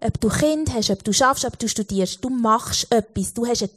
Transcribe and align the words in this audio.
Ob 0.00 0.20
du 0.20 0.28
Kind 0.28 0.72
hast, 0.72 0.90
ob 0.90 1.02
du 1.02 1.12
schaffst, 1.12 1.44
ob 1.44 1.58
du 1.58 1.68
studierst, 1.68 2.22
du 2.22 2.30
machst 2.30 2.86
etwas, 2.92 3.34
du 3.34 3.44
hast 3.44 3.62
eine 3.62 3.70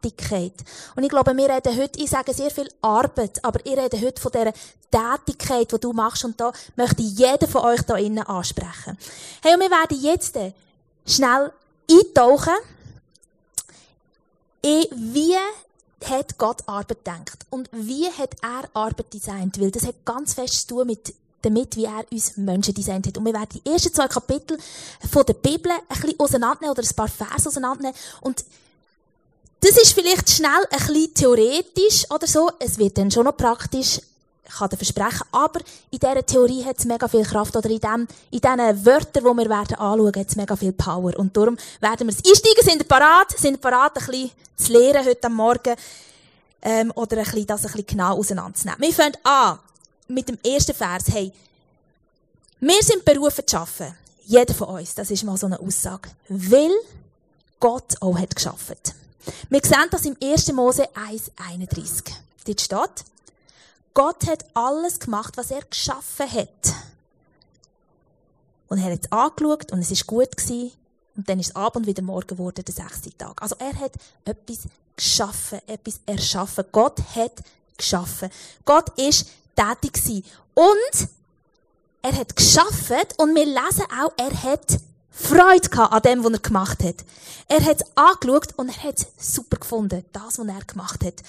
Tätigkeit. 0.00 0.54
Und 0.94 1.02
ich 1.02 1.10
glaube, 1.10 1.36
wir 1.36 1.50
reden 1.50 1.76
heute, 1.76 2.00
ich 2.00 2.08
sage 2.08 2.32
sehr 2.32 2.50
viel 2.50 2.68
Arbeit, 2.80 3.44
aber 3.44 3.60
ich 3.64 3.76
rede 3.76 4.00
heute 4.00 4.20
von 4.20 4.32
dieser 4.32 4.54
Tätigkeit, 4.90 5.70
die 5.70 5.78
du 5.78 5.92
machst, 5.92 6.24
und 6.24 6.40
da 6.40 6.50
möchte 6.76 7.02
ich 7.02 7.18
jeden 7.18 7.48
von 7.48 7.62
euch 7.62 7.82
da 7.82 7.96
innen 7.96 8.24
ansprechen. 8.24 8.96
Hey, 9.42 9.54
und 9.54 9.60
wir 9.60 9.70
werden 9.70 10.00
jetzt 10.00 10.38
schnell 11.06 11.52
eintauchen, 11.90 12.54
in 14.62 14.86
wie 15.12 15.36
hat 16.04 16.38
Gott 16.38 16.62
Arbeit 16.66 17.04
gedacht 17.04 17.46
und 17.50 17.68
wie 17.72 18.06
hat 18.06 18.34
er 18.42 18.68
Arbeit 18.74 19.12
designt, 19.12 19.60
weil 19.60 19.70
das 19.70 19.86
hat 19.86 20.04
ganz 20.04 20.34
fest 20.34 20.68
zu 20.68 20.76
tun 20.76 20.86
mit 20.86 21.14
damit, 21.46 21.76
wie 21.76 21.84
er 21.84 22.04
uns 22.10 22.36
Menschen 22.36 22.74
designt 22.74 23.06
hat. 23.06 23.16
Und 23.16 23.24
wir 23.24 23.32
werden 23.32 23.60
die 23.64 23.70
ersten 23.70 23.92
zwei 23.92 24.08
Kapitel 24.08 24.58
von 25.10 25.24
der 25.24 25.34
Bibel 25.34 25.70
ein 25.70 26.00
bisschen 26.00 26.18
auseinandernehmen 26.18 26.72
oder 26.72 26.82
ein 26.82 26.96
paar 26.96 27.08
Verse 27.08 27.48
auseinandernehmen. 27.48 27.96
Und 28.20 28.44
das 29.60 29.76
ist 29.78 29.92
vielleicht 29.92 30.30
schnell 30.30 30.50
ein 30.70 30.78
bisschen 30.78 31.14
theoretisch 31.14 32.10
oder 32.10 32.26
so. 32.26 32.50
Es 32.58 32.78
wird 32.78 32.98
dann 32.98 33.10
schon 33.10 33.24
noch 33.24 33.36
praktisch. 33.36 34.00
Ich 34.48 34.54
kann 34.54 34.68
dir 34.68 34.76
versprechen. 34.76 35.26
Aber 35.32 35.60
in 35.90 35.98
dieser 35.98 36.24
Theorie 36.24 36.64
hat 36.64 36.78
es 36.78 36.84
mega 36.84 37.08
viel 37.08 37.24
Kraft. 37.24 37.56
Oder 37.56 37.68
in, 37.70 37.80
dem, 37.80 38.06
in 38.30 38.40
diesen 38.40 38.86
Wörtern, 38.86 39.24
die 39.24 39.42
wir 39.42 39.48
werden 39.48 39.74
anschauen, 39.74 40.14
hat 40.14 40.28
es 40.28 40.36
mega 40.36 40.54
viel 40.54 40.72
Power. 40.72 41.16
Und 41.18 41.36
darum 41.36 41.56
werden 41.80 42.06
wir 42.06 42.14
es 42.14 42.24
einsteigen. 42.24 42.62
Sind 42.62 42.86
parat? 42.86 43.36
Sind 43.36 43.54
wir 43.54 43.70
parat, 43.70 43.98
ein 44.08 44.30
zu 44.56 44.72
lernen 44.72 45.04
heute 45.04 45.28
Morgen? 45.28 45.74
Ähm, 46.62 46.92
oder 46.94 47.18
ein 47.18 47.24
bisschen, 47.24 47.46
das 47.46 47.66
ein 47.66 47.84
genau 47.86 48.18
auseinanderzunehmen. 48.18 48.80
Wir 48.80 48.92
fangen 48.92 49.16
an 49.24 49.58
mit 50.08 50.28
dem 50.28 50.38
ersten 50.44 50.74
Vers, 50.74 51.04
hey, 51.08 51.32
wir 52.60 52.82
sind 52.82 53.04
berufen 53.04 53.46
zu 53.46 53.58
arbeiten. 53.58 53.94
Jeder 54.24 54.54
von 54.54 54.68
uns, 54.68 54.94
das 54.94 55.10
ist 55.10 55.24
mal 55.24 55.36
so 55.36 55.46
eine 55.46 55.60
Aussage. 55.60 56.10
Weil 56.28 56.72
Gott 57.60 58.00
auch 58.00 58.18
hat 58.18 58.34
geschaffen. 58.34 58.76
Wir 59.48 59.60
sehen 59.62 59.88
das 59.90 60.04
im 60.04 60.16
1. 60.22 60.52
Mose 60.52 60.88
1,31. 60.94 62.12
Dort 62.44 62.60
steht, 62.60 63.04
Gott 63.94 64.26
hat 64.26 64.44
alles 64.54 65.00
gemacht, 65.00 65.36
was 65.36 65.50
er 65.50 65.62
geschaffen 65.62 66.30
hat. 66.30 66.74
Und 68.68 68.78
er 68.78 68.92
hat 68.92 69.04
es 69.04 69.12
angeschaut 69.12 69.72
und 69.72 69.80
es 69.80 69.90
ist 69.90 70.06
gut 70.06 70.36
gewesen. 70.36 70.72
Und 71.16 71.28
dann 71.28 71.40
ist 71.40 71.56
Abend 71.56 71.86
wieder 71.86 72.02
Morgen 72.02 72.26
geworden, 72.26 72.64
der 72.64 72.74
sechste 72.74 73.16
Tag. 73.16 73.40
Also 73.40 73.56
er 73.58 73.74
hat 73.78 73.92
etwas 74.24 74.58
geschaffen, 74.96 75.60
etwas 75.66 76.00
erschaffen. 76.04 76.64
Gott 76.72 77.00
hat 77.14 77.32
geschaffen. 77.76 78.30
Gott 78.64 78.98
ist 78.98 79.26
tätig 79.56 79.94
gewesen. 79.94 80.24
Und 80.54 81.08
er 82.02 82.12
hat 82.16 82.36
geschafft 82.36 83.18
und 83.18 83.34
wir 83.34 83.46
lesen 83.46 83.84
auch, 84.00 84.12
er 84.16 84.42
hat 84.42 84.78
Freude 85.10 85.68
gehabt 85.68 85.92
an 85.92 86.02
dem, 86.02 86.24
was 86.24 86.32
er 86.32 86.38
gemacht 86.38 86.84
hat. 86.84 86.96
Er 87.48 87.64
hat 87.64 87.80
es 87.80 87.96
angeschaut 87.96 88.54
und 88.56 88.68
er 88.68 88.82
hat 88.82 89.06
super 89.18 89.56
gefunden, 89.56 90.04
das, 90.12 90.38
was 90.38 90.46
er 90.46 90.64
gemacht 90.64 91.04
hat. 91.04 91.22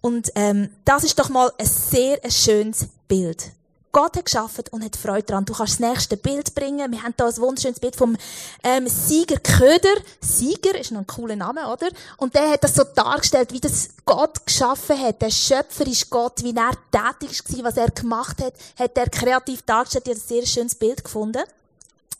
Und 0.00 0.30
ähm, 0.36 0.70
das 0.84 1.04
ist 1.04 1.18
doch 1.18 1.28
mal 1.28 1.52
ein 1.58 1.66
sehr 1.66 2.22
ein 2.22 2.30
schönes 2.30 2.86
Bild. 3.08 3.50
Gott 3.96 4.14
hat 4.14 4.26
geschaffen 4.26 4.64
und 4.72 4.84
hat 4.84 4.94
Freude 4.94 5.22
daran. 5.22 5.46
Du 5.46 5.54
kannst 5.54 5.80
das 5.80 5.88
nächste 5.88 6.18
Bild 6.18 6.54
bringen. 6.54 6.92
Wir 6.92 7.02
haben 7.02 7.14
hier 7.16 7.24
ein 7.24 7.36
wunderschönes 7.38 7.80
Bild 7.80 7.96
vom 7.96 8.14
ähm, 8.62 8.86
Sieger 8.88 9.38
Köder. 9.38 10.02
Sieger 10.20 10.78
ist 10.78 10.92
noch 10.92 11.00
ein 11.00 11.06
cooler 11.06 11.34
Name, 11.34 11.66
oder? 11.66 11.88
Und 12.18 12.34
der 12.34 12.50
hat 12.50 12.62
das 12.62 12.74
so 12.74 12.84
dargestellt, 12.84 13.54
wie 13.54 13.60
das 13.60 13.88
Gott 14.04 14.44
geschaffen 14.44 15.00
hat. 15.00 15.22
Der 15.22 15.30
Schöpfer 15.30 15.86
ist 15.86 16.10
Gott, 16.10 16.42
wie 16.42 16.54
er 16.54 16.72
tätig 16.92 17.42
war, 17.48 17.64
was 17.64 17.78
er 17.78 17.90
gemacht 17.90 18.42
hat, 18.42 18.52
hat 18.78 18.98
er 18.98 19.08
kreativ 19.08 19.62
dargestellt. 19.62 20.06
Ich 20.06 20.14
habe 20.14 20.20
ein 20.20 20.28
sehr 20.28 20.46
schönes 20.46 20.74
Bild 20.74 21.02
gefunden. 21.02 21.44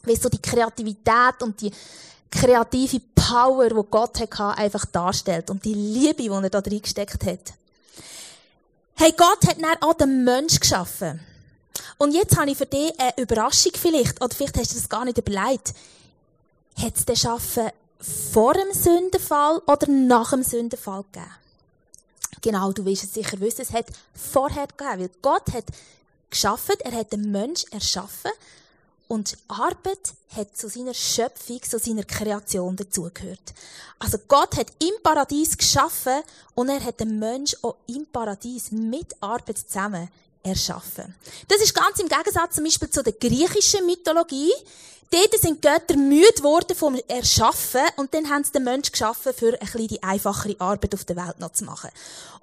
Wie 0.01 0.15
so 0.15 0.29
die 0.29 0.41
Kreativität 0.41 1.43
und 1.43 1.61
die 1.61 1.71
kreative 2.31 3.01
Power, 3.13 3.69
die 3.69 3.87
Gott 3.91 4.19
hatte, 4.19 4.57
einfach 4.57 4.85
darstellt. 4.85 5.51
Und 5.51 5.63
die 5.63 5.75
Liebe, 5.75 6.23
die 6.23 6.27
er 6.27 6.49
da 6.49 6.59
drin 6.59 6.81
gesteckt 6.81 7.23
hat. 7.23 7.53
Hey, 8.95 9.13
Gott 9.15 9.47
hat 9.47 9.61
dann 9.61 9.77
auch 9.81 9.93
den 9.93 10.23
Mensch 10.23 10.59
geschaffen. 10.59 11.19
Und 11.97 12.13
jetzt 12.13 12.37
habe 12.37 12.49
ich 12.51 12.57
für 12.57 12.65
dich 12.65 12.93
eine 12.99 13.13
Überraschung 13.17 13.71
vielleicht, 13.75 14.21
oder 14.21 14.33
vielleicht 14.33 14.57
hast 14.57 14.71
du 14.71 14.75
das 14.75 14.89
gar 14.89 15.05
nicht 15.05 15.17
überlegt. 15.17 15.73
Hat 16.77 16.95
es 16.95 17.05
den 17.05 17.15
Schaffen 17.15 17.69
vor 18.31 18.53
dem 18.53 18.71
Sündenfall 18.73 19.61
oder 19.65 19.87
nach 19.87 20.31
dem 20.31 20.43
Sündenfall 20.43 21.03
gegeben? 21.11 21.31
Genau, 22.41 22.71
du 22.71 22.85
wirst 22.85 23.03
es 23.03 23.13
sicher 23.13 23.39
wissen, 23.39 23.61
es 23.61 23.73
hat 23.73 23.87
vorher 24.13 24.67
gegeben, 24.67 25.01
weil 25.01 25.09
Gott 25.21 25.53
hat 25.53 25.65
geschaffen, 26.29 26.75
er 26.81 26.91
hat 26.91 27.11
den 27.11 27.31
Mensch 27.31 27.65
erschaffen 27.71 28.31
und 29.07 29.37
Arbeit 29.47 30.13
hat 30.35 30.55
zu 30.55 30.69
seiner 30.69 30.93
Schöpfung, 30.93 31.61
zu 31.63 31.79
seiner 31.79 32.03
Kreation 32.03 32.75
dazugehört. 32.75 33.53
Also 33.99 34.17
Gott 34.27 34.55
hat 34.57 34.67
im 34.79 35.01
Paradies 35.01 35.57
geschaffen 35.57 36.21
und 36.53 36.69
er 36.69 36.83
hat 36.83 36.99
den 36.99 37.17
Mensch 37.17 37.55
auch 37.61 37.75
im 37.87 38.05
Paradies 38.05 38.71
mit 38.71 39.15
Arbeit 39.21 39.57
zusammen 39.57 40.09
erschaffen. 40.47 41.15
Das 41.47 41.61
ist 41.61 41.73
ganz 41.73 41.99
im 41.99 42.07
Gegensatz 42.07 42.55
zum 42.55 42.63
Beispiel 42.63 42.89
zu 42.89 43.03
der 43.03 43.13
griechischen 43.13 43.85
Mythologie. 43.85 44.51
Dort 45.09 45.39
sind 45.39 45.61
Götter 45.61 45.95
müde 45.95 46.43
worden 46.43 46.75
vom 46.75 46.99
Erschaffen 47.07 47.81
und 47.95 48.13
dann 48.13 48.29
haben 48.29 48.43
sie 48.43 48.51
den 48.51 48.65
Menschen 48.65 48.91
geschaffen, 48.91 49.33
für 49.33 49.53
ein 49.53 49.59
bisschen 49.59 49.87
die 49.87 50.03
einfachere 50.03 50.55
Arbeit 50.59 50.93
auf 50.93 51.05
der 51.05 51.15
Welt 51.15 51.39
noch 51.39 51.53
zu 51.53 51.63
machen. 51.63 51.89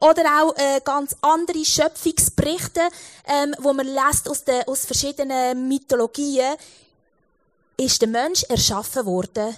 Oder 0.00 0.22
auch 0.41 0.56
äh, 0.56 0.81
ganz 0.82 1.15
andere 1.20 1.62
Schöpfungsberichte, 1.62 2.81
ähm, 3.26 3.54
wo 3.59 3.75
man 3.75 3.87
lässt 3.87 4.31
aus, 4.31 4.44
den, 4.44 4.62
aus 4.66 4.86
verschiedenen 4.86 5.69
Mythologien, 5.69 6.54
ist 7.76 8.00
der 8.00 8.09
Mensch 8.09 8.44
erschaffen 8.44 9.04
worden 9.04 9.54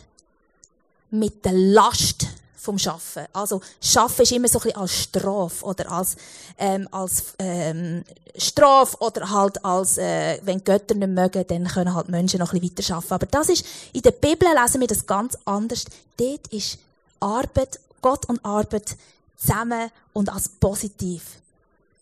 mit 1.11 1.45
der 1.45 1.53
Last 1.53 2.27
vom 2.67 2.79
Schaffen. 2.79 3.25
Also 3.33 3.61
Schaffen 3.81 4.23
ist 4.23 4.33
immer 4.33 4.49
so 4.49 4.59
ein 4.59 4.65
bisschen 4.65 4.81
als 4.81 4.95
Strafe 4.95 5.65
oder 5.65 5.91
als 5.91 6.17
ähm, 6.59 6.89
als 6.91 7.35
ähm, 7.39 8.05
Strafe 8.37 8.97
oder 8.99 9.31
halt 9.31 9.65
als 9.65 9.97
äh, 9.99 10.39
wenn 10.43 10.63
Götter 10.63 10.95
nicht 10.95 11.09
mögen, 11.09 11.45
dann 11.47 11.67
können 11.67 11.95
halt 11.95 12.09
Menschen 12.09 12.41
noch 12.41 12.53
ein 12.53 12.61
bisschen 12.61 12.77
weiter 12.77 12.83
schaffen. 12.83 13.13
Aber 13.13 13.27
das 13.27 13.49
ist 13.49 13.65
in 13.93 14.03
der 14.03 14.11
Bibel 14.11 14.49
lesen 14.61 14.81
wir 14.81 14.89
das 14.89 15.07
ganz 15.07 15.39
anders. 15.45 15.85
Dort 16.17 16.47
ist 16.49 16.79
Arbeit, 17.21 17.79
Gott 18.03 18.29
und 18.29 18.45
Arbeit 18.45 18.97
zusammen 19.37 19.91
und 20.13 20.29
als 20.29 20.49
positiv 20.49 21.23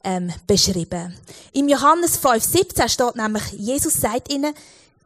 ähm, 0.03 0.33
beschrieben. 0.47 1.15
Im 1.53 1.69
Johannes 1.69 2.21
5,17 2.23 2.89
steht 2.89 3.17
nämlich, 3.17 3.45
Jesus 3.53 3.95
sagt 3.95 4.33
ihnen, 4.33 4.55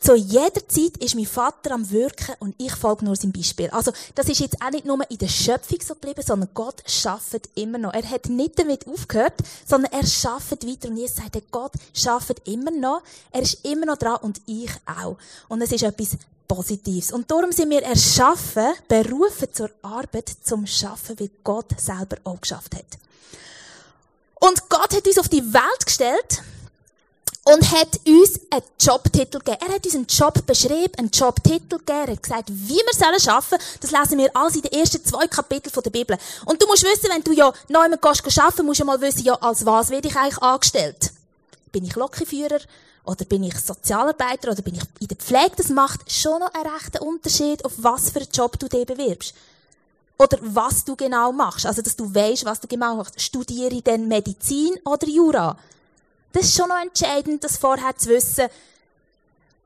zu 0.01 0.15
jeder 0.15 0.67
Zeit 0.69 0.97
ist 0.99 1.17
mein 1.17 1.27
Vater 1.27 1.73
am 1.73 1.91
Wirken 1.91 2.35
und 2.39 2.55
ich 2.59 2.75
folge 2.77 3.05
nur 3.05 3.17
seinem 3.17 3.33
Beispiel. 3.33 3.69
Also, 3.71 3.93
das 4.15 4.29
ist 4.29 4.39
jetzt 4.39 4.63
auch 4.63 4.71
nicht 4.71 4.85
nur 4.85 4.99
in 5.11 5.19
der 5.19 5.29
Schöpfung 5.29 5.79
so 5.85 5.95
geblieben, 5.95 6.23
sondern 6.25 6.51
Gott 6.55 6.83
schafft 6.87 7.49
immer 7.57 7.79
noch. 7.79 7.93
Er 7.93 8.09
hat 8.09 8.29
nicht 8.29 8.59
damit 8.59 8.87
aufgehört, 8.87 9.35
sondern 9.67 9.93
er 9.93 10.07
schafft 10.07 10.65
weiter. 10.65 10.89
Und 10.89 10.99
Jesus 10.99 11.17
sagt, 11.17 11.51
Gott 11.51 11.73
schafft 11.93 12.49
immer 12.49 12.71
noch. 12.71 13.03
Er 13.33 13.43
ist 13.43 13.65
immer 13.65 13.87
noch 13.87 13.99
dran 13.99 14.19
und 14.23 14.41
ich 14.47 14.71
auch. 14.87 15.17
Und 15.49 15.63
es 15.63 15.73
ist 15.73 15.83
etwas 15.83 16.17
Positives. 16.47 17.13
Und 17.13 17.31
darum 17.31 17.51
sind 17.51 17.69
wir 17.71 17.83
erschaffen, 17.83 18.73
berufen 18.87 19.53
zur 19.53 19.71
Arbeit, 19.83 20.31
zum 20.45 20.67
Schaffen, 20.67 21.19
wie 21.19 21.31
Gott 21.43 21.79
selber 21.79 22.17
auch 22.25 22.41
geschafft 22.41 22.77
hat. 22.77 22.87
Und 24.41 24.69
Gott 24.69 24.95
hat 24.95 25.07
uns 25.07 25.19
auf 25.19 25.29
die 25.29 25.53
Welt 25.53 25.85
gestellt, 25.85 26.43
und 27.49 27.73
hat 27.73 27.99
uns 28.07 28.41
einen 28.51 28.63
Jobtitel 28.79 29.39
gegeben. 29.39 29.59
Er 29.67 29.75
hat 29.75 29.85
uns 29.87 29.95
einen 29.95 30.07
Job 30.07 30.47
beschrieben, 30.47 30.93
einen 30.99 31.11
Jobtitel 31.11 31.79
gegeben. 31.79 32.05
Er 32.07 32.13
hat 32.13 32.23
gesagt, 32.23 32.51
wie 32.51 32.75
wir 32.75 32.93
sollen 32.93 33.37
arbeiten. 33.37 33.65
Das 33.81 33.91
lesen 33.91 34.19
wir 34.19 34.37
alles 34.37 34.57
in 34.57 34.63
den 34.63 34.73
ersten 34.73 35.03
zwei 35.03 35.27
Kapiteln 35.27 35.83
der 35.83 35.91
Bibel. 35.91 36.19
Und 36.45 36.61
du 36.61 36.67
musst 36.67 36.85
wissen, 36.85 37.09
wenn 37.11 37.25
du 37.25 37.33
ja 37.33 37.51
neu 37.69 37.89
mit 37.89 38.03
gehst 38.03 38.39
arbeiten, 38.39 38.67
musst 38.67 38.81
du 38.81 38.85
mal 38.85 39.01
wissen, 39.01 39.25
ja, 39.25 39.35
als 39.35 39.65
was 39.65 39.89
werde 39.89 40.09
ich 40.09 40.17
eigentlich 40.17 40.43
angestellt? 40.43 41.11
Bin 41.73 41.85
ich 41.85 41.97
Lokführer? 41.97 42.61
Oder 43.05 43.25
bin 43.25 43.43
ich 43.45 43.59
Sozialarbeiter? 43.59 44.53
Oder 44.53 44.61
bin 44.61 44.75
ich 44.75 44.83
in 45.01 45.09
der 45.09 45.17
Pflege? 45.17 45.53
Das 45.57 45.71
macht 45.71 46.13
schon 46.13 46.41
noch 46.41 46.53
einen 46.53 46.71
rechten 46.71 46.99
Unterschied, 46.99 47.65
auf 47.65 47.73
was 47.79 48.11
für 48.11 48.21
einen 48.21 48.31
Job 48.31 48.59
du 48.59 48.69
dich 48.69 48.85
bewirbst. 48.85 49.35
Oder 50.19 50.37
was 50.43 50.85
du 50.85 50.97
genau 50.97 51.33
machst. 51.33 51.65
Also, 51.65 51.81
dass 51.81 51.97
du 51.97 52.15
weißt, 52.15 52.45
was 52.45 52.61
du 52.61 52.69
genau 52.69 52.97
machst. 52.97 53.19
Studiere 53.19 53.73
ich 53.73 53.85
denn 53.85 54.07
Medizin 54.07 54.79
oder 54.85 55.07
Jura? 55.07 55.57
Das 56.33 56.45
ist 56.45 56.57
schon 56.57 56.69
noch 56.69 56.81
entscheidend, 56.81 57.43
das 57.43 57.57
vorher 57.57 57.97
zu 57.97 58.11
wissen 58.11 58.49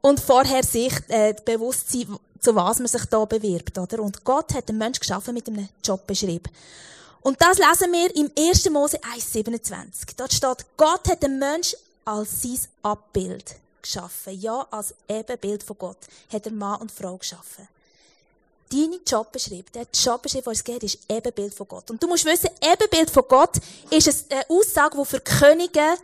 und 0.01 0.21
vorher 0.21 0.63
sich 0.63 0.93
äh, 1.09 1.35
bewusst 1.45 1.91
sein, 1.91 2.17
zu 2.41 2.55
was 2.55 2.79
man 2.79 2.89
sich 2.89 3.05
da 3.07 3.25
bewirbt, 3.25 3.79
oder? 3.79 4.01
Und 4.01 4.25
Gott 4.25 4.53
hat 4.55 4.69
den 4.69 4.79
Menschen 4.79 5.01
geschaffen 5.01 5.35
mit 5.35 5.47
einem 5.49 5.69
Job 5.85 6.07
beschrieben. 6.07 6.51
Und 7.23 7.41
das 7.41 7.59
lesen 7.59 7.93
wir 7.93 8.15
im 8.17 8.31
1. 8.37 8.69
Mose 8.71 8.99
1,27. 8.99 10.17
Dort 10.17 10.33
steht, 10.33 10.67
Gott 10.77 11.09
hat 11.09 11.23
den 11.23 11.39
Menschen 11.39 11.79
als 12.05 12.43
sein 12.43 12.59
Abbild 12.83 13.55
geschaffen. 13.81 14.41
Ja, 14.41 14.67
als 14.71 14.95
Ebenbild 15.09 15.63
von 15.63 15.79
Gott 15.79 15.99
hat 16.33 16.47
er 16.47 16.53
Mann 16.53 16.81
und 16.81 16.91
Frau 16.91 17.17
geschaffen. 17.17 17.69
Deine 18.71 19.01
Jobbeschrieb, 19.07 19.71
der 19.73 19.87
Jobbeschrieb, 19.93 20.47
was 20.47 20.59
es 20.59 20.65
geht, 20.65 20.83
ist 20.83 20.99
Ebenbild 21.09 21.55
von 21.55 21.69
Gott. 21.69 21.91
Und 21.91 22.03
du 22.03 22.09
musst 22.09 22.25
wissen, 22.25 22.49
Ebenbild 22.61 23.11
von 23.11 23.25
Gott 23.29 23.57
ist 23.91 24.33
eine 24.33 24.49
Aussage, 24.49 24.97
die 24.99 25.05
für 25.05 25.21
Könige 25.21 25.97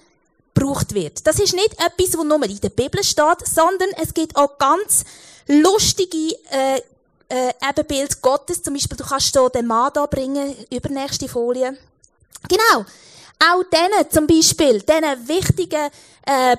gebraucht 0.58 0.94
wird. 0.94 1.26
Das 1.26 1.38
ist 1.38 1.54
nicht 1.54 1.72
etwas, 1.72 2.18
was 2.18 2.24
nur 2.24 2.44
in 2.44 2.60
der 2.60 2.70
Bibel 2.70 3.02
steht, 3.02 3.46
sondern 3.46 3.88
es 4.02 4.12
gibt 4.14 4.36
auch 4.36 4.58
ganz 4.58 5.04
lustige 5.46 6.36
äh, 6.50 6.80
äh, 7.28 7.52
Ebenbild 7.68 8.20
Gottes. 8.22 8.62
Zum 8.62 8.74
Beispiel, 8.74 8.96
du 8.96 9.04
kannst 9.04 9.32
hier 9.32 9.50
den 9.50 9.66
Mann 9.66 9.90
da 9.94 10.06
bringen, 10.06 10.54
übernächste 10.70 11.28
Folie. 11.28 11.76
Genau. 12.48 12.84
Auch 13.40 13.62
denen 13.64 14.10
zum 14.10 14.26
Beispiel, 14.26 14.82
diesen 14.82 15.28
wichtigen 15.28 15.90
äh, 16.26 16.56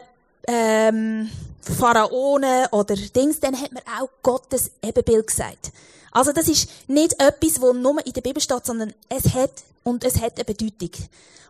ähm, 0.48 1.30
Pharaonen 1.62 2.68
oder 2.72 2.96
Dings, 2.96 3.40
dann 3.40 3.60
hat 3.60 3.72
man 3.72 3.84
auch 4.00 4.10
Gottes 4.24 4.72
Ebenbild 4.82 5.28
gesagt. 5.28 5.72
Also 6.12 6.32
das 6.32 6.48
ist 6.48 6.70
nicht 6.88 7.14
etwas, 7.22 7.62
wo 7.62 7.74
nur 7.74 8.06
in 8.06 8.14
der 8.14 8.22
Bibel 8.22 8.42
steht, 8.42 8.66
sondern 8.66 8.94
es 9.10 9.34
hat 9.34 9.52
und 9.84 10.04
es 10.04 10.20
hat 10.20 10.36
eine 10.36 10.46
Bedeutung. 10.46 10.92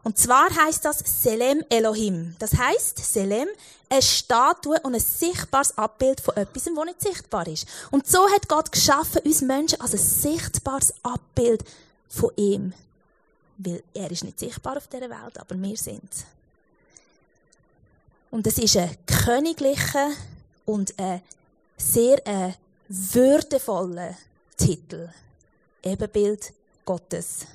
Und 0.03 0.17
zwar 0.17 0.49
heißt 0.49 0.85
das 0.85 0.99
Selem 0.99 1.63
Elohim. 1.69 2.35
Das 2.39 2.53
heißt 2.53 2.97
Selem, 2.99 3.47
eine 3.89 4.01
Statue 4.01 4.79
und 4.81 4.93
ein 4.95 5.01
sichtbares 5.01 5.77
Abbild 5.77 6.21
von 6.21 6.37
etwas, 6.37 6.63
das 6.63 6.85
nicht 6.85 7.01
sichtbar 7.01 7.47
ist. 7.47 7.67
Und 7.91 8.07
so 8.07 8.29
hat 8.29 8.47
Gott 8.47 8.71
geschaffen, 8.71 9.21
uns 9.23 9.41
Menschen 9.41 9.81
als 9.81 9.93
ein 9.93 9.99
sichtbares 9.99 10.93
Abbild 11.03 11.63
von 12.07 12.31
ihm. 12.37 12.73
Weil 13.57 13.83
er 13.93 14.09
ist 14.09 14.23
nicht 14.23 14.39
sichtbar 14.39 14.77
auf 14.77 14.87
dieser 14.87 15.09
Welt, 15.09 15.37
aber 15.37 15.55
wir 15.61 15.77
sind 15.77 16.09
Und 18.31 18.47
es 18.47 18.57
ist 18.57 18.77
ein 18.77 18.95
königlicher 19.05 20.11
und 20.65 20.97
ein 20.97 21.21
sehr 21.77 22.25
äh, 22.25 22.53
würdevoller 22.87 24.15
Titel. 24.59 25.09
Ebenbild 25.81 26.53
Gottes. 26.85 27.47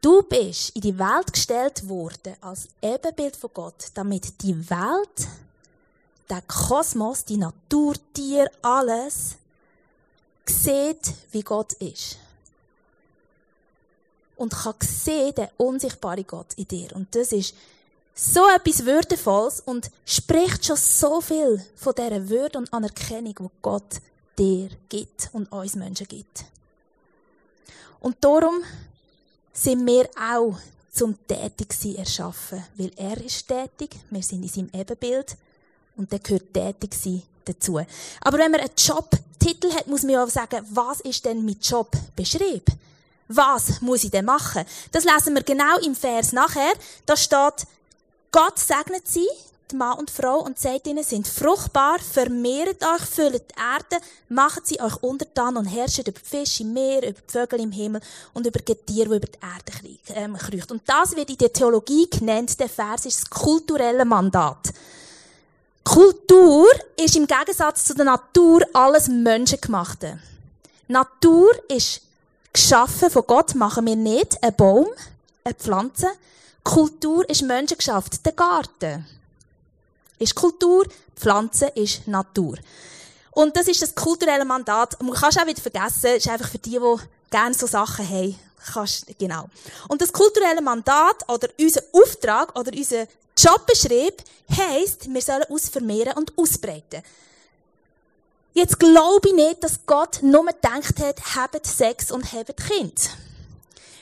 Du 0.00 0.22
bist 0.22 0.76
in 0.76 0.82
die 0.82 0.98
Welt 0.98 1.32
gestellt 1.32 1.88
worden 1.88 2.36
als 2.40 2.68
Ebenbild 2.80 3.34
von 3.34 3.50
Gott, 3.52 3.86
damit 3.94 4.40
die 4.42 4.70
Welt, 4.70 5.26
der 6.30 6.42
Kosmos, 6.42 7.24
die 7.24 7.38
Natur, 7.38 7.94
Tier, 8.12 8.48
alles 8.62 9.36
sieht, 10.46 11.12
wie 11.32 11.42
Gott 11.42 11.72
ist. 11.74 12.18
Und 14.36 14.52
kann 14.52 14.74
sehen, 14.80 15.34
den 15.34 15.48
unsichtbaren 15.56 16.26
Gott 16.26 16.54
in 16.54 16.68
dir. 16.68 16.94
Und 16.94 17.12
das 17.14 17.32
ist 17.32 17.54
so 18.14 18.46
etwas 18.48 18.84
Würdevolles 18.84 19.60
und 19.60 19.90
spricht 20.04 20.64
schon 20.66 20.76
so 20.76 21.20
viel 21.20 21.64
von 21.74 21.94
dieser 21.94 22.28
Würde 22.28 22.58
und 22.58 22.72
Anerkennung, 22.72 23.34
die 23.38 23.48
Gott 23.62 24.00
dir 24.38 24.70
gibt 24.88 25.30
und 25.32 25.50
uns 25.50 25.74
Menschen 25.74 26.06
gibt. 26.06 26.44
Und 28.00 28.16
darum 28.20 28.62
sind 29.52 29.84
wir 29.86 30.08
auch 30.16 30.56
zum 30.90 31.16
Tätigsein 31.26 31.96
erschaffen. 31.96 32.64
Weil 32.76 32.92
er 32.96 33.16
ist 33.24 33.46
tätig, 33.46 33.90
wir 34.10 34.22
sind 34.22 34.42
in 34.42 34.48
seinem 34.48 34.70
Ebenbild 34.72 35.36
und 35.96 36.12
dann 36.12 36.22
gehört 36.22 36.52
Tätigsein 36.52 37.22
dazu. 37.44 37.80
Aber 38.20 38.38
wenn 38.38 38.50
man 38.50 38.60
einen 38.60 38.70
Jobtitel 38.76 39.72
hat, 39.74 39.86
muss 39.86 40.02
man 40.02 40.16
auch 40.16 40.28
sagen, 40.28 40.64
was 40.70 41.00
ist 41.00 41.24
denn 41.24 41.44
mein 41.44 41.58
Job 41.60 41.90
beschrieben? 42.14 42.78
Was 43.28 43.80
muss 43.80 44.04
ich 44.04 44.10
denn 44.10 44.24
machen? 44.24 44.64
Das 44.90 45.04
lesen 45.04 45.34
wir 45.34 45.42
genau 45.42 45.78
im 45.80 45.94
Vers 45.94 46.32
nachher. 46.32 46.72
Da 47.04 47.16
steht, 47.16 47.66
Gott 48.30 48.58
segnet 48.58 49.06
sie, 49.06 49.28
die 49.70 49.76
Mann 49.76 49.98
und 49.98 50.10
Frau, 50.10 50.40
und 50.40 50.58
sagt 50.58 50.86
ihnen, 50.86 51.04
sind 51.04 51.26
fruchtbar, 51.26 51.98
vermehrt 51.98 52.82
euch, 52.82 53.02
füllt 53.02 53.44
die 53.50 53.60
Erde, 53.60 54.04
macht 54.28 54.66
sie 54.66 54.80
euch 54.80 54.96
untertan 55.02 55.56
und 55.56 55.66
herrscht 55.66 56.06
über 56.06 56.18
Fische 56.22 56.62
im 56.62 56.72
Meer, 56.72 57.08
über 57.08 57.20
die 57.20 57.32
Vögel 57.32 57.60
im 57.60 57.72
Himmel 57.72 58.00
und 58.34 58.46
über 58.46 58.60
die 58.60 58.74
Tiere, 58.74 59.08
die 59.08 59.16
über 59.16 59.26
die 59.26 59.38
Erde 59.42 60.20
ähm. 60.20 60.36
Und 60.70 60.82
das 60.86 61.14
wird 61.14 61.30
in 61.30 61.38
der 61.38 61.52
Theologie 61.52 62.08
genannt, 62.08 62.58
der 62.58 62.68
Vers 62.68 63.06
ist 63.06 63.20
das 63.20 63.30
kulturelle 63.30 64.04
Mandat. 64.04 64.72
Kultur 65.84 66.66
ist 66.96 67.16
im 67.16 67.26
Gegensatz 67.26 67.84
zu 67.84 67.94
der 67.94 68.04
Natur 68.04 68.62
alles 68.72 69.08
Menschengemachte. 69.08 70.18
Natur 70.86 71.50
ist 71.68 72.02
geschaffen 72.52 73.10
von 73.10 73.24
Gott, 73.26 73.54
machen 73.54 73.86
wir 73.86 73.96
nicht. 73.96 74.42
Ein 74.42 74.54
Baum, 74.54 74.88
eine 75.44 75.54
Pflanze. 75.54 76.08
Kultur 76.62 77.28
ist 77.30 77.42
menschengeschafft, 77.42 78.24
der 78.26 78.32
Garten 78.32 79.06
ist 80.18 80.34
Kultur, 80.34 80.86
Pflanze 81.16 81.66
ist 81.74 82.06
Natur. 82.06 82.56
Und 83.32 83.56
das 83.56 83.68
ist 83.68 83.82
das 83.82 83.94
kulturelle 83.94 84.44
Mandat. 84.44 85.00
Man 85.02 85.14
kann 85.14 85.30
es 85.30 85.38
auch 85.38 85.46
wieder 85.46 85.62
vergessen, 85.62 86.16
ist 86.16 86.28
einfach 86.28 86.48
für 86.48 86.58
die, 86.58 86.78
die 86.78 86.96
gerne 87.30 87.54
so 87.54 87.66
Sachen 87.66 88.08
haben. 88.08 88.38
Kannst, 88.72 89.06
genau. 89.18 89.48
Und 89.88 90.02
das 90.02 90.12
kulturelle 90.12 90.60
Mandat 90.60 91.28
oder 91.28 91.48
unser 91.58 91.82
Auftrag 91.92 92.58
oder 92.58 92.72
unser 92.76 93.06
Jobbeschrieb 93.36 94.14
heisst, 94.50 95.12
wir 95.12 95.22
sollen 95.22 95.44
uns 95.44 95.68
vermehren 95.68 96.14
und 96.14 96.36
ausbreiten. 96.36 97.02
Jetzt 98.54 98.80
glaube 98.80 99.28
ich 99.28 99.34
nicht, 99.34 99.62
dass 99.62 99.86
Gott 99.86 100.18
nur 100.22 100.44
gedacht 100.46 100.98
hat, 100.98 101.36
habt 101.36 101.64
Sex 101.64 102.10
und 102.10 102.32
habt 102.32 102.56
Kind. 102.56 103.10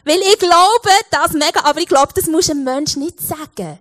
Weil 0.04 0.20
ich 0.20 0.38
glaube 0.38 0.88
das 1.10 1.32
mega, 1.32 1.60
aber 1.64 1.80
ich 1.80 1.88
glaube, 1.88 2.12
das 2.14 2.26
muss 2.26 2.48
ein 2.48 2.64
Mensch 2.64 2.96
nicht 2.96 3.20
sagen. 3.20 3.78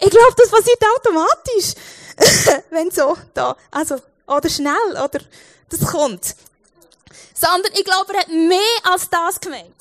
Ich 0.00 0.10
glaube, 0.10 0.34
das 0.36 0.50
passiert 0.50 0.82
automatisch. 0.96 1.74
Wenn 2.70 2.90
so, 2.90 3.16
da, 3.34 3.56
also, 3.70 3.96
oder 4.26 4.48
schnell, 4.48 4.90
oder 4.92 5.20
das 5.68 5.80
kommt. 5.80 6.34
Sondern 7.34 7.72
ich 7.72 7.84
glaube, 7.84 8.14
er 8.14 8.20
hat 8.20 8.28
mehr 8.28 8.58
als 8.84 9.08
das 9.08 9.40
gemeint. 9.40 9.74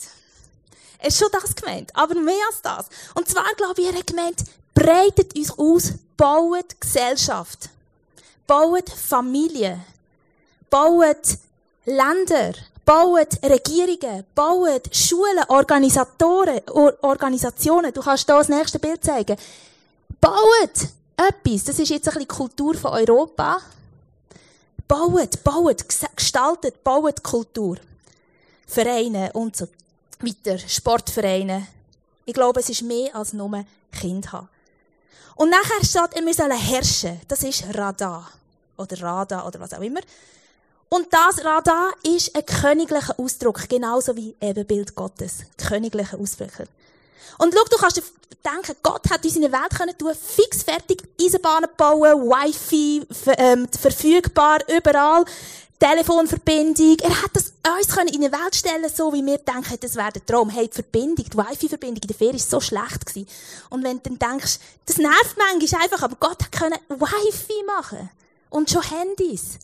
Er 1.00 1.08
ist 1.10 1.20
schon 1.20 1.30
das 1.32 1.56
gemeint, 1.56 1.96
aber 1.96 2.16
mehr 2.16 2.46
als 2.48 2.62
das. 2.62 2.86
Und 3.14 3.30
zwar 3.30 3.54
glaube 3.56 3.82
ich, 3.82 3.88
er 3.88 3.94
hat 3.98 4.08
gemeint, 4.08 4.44
breitet 4.74 5.36
uns 5.36 5.58
aus, 5.58 5.94
baut 6.16 6.80
Gesellschaft, 6.80 7.70
baut 8.48 8.90
Familie, 8.90 9.80
baut 10.70 11.38
Länder, 11.86 12.54
baut 12.86 13.44
Regierungen, 13.44 14.26
baut 14.34 14.96
Schulen, 14.96 15.44
Organisatoren, 15.50 16.62
Organisationen. 17.02 17.94
Du 17.94 18.02
kannst 18.02 18.26
hier 18.26 18.36
das 18.36 18.50
nächste 18.50 18.80
Bild 18.80 19.04
zeigen. 19.04 19.38
Baut 20.22 20.90
etwas. 21.16 21.64
Das 21.66 21.80
ist 21.80 21.90
jetzt 21.90 22.08
ein 22.08 22.14
bisschen 22.14 22.28
Kultur 22.28 22.76
von 22.76 22.92
Europa. 22.92 23.60
Baut, 24.88 25.44
baut, 25.44 25.86
gestaltet, 26.16 26.84
baut 26.84 27.24
Kultur. 27.24 27.78
Vereine 28.66 29.32
und 29.34 29.56
so 29.56 29.68
weiter, 30.20 30.58
Sportvereine. 30.58 31.68
Ich 32.26 32.34
glaube, 32.34 32.60
es 32.60 32.70
ist 32.70 32.82
mehr 32.82 33.16
als 33.16 33.34
nur 33.34 33.66
Kind 33.92 34.32
haben. 34.32 34.50
Und 35.36 35.50
nachher 35.50 35.84
steht, 35.84 36.26
wir 36.26 36.34
sollen 36.34 36.58
herrschen. 36.58 37.22
Das 37.28 37.44
ist 37.44 37.64
Radar. 37.76 38.32
Oder 38.78 39.02
Rada 39.02 39.46
oder 39.46 39.60
was 39.60 39.74
auch 39.74 39.82
immer. 39.82 40.02
Und 40.90 41.08
das 41.12 41.44
Radar 41.44 41.92
ist 42.04 42.36
ein 42.36 42.46
königlicher 42.46 43.20
Ausdruck, 43.20 43.68
genauso 43.68 44.16
wie 44.16 44.36
Ebenbild 44.40 44.96
Gottes. 44.96 45.44
Königlicher 45.58 46.18
Ausdruck. 46.18 46.68
Und 47.38 47.54
schau, 47.54 47.64
du 47.70 47.78
kannst 47.78 47.98
dir 47.98 48.04
denken, 48.44 48.76
Gott 48.82 49.10
hat 49.10 49.24
uns 49.24 49.36
in 49.36 49.46
eine 49.46 49.54
Welt 49.54 49.76
können 49.76 49.98
tun, 49.98 50.14
fix 50.16 50.64
fertig 50.64 51.04
Eisenbahnen 51.22 51.70
bauen, 51.78 52.30
Wi-Fi, 52.30 53.06
ähm, 53.38 53.68
verfügbar, 53.70 54.60
überall. 54.68 55.26
Telefonverbindung. 55.80 56.98
Er 57.02 57.22
hat 57.22 57.32
das 57.34 57.54
uns 57.68 57.90
können 57.90 58.10
in 58.10 58.24
eine 58.24 58.32
Welt 58.32 58.56
stellen, 58.56 58.90
so 58.90 59.14
wie 59.14 59.24
wir 59.24 59.38
denken, 59.38 59.78
das 59.80 59.96
wäre 59.96 60.12
der 60.14 60.26
Traum. 60.26 60.50
Hey, 60.50 60.68
die 60.68 60.74
Verbindung, 60.74 61.26
die 61.26 61.38
Wi-Fi-Verbindung 61.38 62.02
in 62.02 62.08
der 62.08 62.16
Ferie 62.16 62.38
ist 62.38 62.50
so 62.50 62.60
schlecht 62.60 63.06
gewesen. 63.06 63.28
Und 63.70 63.84
wenn 63.84 64.02
du 64.02 64.10
dann 64.10 64.32
denkst, 64.32 64.60
das 64.88 64.98
nervt 64.98 65.36
manchmal 65.38 65.84
einfach, 65.84 66.02
aber 66.02 66.16
Gott 66.20 66.44
hat 66.44 66.52
können 66.52 66.80
Wi-Fi 66.90 67.64
machen. 67.66 68.10
Und 68.50 68.70
schon 68.70 68.82
Handys. 68.82 69.60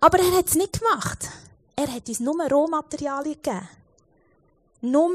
Aber 0.00 0.18
er 0.18 0.32
hat 0.32 0.48
es 0.48 0.54
nicht 0.54 0.80
gemacht. 0.80 1.28
Er 1.76 1.92
hat 1.92 2.08
uns 2.08 2.18
nur 2.18 2.42
Rohmaterialien 2.42 3.36
gegeben 3.40 3.68
nur 4.80 5.10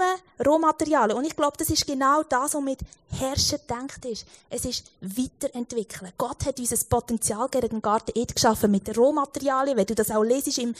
Rohmaterialien. 0.46 1.18
Und 1.18 1.26
ich 1.26 1.36
glaube, 1.36 1.58
das 1.58 1.70
ist 1.70 1.88
genau 1.88 2.24
das, 2.24 2.54
was 2.54 2.62
mit 2.62 2.80
Herrschen 3.10 3.60
denkt 3.70 4.06
ist. 4.06 4.26
Es 4.50 4.66
ist 4.66 4.92
weiterentwickeln. 5.02 6.12
Gott 6.18 6.46
hat 6.46 6.60
uns 6.60 6.72
ein 6.72 6.90
Potenzial 6.90 7.48
gegen 7.50 7.70
den 7.70 7.82
Garten 7.82 8.12
Eden 8.16 8.34
geschaffen 8.34 8.72
mit 8.72 8.96
Rohmaterialien. 8.98 9.78
Wenn 9.78 9.86
du 9.86 9.96
das 9.96 10.12
auch 10.12 10.24
lesest 10.24 10.58
im 10.58 10.76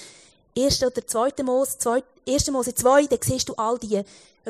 1. 0.58 0.84
oder 0.84 1.06
2. 1.06 1.44
Mose, 1.44 2.04
1. 2.28 2.52
Mose 2.52 2.76
2, 2.76 3.08
dann 3.08 3.20
siehst 3.22 3.50
du 3.50 3.54
all 3.56 3.78
die 3.80 4.02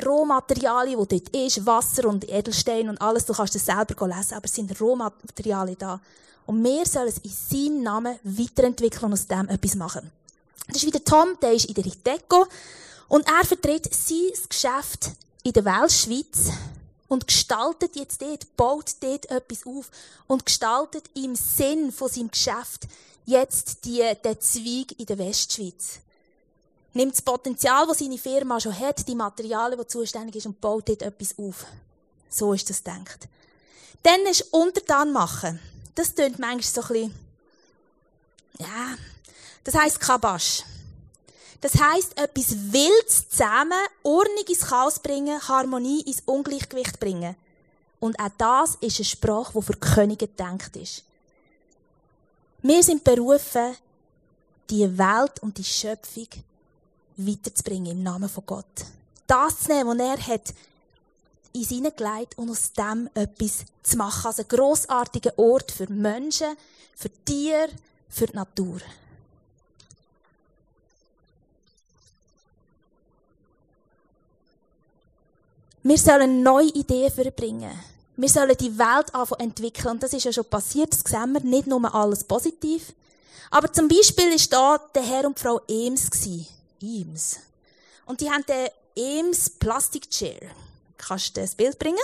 Rohmaterialien, 0.04 1.06
die 1.06 1.20
dort 1.20 1.36
ist, 1.36 1.64
Wasser 1.66 2.08
und 2.08 2.28
Edelstein 2.28 2.88
und 2.88 3.00
alles. 3.00 3.26
Du 3.26 3.32
kannst 3.32 3.54
das 3.54 3.64
selber 3.64 4.06
lesen, 4.08 4.34
aber 4.34 4.44
es 4.44 4.54
sind 4.54 4.80
Rohmaterialien 4.80 5.78
da. 5.78 6.00
Und 6.46 6.62
wir 6.62 6.84
sollen 6.84 7.08
es 7.08 7.18
in 7.18 7.30
seinem 7.30 7.82
Namen 7.82 8.18
weiterentwickeln 8.22 9.06
und 9.06 9.12
aus 9.14 9.26
dem 9.26 9.48
etwas 9.48 9.76
machen. 9.76 10.10
Das 10.66 10.76
ist 10.76 10.86
wieder 10.86 11.02
Tom, 11.04 11.38
der 11.40 11.52
ist 11.52 11.66
in 11.66 11.74
der 11.74 11.84
Riteco. 11.84 12.46
Und 13.08 13.26
er 13.28 13.44
vertritt 13.44 13.92
sein 13.94 14.32
Geschäft 14.48 15.10
in 15.42 15.52
der 15.52 15.64
Weltschweiz 15.64 16.50
und 17.08 17.26
gestaltet 17.26 17.96
jetzt 17.96 18.22
dort, 18.22 18.56
baut 18.56 18.96
dort 19.00 19.30
etwas 19.30 19.66
auf 19.66 19.90
und 20.26 20.46
gestaltet 20.46 21.04
im 21.14 21.36
Sinn 21.36 21.92
von 21.92 22.08
seinem 22.08 22.30
Geschäft 22.30 22.86
jetzt 23.26 23.84
die, 23.84 24.02
den 24.24 24.40
Zweig 24.40 24.98
in 24.98 25.06
der 25.06 25.18
Westschweiz. 25.18 26.00
Nimmt 26.92 27.14
das 27.14 27.22
Potenzial, 27.22 27.86
das 27.86 27.98
seine 27.98 28.18
Firma 28.18 28.60
schon 28.60 28.78
hat, 28.78 29.06
die 29.08 29.14
Materialien, 29.14 29.78
die 29.80 29.86
zuständig 29.86 30.36
ist, 30.36 30.46
und 30.46 30.60
baut 30.60 30.88
dort 30.88 31.02
etwas 31.02 31.34
auf. 31.38 31.66
So 32.30 32.52
ist 32.52 32.70
das 32.70 32.82
denkt. 32.82 33.28
Dann 34.02 34.20
ist 34.26 34.42
Untertan 34.52 35.12
machen. 35.12 35.60
das 35.94 36.14
tönt 36.14 36.38
manchmal 36.38 36.62
so 36.62 36.82
ein 36.82 36.88
bisschen, 36.88 37.14
ja, 38.58 38.96
das 39.64 39.74
heisst 39.74 40.00
Kabasch. 40.00 40.62
Das 41.64 41.80
heisst, 41.80 42.18
etwas 42.18 42.50
Wildes 42.74 43.26
zusammen, 43.30 43.72
Ordnung 44.02 44.44
ins 44.46 44.66
Chaos 44.66 44.98
bringen, 44.98 45.40
Harmonie 45.48 46.02
ins 46.02 46.22
Ungleichgewicht 46.26 47.00
bringen. 47.00 47.36
Und 48.00 48.20
auch 48.20 48.28
das 48.36 48.74
ist 48.82 48.98
eine 48.98 49.04
Sprache, 49.06 49.52
die 49.54 49.62
für 49.62 49.72
Könige 49.78 50.28
gedacht 50.28 50.76
ist. 50.76 51.04
Wir 52.60 52.82
sind 52.82 53.02
berufen, 53.02 53.76
die 54.68 54.98
Welt 54.98 55.40
und 55.40 55.56
die 55.56 55.64
Schöpfung 55.64 56.28
weiterzubringen 57.16 57.92
im 57.92 58.02
Namen 58.02 58.28
von 58.28 58.44
Gott. 58.44 58.84
Das 59.26 59.60
zu 59.60 59.72
nehmen, 59.72 59.98
was 59.98 60.06
er 60.06 60.34
hat 60.34 60.54
in 61.54 61.64
hineingelegt 61.64 62.36
und 62.36 62.50
aus 62.50 62.74
dem 62.74 63.08
etwas 63.14 63.64
zu 63.82 63.96
machen. 63.96 64.26
Also 64.26 64.42
ein 64.42 64.48
grossartiger 64.48 65.32
Ort 65.38 65.72
für 65.72 65.90
Menschen, 65.90 66.58
für 66.94 67.08
Tiere, 67.24 67.70
für 68.10 68.26
die 68.26 68.36
Natur. 68.36 68.82
Wir 75.86 75.98
sollen 75.98 76.42
neue 76.42 76.68
Ideen 76.68 77.12
verbringen. 77.12 77.70
Wir 78.16 78.28
sollen 78.30 78.56
die 78.58 78.78
Welt 78.78 79.12
entwickeln. 79.38 79.92
Und 79.92 80.02
das 80.02 80.14
ist 80.14 80.24
ja 80.24 80.32
schon 80.32 80.46
passiert, 80.46 80.94
das 80.94 81.00
sehen 81.00 81.34
wir. 81.34 81.40
Nicht 81.40 81.66
nur 81.66 81.94
alles 81.94 82.24
positiv. 82.24 82.94
Aber 83.50 83.70
zum 83.70 83.86
Beispiel 83.86 84.30
war 84.30 84.78
da 84.78 84.84
der 84.94 85.02
Herr 85.02 85.26
und 85.26 85.38
Frau 85.38 85.60
Eames. 85.68 86.08
Eames. 86.80 87.38
Und 88.06 88.22
die 88.22 88.30
haben 88.30 88.46
den 88.46 88.68
Eames 88.96 89.50
Plastic 89.50 90.08
Chair. 90.08 90.40
Kannst 90.96 91.36
du 91.36 91.42
das 91.42 91.54
Bild 91.54 91.78
bringen? 91.78 91.98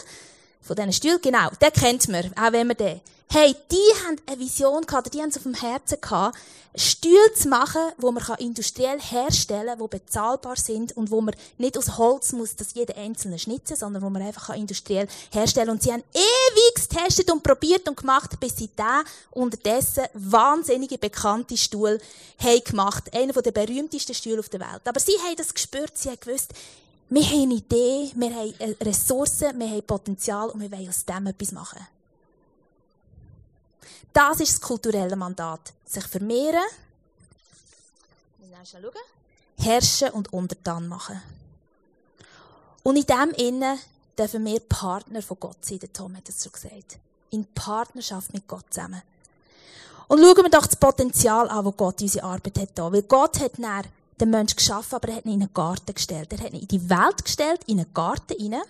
Von 0.60 0.76
diesen 0.76 0.92
Stühlen? 0.92 1.18
Genau. 1.22 1.48
Den 1.58 1.72
kennt 1.72 2.06
man. 2.10 2.30
Auch 2.36 2.52
wenn 2.52 2.66
man 2.66 2.76
den 2.76 3.00
Hey, 3.32 3.54
die 3.70 4.04
haben 4.04 4.16
eine 4.26 4.40
Vision 4.40 4.84
gehabt, 4.84 5.14
die 5.14 5.22
haben 5.22 5.28
es 5.28 5.36
auf 5.36 5.44
dem 5.44 5.54
Herzen 5.54 6.00
gehabt, 6.00 6.36
Stühle 6.74 7.32
zu 7.32 7.48
machen, 7.48 7.80
wo 7.98 8.10
man 8.10 8.24
industriell 8.38 9.00
herstellen 9.00 9.78
kann, 9.78 9.88
die 9.88 9.98
bezahlbar 9.98 10.56
sind 10.56 10.96
und 10.96 11.12
wo 11.12 11.20
man 11.20 11.36
nicht 11.56 11.78
aus 11.78 11.96
Holz 11.96 12.32
muss, 12.32 12.56
das 12.56 12.74
jeder 12.74 12.96
einzelne 12.96 13.38
schnitzen, 13.38 13.76
sondern 13.76 14.02
wo 14.02 14.10
man 14.10 14.22
einfach 14.22 14.48
industriell 14.56 15.06
herstellen 15.30 15.68
kann. 15.68 15.76
Und 15.76 15.82
sie 15.84 15.92
haben 15.92 16.02
ewig 16.12 16.74
getestet 16.74 17.30
und 17.30 17.44
probiert 17.44 17.88
und 17.88 17.96
gemacht, 17.96 18.40
bis 18.40 18.56
sie 18.56 18.70
da 18.74 19.04
unterdessen 19.30 20.06
wahnsinnige 20.14 20.98
bekannte 20.98 21.56
Stuhl 21.56 22.00
haben 22.36 22.64
gemacht. 22.64 23.14
Einer 23.14 23.32
der 23.32 23.52
berühmtesten 23.52 24.14
Stühle 24.16 24.40
auf 24.40 24.48
der 24.48 24.58
Welt. 24.58 24.82
Aber 24.86 24.98
sie 24.98 25.16
haben 25.24 25.36
das 25.36 25.54
gespürt, 25.54 25.96
sie 25.96 26.08
haben 26.08 26.18
gewusst, 26.18 26.52
wir 27.08 27.22
haben 27.22 27.42
eine 27.42 27.54
Idee, 27.54 28.10
wir 28.12 28.34
haben 28.34 28.76
Ressourcen, 28.82 29.56
wir 29.56 29.68
haben 29.68 29.82
Potenzial 29.84 30.50
und 30.50 30.60
wir 30.60 30.72
wollen 30.72 30.88
aus 30.88 31.04
dem 31.04 31.28
etwas 31.28 31.52
machen. 31.52 31.86
Das 34.12 34.40
ist 34.40 34.54
das 34.54 34.60
kulturelle 34.60 35.16
Mandat. 35.16 35.72
Sich 35.84 36.04
vermehren, 36.06 36.62
herrschen 39.58 40.10
und 40.10 40.32
untertan 40.32 40.88
machen. 40.88 41.20
Und 42.82 42.96
in 42.96 43.04
dem 43.04 43.30
Innen 43.36 43.78
dürfen 44.18 44.44
wir 44.44 44.60
Partner 44.60 45.22
von 45.22 45.38
Gott 45.38 45.64
sein. 45.64 45.78
Der 45.78 45.92
Tom 45.92 46.16
hat 46.16 46.28
es 46.28 46.42
schon 46.42 46.52
gesagt. 46.52 46.98
In 47.30 47.46
Partnerschaft 47.46 48.32
mit 48.32 48.48
Gott 48.48 48.64
zusammen. 48.70 49.02
Und 50.08 50.20
schauen 50.20 50.36
wir 50.36 50.50
doch 50.50 50.66
das 50.66 50.76
Potenzial 50.76 51.48
an, 51.48 51.64
das 51.64 51.76
Gott 51.76 52.00
in 52.00 52.06
unsere 52.06 52.26
Arbeit 52.26 52.58
hat. 52.58 52.92
Weil 52.92 53.02
Gott 53.02 53.38
hat 53.38 53.58
den 53.58 54.30
Menschen 54.30 54.56
geschaffen, 54.56 54.96
aber 54.96 55.08
er 55.08 55.16
hat 55.16 55.24
ihn 55.24 55.34
in 55.34 55.42
einen 55.42 55.54
Garten 55.54 55.94
gestellt. 55.94 56.32
Er 56.32 56.40
hat 56.40 56.52
ihn 56.52 56.60
in 56.60 56.68
die 56.68 56.90
Welt 56.90 57.24
gestellt, 57.24 57.62
in 57.66 57.78
einen 57.78 57.94
Garten 57.94 58.36
hinein 58.36 58.62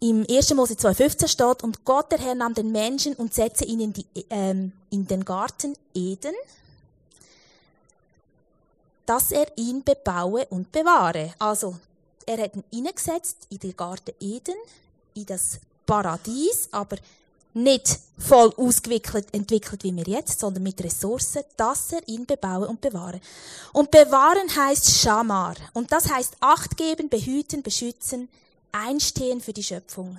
im 0.00 0.26
1. 0.28 0.54
Mose 0.54 0.74
2,15 0.74 1.28
steht, 1.28 1.62
und 1.62 1.84
Gott, 1.84 2.10
der 2.10 2.18
Herr, 2.18 2.34
nahm 2.34 2.54
den 2.54 2.72
Menschen 2.72 3.14
und 3.14 3.34
setzte 3.34 3.66
ihn 3.66 3.80
in, 3.80 3.92
die, 3.92 4.06
ähm, 4.30 4.72
in 4.90 5.06
den 5.06 5.24
Garten 5.24 5.76
Eden, 5.94 6.34
dass 9.04 9.30
er 9.30 9.46
ihn 9.56 9.84
bebaue 9.84 10.46
und 10.46 10.72
bewahre. 10.72 11.34
Also, 11.38 11.76
er 12.24 12.44
hat 12.44 12.56
ihn 12.56 12.64
hineingesetzt 12.72 13.46
in 13.50 13.58
den 13.58 13.76
Garten 13.76 14.14
Eden, 14.20 14.54
in 15.14 15.26
das 15.26 15.58
Paradies, 15.84 16.68
aber 16.70 16.96
nicht 17.52 17.98
voll 18.16 18.54
ausgewickelt, 18.56 19.26
entwickelt 19.32 19.82
wie 19.82 19.94
wir 19.94 20.04
jetzt, 20.04 20.40
sondern 20.40 20.62
mit 20.62 20.82
Ressourcen, 20.82 21.42
dass 21.56 21.92
er 21.92 22.06
ihn 22.06 22.24
bebaue 22.24 22.68
und 22.68 22.80
bewahre. 22.80 23.20
Und 23.72 23.90
bewahren 23.90 24.54
heißt 24.54 24.88
Shamar. 24.98 25.56
Und 25.74 25.90
das 25.90 26.10
heißt 26.10 26.36
Acht 26.40 26.76
geben, 26.76 27.08
behüten, 27.08 27.62
beschützen, 27.62 28.28
einstehen 28.72 29.40
für 29.40 29.52
die 29.52 29.62
Schöpfung. 29.62 30.18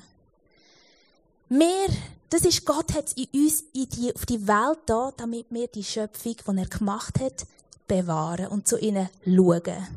Wir, 1.50 1.88
das 2.29 2.46
ist 2.46 2.65
Gott 2.65 2.93
hat 2.93 3.12
in 3.13 3.27
uns 3.34 3.63
in 3.74 3.89
die, 3.89 4.15
auf 4.15 4.25
die 4.25 4.48
Welt 4.48 4.79
da, 4.86 5.12
damit 5.17 5.48
wir 5.50 5.67
die 5.67 5.84
Schöpfung, 5.84 6.36
die 6.36 6.58
er 6.58 6.67
gemacht 6.67 7.20
hat, 7.20 7.46
bewahren 7.88 8.48
und 8.48 8.67
zu 8.67 8.77
ihnen 8.77 9.10
schauen. 9.25 9.88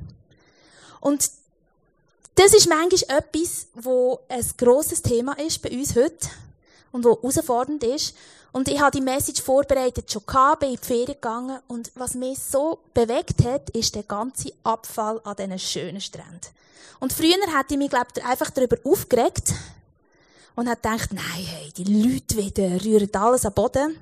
Und 1.01 1.31
das 2.35 2.55
ist 2.55 2.69
manchmal 2.69 3.19
etwas, 3.19 3.69
wo 3.75 4.21
ein 4.29 4.45
grosses 4.57 5.03
Thema 5.03 5.39
ist 5.39 5.63
bei 5.63 5.71
uns 5.71 5.95
heute 5.95 6.29
und 6.91 7.05
wo 7.05 7.17
herausfordernd 7.17 7.85
ist. 7.85 8.17
Und 8.55 8.69
ich 8.69 8.81
habe 8.81 8.97
die 8.97 9.03
Message 9.03 9.43
vorbereitet 9.43 10.13
schon 10.13 10.25
gehabt, 10.25 10.61
bin 10.61 10.71
in 10.71 10.77
die 10.77 10.87
Ferien 10.87 11.07
gegangen 11.07 11.59
und 11.67 11.91
was 11.97 12.15
mich 12.15 12.39
so 12.39 12.79
bewegt 12.95 13.45
hat, 13.45 13.69
ist 13.71 13.97
der 13.97 14.05
ganze 14.05 14.53
Abfall 14.63 15.21
an 15.25 15.35
diesen 15.35 15.59
schönen 15.59 16.01
Stränden. 16.01 16.39
Und 17.01 17.13
früher 17.13 17.35
hätte 17.49 17.75
ich 17.75 17.79
mich, 17.79 17.91
glaube 17.91 18.07
ich, 18.17 18.25
einfach 18.25 18.51
darüber 18.51 18.77
aufgeregt 18.85 19.53
und 20.55 20.69
hat 20.69 20.85
gedacht, 20.85 21.13
nein, 21.13 21.25
hey, 21.25 21.73
die 21.77 21.83
Leute 21.83 22.37
wieder 22.37 22.85
rühren 22.85 23.11
alles 23.15 23.45
am 23.45 23.55
Boden. 23.55 23.99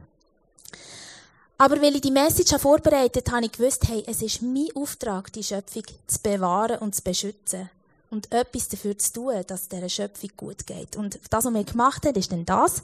Aber 1.56 1.80
weil 1.80 1.94
ich 1.94 2.02
die 2.02 2.10
Message 2.10 2.54
vorbereitet 2.60 3.28
habe, 3.28 3.36
habe 3.36 3.46
ich 3.46 3.52
gewusst, 3.52 3.88
hey, 3.88 4.04
es 4.06 4.20
ist 4.20 4.42
mein 4.42 4.68
Auftrag, 4.74 5.32
die 5.32 5.44
Schöpfung 5.44 5.84
zu 6.06 6.18
bewahren 6.22 6.76
und 6.80 6.94
zu 6.94 7.00
beschützen. 7.00 7.70
Und 8.10 8.30
etwas 8.30 8.68
dafür 8.68 8.98
zu 8.98 9.14
tun, 9.14 9.42
dass 9.46 9.68
der 9.68 9.88
Schöpfung 9.88 10.30
gut 10.36 10.66
geht. 10.66 10.96
Und 10.96 11.18
das, 11.30 11.46
was 11.46 11.54
wir 11.54 11.64
gemacht 11.64 12.04
haben, 12.04 12.16
ist 12.16 12.30
dann 12.30 12.44
das. 12.44 12.82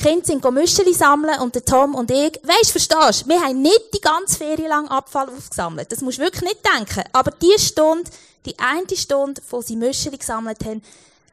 Die 0.00 0.06
Kinder 0.06 0.24
sind 0.24 0.50
Müscheli 0.50 0.94
sammeln 0.94 1.40
und 1.40 1.54
der 1.54 1.62
Tom 1.62 1.94
und 1.94 2.10
ich, 2.10 2.40
weisst, 2.42 2.70
verstehst, 2.70 3.28
wir 3.28 3.38
haben 3.42 3.60
nicht 3.60 3.92
die 3.92 4.00
ganze 4.00 4.38
Ferien 4.38 4.68
lang 4.68 4.88
Abfall 4.88 5.28
aufgesammelt. 5.28 5.92
Das 5.92 6.00
musst 6.00 6.16
du 6.16 6.22
wirklich 6.22 6.42
nicht 6.42 6.60
denken. 6.74 7.04
Aber 7.12 7.30
die 7.32 7.58
Stunde, 7.58 8.10
die 8.46 8.58
eine 8.58 8.96
Stunde, 8.96 9.42
wo 9.50 9.60
sie 9.60 9.76
Müscheli 9.76 10.16
gesammelt 10.16 10.64
haben, 10.64 10.82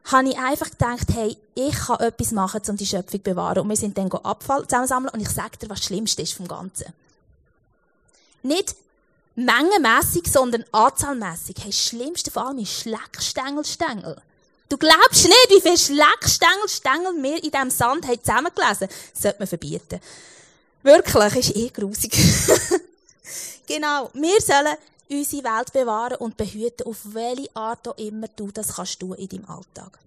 habe 0.03 0.29
ich 0.29 0.38
einfach 0.38 0.69
gedacht, 0.69 1.07
hey, 1.13 1.38
ich 1.55 1.75
kann 1.75 2.01
etwas 2.01 2.31
machen, 2.31 2.62
um 2.67 2.75
die 2.75 2.86
Schöpfung 2.86 3.24
zu 3.24 3.29
bewahren. 3.29 3.59
Und 3.59 3.69
wir 3.69 3.77
sind 3.77 3.97
dann 3.97 4.12
Abfall 4.12 4.67
zusammensammeln 4.67 5.13
und 5.13 5.21
ich 5.21 5.29
sage 5.29 5.57
dir, 5.62 5.69
was 5.69 5.86
Schlimmste 5.86 6.21
ist 6.21 6.33
vom 6.33 6.50
Ganzen. 6.50 6.91
Nicht 8.43 8.75
mengenmässig, 9.36 10.29
sondern 10.29 10.65
anzahlmässig. 10.74 11.55
Hey, 11.59 11.69
das 11.69 11.79
Schlimmste 11.79 12.31
vor 12.31 12.47
allem 12.47 12.59
ist 12.59 12.81
Schleckstängelstängel. 12.81 14.17
Du 14.69 14.77
glaubst 14.77 15.24
nicht, 15.24 15.50
wie 15.50 15.62
viele 15.62 15.77
Schleckstängelstängel 15.77 17.24
wir 17.24 17.43
in 17.43 17.51
diesem 17.51 17.69
Sand 17.69 18.05
haben 18.05 18.21
zusammengelesen. 18.21 18.89
Das 19.13 19.21
sollte 19.21 19.39
man 19.39 19.47
verbieten. 19.47 20.01
Wirklich, 20.83 21.36
ist 21.36 21.55
eh 21.55 21.69
grusig. 21.69 22.13
genau. 23.67 24.09
Wir 24.13 24.41
sollen 24.41 24.75
unsere 25.09 25.43
Welt 25.43 25.71
bewahren 25.71 26.17
und 26.17 26.36
behüten, 26.36 26.86
auf 26.86 26.97
welche 27.03 27.50
Art 27.55 27.88
auch 27.88 27.97
immer 27.97 28.27
du 28.36 28.51
das 28.51 28.75
kannst 28.75 29.00
tun 29.00 29.13
in 29.13 29.29
deinem 29.29 29.50
Alltag. 29.50 29.97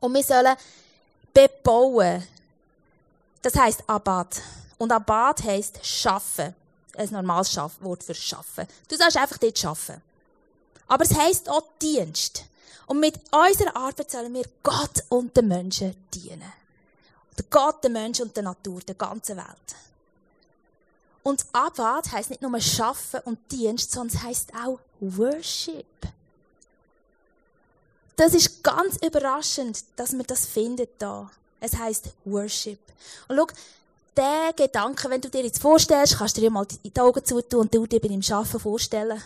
Und 0.00 0.14
wir 0.14 0.22
sollen 0.22 0.56
bebauen. 1.32 2.22
Das 3.42 3.56
heisst 3.56 3.82
Abad. 3.88 4.40
Und 4.78 4.92
Abad 4.92 5.42
heisst 5.42 5.84
schaffen. 5.84 6.54
Ein 6.96 7.10
normales 7.10 7.56
Wort 7.80 8.04
für 8.04 8.14
schaffen. 8.14 8.68
Du 8.88 8.96
sollst 8.96 9.16
einfach 9.16 9.38
dort 9.38 9.58
schaffen. 9.58 10.00
Aber 10.86 11.04
es 11.04 11.14
heisst 11.14 11.48
auch 11.48 11.64
Dienst. 11.82 12.44
Und 12.86 13.00
mit 13.00 13.18
unserer 13.32 13.76
Arbeit 13.76 14.10
sollen 14.10 14.34
wir 14.34 14.44
Gott 14.62 15.04
und 15.08 15.36
den 15.36 15.48
Menschen 15.48 15.96
dienen. 16.12 16.52
Der 17.36 17.44
Gott, 17.50 17.82
den 17.82 17.92
Menschen 17.92 18.26
und 18.26 18.36
der 18.36 18.44
Natur, 18.44 18.80
der 18.80 18.94
ganzen 18.94 19.36
Welt. 19.36 19.76
Und 21.22 21.44
Abad 21.52 22.12
heisst 22.12 22.30
nicht 22.30 22.42
nur 22.42 22.60
Schaffen 22.60 23.20
und 23.24 23.38
Dienst, 23.50 23.92
sondern 23.92 24.16
es 24.16 24.22
heisst 24.22 24.52
auch 24.54 24.78
Worship. 25.00 25.86
Das 28.16 28.34
ist 28.34 28.62
ganz 28.62 28.96
überraschend, 29.04 29.84
dass 29.96 30.12
man 30.12 30.26
das 30.26 30.44
findet 30.46 30.90
da. 30.98 31.30
Es 31.60 31.76
heisst 31.76 32.10
Worship. 32.26 32.78
Und 33.26 33.36
schau, 33.36 33.46
der 34.16 34.52
Gedanke, 34.54 35.10
wenn 35.10 35.20
du 35.20 35.28
dir 35.28 35.42
jetzt 35.42 35.60
vorstellst, 35.60 36.18
kannst 36.18 36.36
du 36.36 36.40
dir 36.40 36.50
mal 36.50 36.66
die 36.66 37.00
Augen 37.00 37.24
zutun 37.24 37.60
und 37.62 37.74
du 37.74 37.86
dir 37.86 38.00
beim 38.00 38.22
Schaffen 38.22 38.60
vorstellen. 38.60 39.20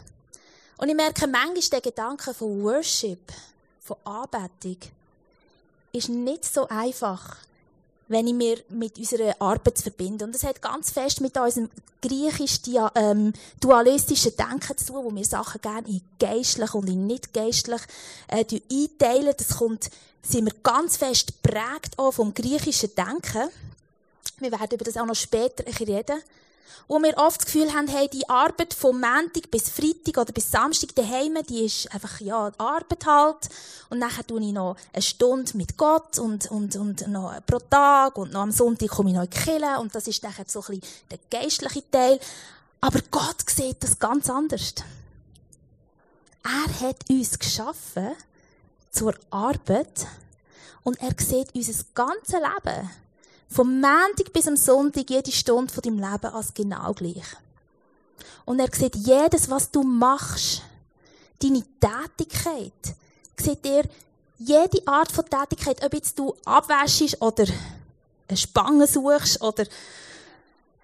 Und 0.79 0.89
ich 0.89 0.95
merke 0.95 1.27
manchmal, 1.27 1.61
der 1.73 1.81
Gedanke 1.81 2.33
von 2.33 2.63
Worship, 2.63 3.33
von 3.81 3.97
Anbetung, 4.05 4.79
ist 5.93 6.09
nicht 6.09 6.45
so 6.45 6.69
einfach, 6.69 7.37
wenn 8.07 8.29
ich 8.29 8.35
mir 8.35 8.59
mit 8.69 8.97
unserer 8.97 9.35
Arbeit 9.41 9.79
verbinde. 9.79 10.25
Und 10.25 10.35
das 10.35 10.45
hat 10.45 10.63
ganz 10.63 10.91
fest 10.91 11.21
mit 11.21 11.37
unserem 11.37 11.69
griechisch 12.01 12.61
ähm, 12.95 13.33
Denken 13.61 14.79
zu 14.79 14.87
tun, 14.87 15.05
wo 15.05 15.15
wir 15.15 15.25
Sachen 15.25 15.61
gerne 15.61 15.89
in 15.89 16.01
geistlich 16.19 16.73
und 16.75 16.89
in 16.89 17.09
nicht 17.09 17.35
geistlich 17.35 17.83
äh, 18.29 18.45
einteilen. 18.71 19.35
Das 19.37 19.57
kommt, 19.57 19.91
sind 20.23 20.47
wir 20.47 20.55
ganz 20.63 20.97
fest 20.97 21.43
prägt 21.43 21.99
auch 21.99 22.13
vom 22.13 22.33
griechischen 22.33 22.95
Denken. 22.95 23.51
Wir 24.39 24.53
werden 24.53 24.75
über 24.75 24.85
das 24.85 24.97
auch 24.97 25.07
noch 25.07 25.17
später 25.17 25.67
ein 25.67 25.73
bisschen 25.73 25.93
reden. 25.93 26.23
Wo 26.87 26.99
wir 27.03 27.17
oft 27.19 27.41
das 27.41 27.47
Gefühl 27.47 27.73
haben, 27.75 27.89
hey, 27.89 28.09
die 28.09 28.29
Arbeit 28.29 28.73
vom 28.75 29.01
Montag 29.01 29.51
bis 29.51 29.69
Freitag 29.69 30.23
oder 30.23 30.33
bis 30.33 30.51
Samstag 30.51 30.95
daheim, 30.95 31.39
die 31.49 31.67
ist 31.67 31.93
einfach, 31.93 32.21
ja, 32.21 32.51
Arbeit 32.57 33.05
halt. 33.07 33.49
Und 33.91 33.99
nachher 33.99 34.27
tue 34.27 34.41
ich 34.41 34.53
noch 34.53 34.77
eine 34.93 35.03
Stunde 35.03 35.57
mit 35.57 35.77
Gott 35.77 36.19
und, 36.19 36.51
und, 36.51 36.77
und 36.77 37.07
noch 37.09 37.35
pro 37.47 37.59
Tag 37.59 38.17
und 38.17 38.33
noch 38.33 38.43
am 38.43 38.53
Sonntag 38.53 38.89
komme 38.89 39.11
ich 39.11 39.17
noch 39.17 39.25
in 39.25 39.31
die 39.31 39.39
Kirche 39.39 39.79
und 39.81 39.95
das 39.95 40.07
ist 40.07 40.23
nachher 40.23 40.45
so 40.47 40.61
ein 40.61 40.81
bisschen 40.81 40.83
der 41.11 41.19
geistliche 41.31 41.91
Teil. 41.91 42.21
Aber 42.81 43.01
Gott 43.11 43.49
sieht 43.49 43.83
das 43.83 43.99
ganz 43.99 44.31
anders. 44.31 44.75
Er 46.45 46.89
hat 46.89 46.97
uns 47.11 47.39
geschaffen 47.39 48.13
zur 48.91 49.15
Arbeit 49.31 50.07
und 50.83 51.01
er 51.01 51.13
sieht 51.19 51.55
unser 51.55 51.85
ganzes 51.95 52.35
Leben 52.35 52.91
vom 53.49 53.81
Montag 53.81 54.33
bis 54.33 54.47
am 54.47 54.57
Sonntag 54.57 55.09
jede 55.09 55.33
Stunde 55.33 55.73
von 55.73 55.83
deinem 55.83 55.99
Leben 55.99 56.33
als 56.33 56.53
genau 56.55 56.93
gleich. 56.93 57.25
Und 58.45 58.61
er 58.61 58.69
sieht 58.75 58.97
jedes, 58.97 59.51
was 59.51 59.71
du 59.71 59.83
machst, 59.83 60.63
deine 61.43 61.63
Tätigkeit, 61.81 62.95
sieht 63.37 63.65
er 63.65 63.85
jede 64.39 64.87
Art 64.87 65.11
von 65.11 65.25
Tätigkeit, 65.25 65.85
ob 65.85 65.95
jetzt 65.95 66.19
du 66.19 66.35
abwäschst 66.45 67.21
oder 67.21 67.45
eine 68.29 68.37
Spange 68.37 68.87
suchst 68.87 69.41
oder 69.41 69.65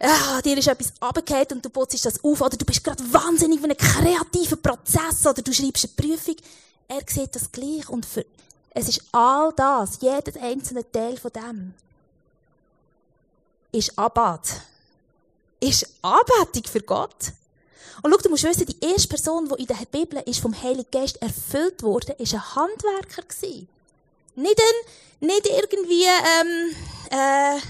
ah, 0.01 0.43
dir 0.43 0.59
ist 0.59 0.69
etwas 0.69 0.93
abgekehrt 1.01 1.53
und 1.53 1.65
du 1.65 1.71
putzt 1.71 2.05
das 2.05 2.23
auf 2.25 2.41
oder 2.41 2.57
du 2.57 2.65
bist 2.65 2.83
gerade 2.83 3.03
wahnsinnig 3.13 3.59
in 3.59 3.65
einem 3.65 3.77
kreativen 3.77 4.61
Prozess 4.61 5.27
oder 5.27 5.43
du 5.43 5.53
schreibst 5.53 5.85
eine 5.85 6.09
Prüfung. 6.09 6.37
Er 6.89 7.03
sieht 7.07 7.35
das 7.35 7.51
gleich 7.51 7.89
und 7.89 8.05
für, 8.05 8.25
es 8.71 8.89
ist 8.89 9.03
all 9.13 9.53
das, 9.55 9.99
jeder 10.01 10.41
einzelne 10.43 10.91
Teil 10.91 11.17
von 11.17 11.31
dem 11.33 11.75
ist 13.75 13.99
Abad. 13.99 14.49
Ist 15.61 15.87
Anbetung 16.03 16.65
für 16.71 16.81
Gott. 16.81 17.33
Und 18.03 18.13
schau, 18.13 18.19
du 18.23 18.29
musst 18.31 18.45
wissen, 18.45 18.67
die 18.67 18.85
erste 18.85 19.09
Person, 19.09 19.49
die 19.49 19.63
in 19.63 19.67
der 19.67 19.87
Bibel 19.91 20.23
ist 20.27 20.41
vom 20.41 20.55
Heiligen 20.63 20.91
Geist 20.91 21.21
erfüllt 21.23 21.83
wurde, 21.83 22.13
ist 22.13 22.35
ein 22.35 22.55
Handwerker. 22.55 23.23
Nicht 24.37 24.61
ein, 24.61 25.27
nicht 25.27 25.47
irgendwie, 25.47 26.05
ähm, 26.05 26.77
äh, 27.11 27.61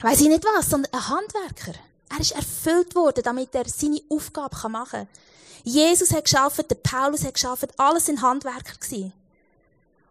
weiß 0.00 0.20
ich 0.20 0.28
nicht 0.28 0.44
was, 0.44 0.68
sondern 0.68 0.92
ein 0.92 1.08
Handwerker. 1.08 1.78
Er 2.10 2.20
ist 2.20 2.32
erfüllt 2.32 2.94
worden, 2.94 3.22
damit 3.24 3.54
er 3.54 3.68
seine 3.68 4.02
Aufgabe 4.10 4.68
machen 4.68 4.90
kann. 4.90 5.08
Jesus 5.64 6.12
hat 6.12 6.24
geschaffen, 6.24 6.64
der 6.68 6.74
Paulus 6.74 7.24
hat 7.24 7.34
geschaffen, 7.34 7.68
alles 7.78 8.06
sind 8.06 8.20
Handwerker 8.20 8.74
gewesen. 8.78 9.12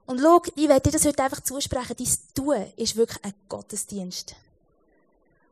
Und 0.06 0.20
schau, 0.20 0.42
ich 0.56 0.68
werde 0.68 0.90
dir 0.90 0.92
das 0.92 1.06
heute 1.06 1.24
einfach 1.24 1.42
zusprechen, 1.42 1.96
dein 1.98 2.08
Tun 2.34 2.66
ist 2.76 2.96
wirklich 2.96 3.24
ein 3.24 3.34
Gottesdienst. 3.48 4.36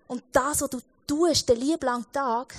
Und 0.08 0.24
das, 0.32 0.62
was 0.62 0.70
du 0.70 0.79
tust, 1.08 1.48
den 1.48 1.60
lieben 1.60 2.06
Tag, 2.12 2.56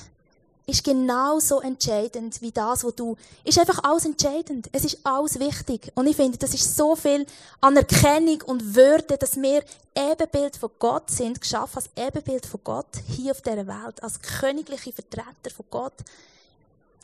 ist 0.71 0.85
genauso 0.85 1.61
entscheidend 1.61 2.41
wie 2.41 2.53
das, 2.53 2.85
was 2.85 2.95
du, 2.95 3.17
ist 3.45 3.59
einfach 3.59 3.83
alles 3.83 4.05
entscheidend. 4.05 4.69
Es 4.73 4.85
ist 4.85 4.99
alles 5.05 5.39
wichtig. 5.39 5.91
Und 5.95 6.07
ich 6.07 6.17
finde, 6.17 6.39
das 6.39 6.55
ist 6.55 6.77
so 6.77 6.95
viel 6.95 7.27
Anerkennung 7.61 8.41
und 8.47 8.75
Würde, 8.75 9.19
dass 9.19 9.41
wir 9.41 9.65
Ebenbild 9.95 10.57
von 10.57 10.71
Gott 10.79 11.11
sind, 11.11 11.41
geschaffen 11.41 11.77
als 11.79 11.91
Ebenbild 11.97 12.47
von 12.47 12.61
Gott 12.63 12.87
hier 13.09 13.33
auf 13.33 13.43
dieser 13.43 13.67
Welt, 13.67 14.03
als 14.03 14.21
königliche 14.21 14.93
Vertreter 14.93 15.51
von 15.55 15.67
Gott. 15.71 15.95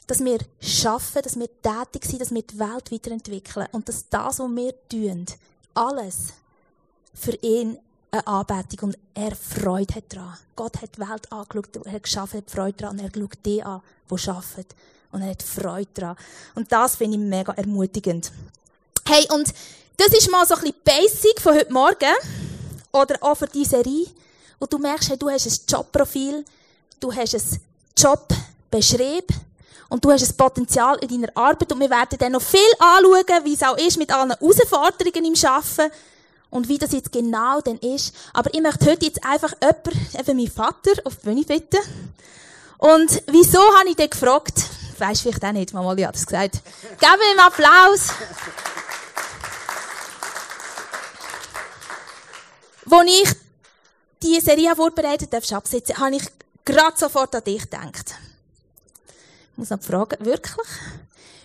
Dass 0.06 0.24
wir 0.24 0.38
schaffen, 0.60 1.22
dass 1.22 1.38
wir 1.38 1.48
tätig 1.62 2.04
sind, 2.04 2.20
dass 2.20 2.32
wir 2.32 2.42
die 2.42 2.58
Welt 2.58 2.92
weiterentwickeln 2.92 3.66
und 3.72 3.88
dass 3.88 4.08
das, 4.08 4.38
was 4.38 4.50
wir 4.50 4.74
tun, 4.88 5.26
alles 5.74 6.32
für 7.14 7.34
ihn 7.42 7.78
eine 8.10 8.26
Anbetung 8.26 8.90
und 8.90 8.98
er 9.14 9.34
Freude 9.34 9.94
hat 9.94 10.04
daran. 10.08 10.36
Gott 10.54 10.80
hat 10.80 10.96
die 10.96 11.00
Welt 11.00 11.32
angeschaut, 11.32 11.76
er 11.84 11.92
hat 11.92 12.02
geschaffen, 12.02 12.38
hat 12.38 12.50
Freude 12.50 12.76
daran 12.78 12.98
und 12.98 13.04
er 13.04 13.20
schaut 13.20 13.38
die 13.44 13.62
an, 13.62 13.82
die 14.10 14.28
arbeiten. 14.28 14.76
Und 15.12 15.22
er 15.22 15.30
hat 15.30 15.42
Freude 15.42 15.90
daran. 15.94 16.16
Und 16.54 16.70
das 16.70 16.96
finde 16.96 17.16
ich 17.16 17.22
mega 17.22 17.52
ermutigend. 17.52 18.32
Hey, 19.06 19.26
und 19.32 19.52
das 19.96 20.08
ist 20.08 20.30
mal 20.30 20.46
so 20.46 20.54
ein 20.54 20.60
bisschen 20.62 20.76
Basic 20.84 21.40
von 21.40 21.54
heute 21.54 21.72
Morgen. 21.72 22.14
Oder 22.92 23.16
auch 23.22 23.36
für 23.36 23.46
diese 23.46 23.70
Serie. 23.70 24.06
Und 24.58 24.72
du 24.72 24.78
merkst, 24.78 25.10
hey, 25.10 25.18
du 25.18 25.30
hast 25.30 25.46
ein 25.46 25.66
Jobprofil, 25.68 26.44
du 27.00 27.12
hast 27.12 27.34
ein 27.34 27.60
Jobbeschrieb 27.96 29.28
und 29.88 30.04
du 30.04 30.10
hast 30.10 30.28
ein 30.28 30.36
Potenzial 30.36 30.98
in 31.00 31.08
deiner 31.08 31.36
Arbeit 31.36 31.72
und 31.72 31.80
wir 31.80 31.90
werden 31.90 32.18
dann 32.18 32.32
noch 32.32 32.42
viel 32.42 32.60
anschauen, 32.78 33.44
wie 33.44 33.54
es 33.54 33.62
auch 33.62 33.78
ist 33.78 33.98
mit 33.98 34.12
allen 34.12 34.30
Herausforderungen 34.30 35.24
im 35.24 35.34
Arbeiten 35.44 35.92
und 36.50 36.68
wie 36.68 36.78
das 36.78 36.92
jetzt 36.92 37.12
genau 37.12 37.60
denn 37.60 37.78
ist. 37.78 38.14
Aber 38.32 38.52
ich 38.52 38.60
möchte 38.60 38.90
heute 38.90 39.06
jetzt 39.06 39.24
einfach 39.24 39.52
jemanden, 39.60 40.18
eben 40.18 40.36
meinen 40.36 40.50
Vater, 40.50 40.92
auf 41.04 41.16
die 41.16 41.26
Bühne 41.26 41.42
bitten. 41.44 41.78
Und 42.78 43.22
wieso 43.28 43.60
habe 43.78 43.88
ich 43.88 43.96
den 43.96 44.10
gefragt? 44.10 44.64
Weisst 44.98 45.22
vielleicht 45.22 45.44
auch 45.44 45.52
nicht, 45.52 45.72
Mama 45.72 45.90
hat 45.90 46.14
das 46.14 46.26
gesagt. 46.26 46.60
Geben 46.98 47.12
wir 47.18 47.34
ihm 47.34 47.40
Applaus. 47.40 48.08
Als 52.88 53.08
ich 53.08 53.36
diese 54.22 54.40
Serie 54.40 54.74
vorbereitet 54.74 55.32
habe, 55.32 55.44
habe 55.44 56.16
ich 56.16 56.22
gerade 56.64 56.96
sofort 56.96 57.34
an 57.34 57.44
dich 57.44 57.62
gedacht. 57.62 58.14
Ich 59.56 59.58
muss 59.58 59.70
noch 59.70 59.80
fragen, 59.80 60.22
wirklich? 60.22 60.66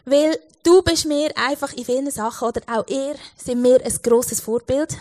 Weil 0.04 0.38
du 0.63 0.82
bist 0.82 1.06
mir 1.06 1.32
einfach 1.38 1.71
in 1.71 1.86
vielen 1.86 2.12
Sachen, 2.12 2.45
oder 2.45 2.60
auch 2.67 2.86
ihr, 2.89 3.15
sind 3.41 3.62
mir 3.62 3.82
ein 3.82 4.00
grosses 4.04 4.41
Vorbild. 4.41 4.97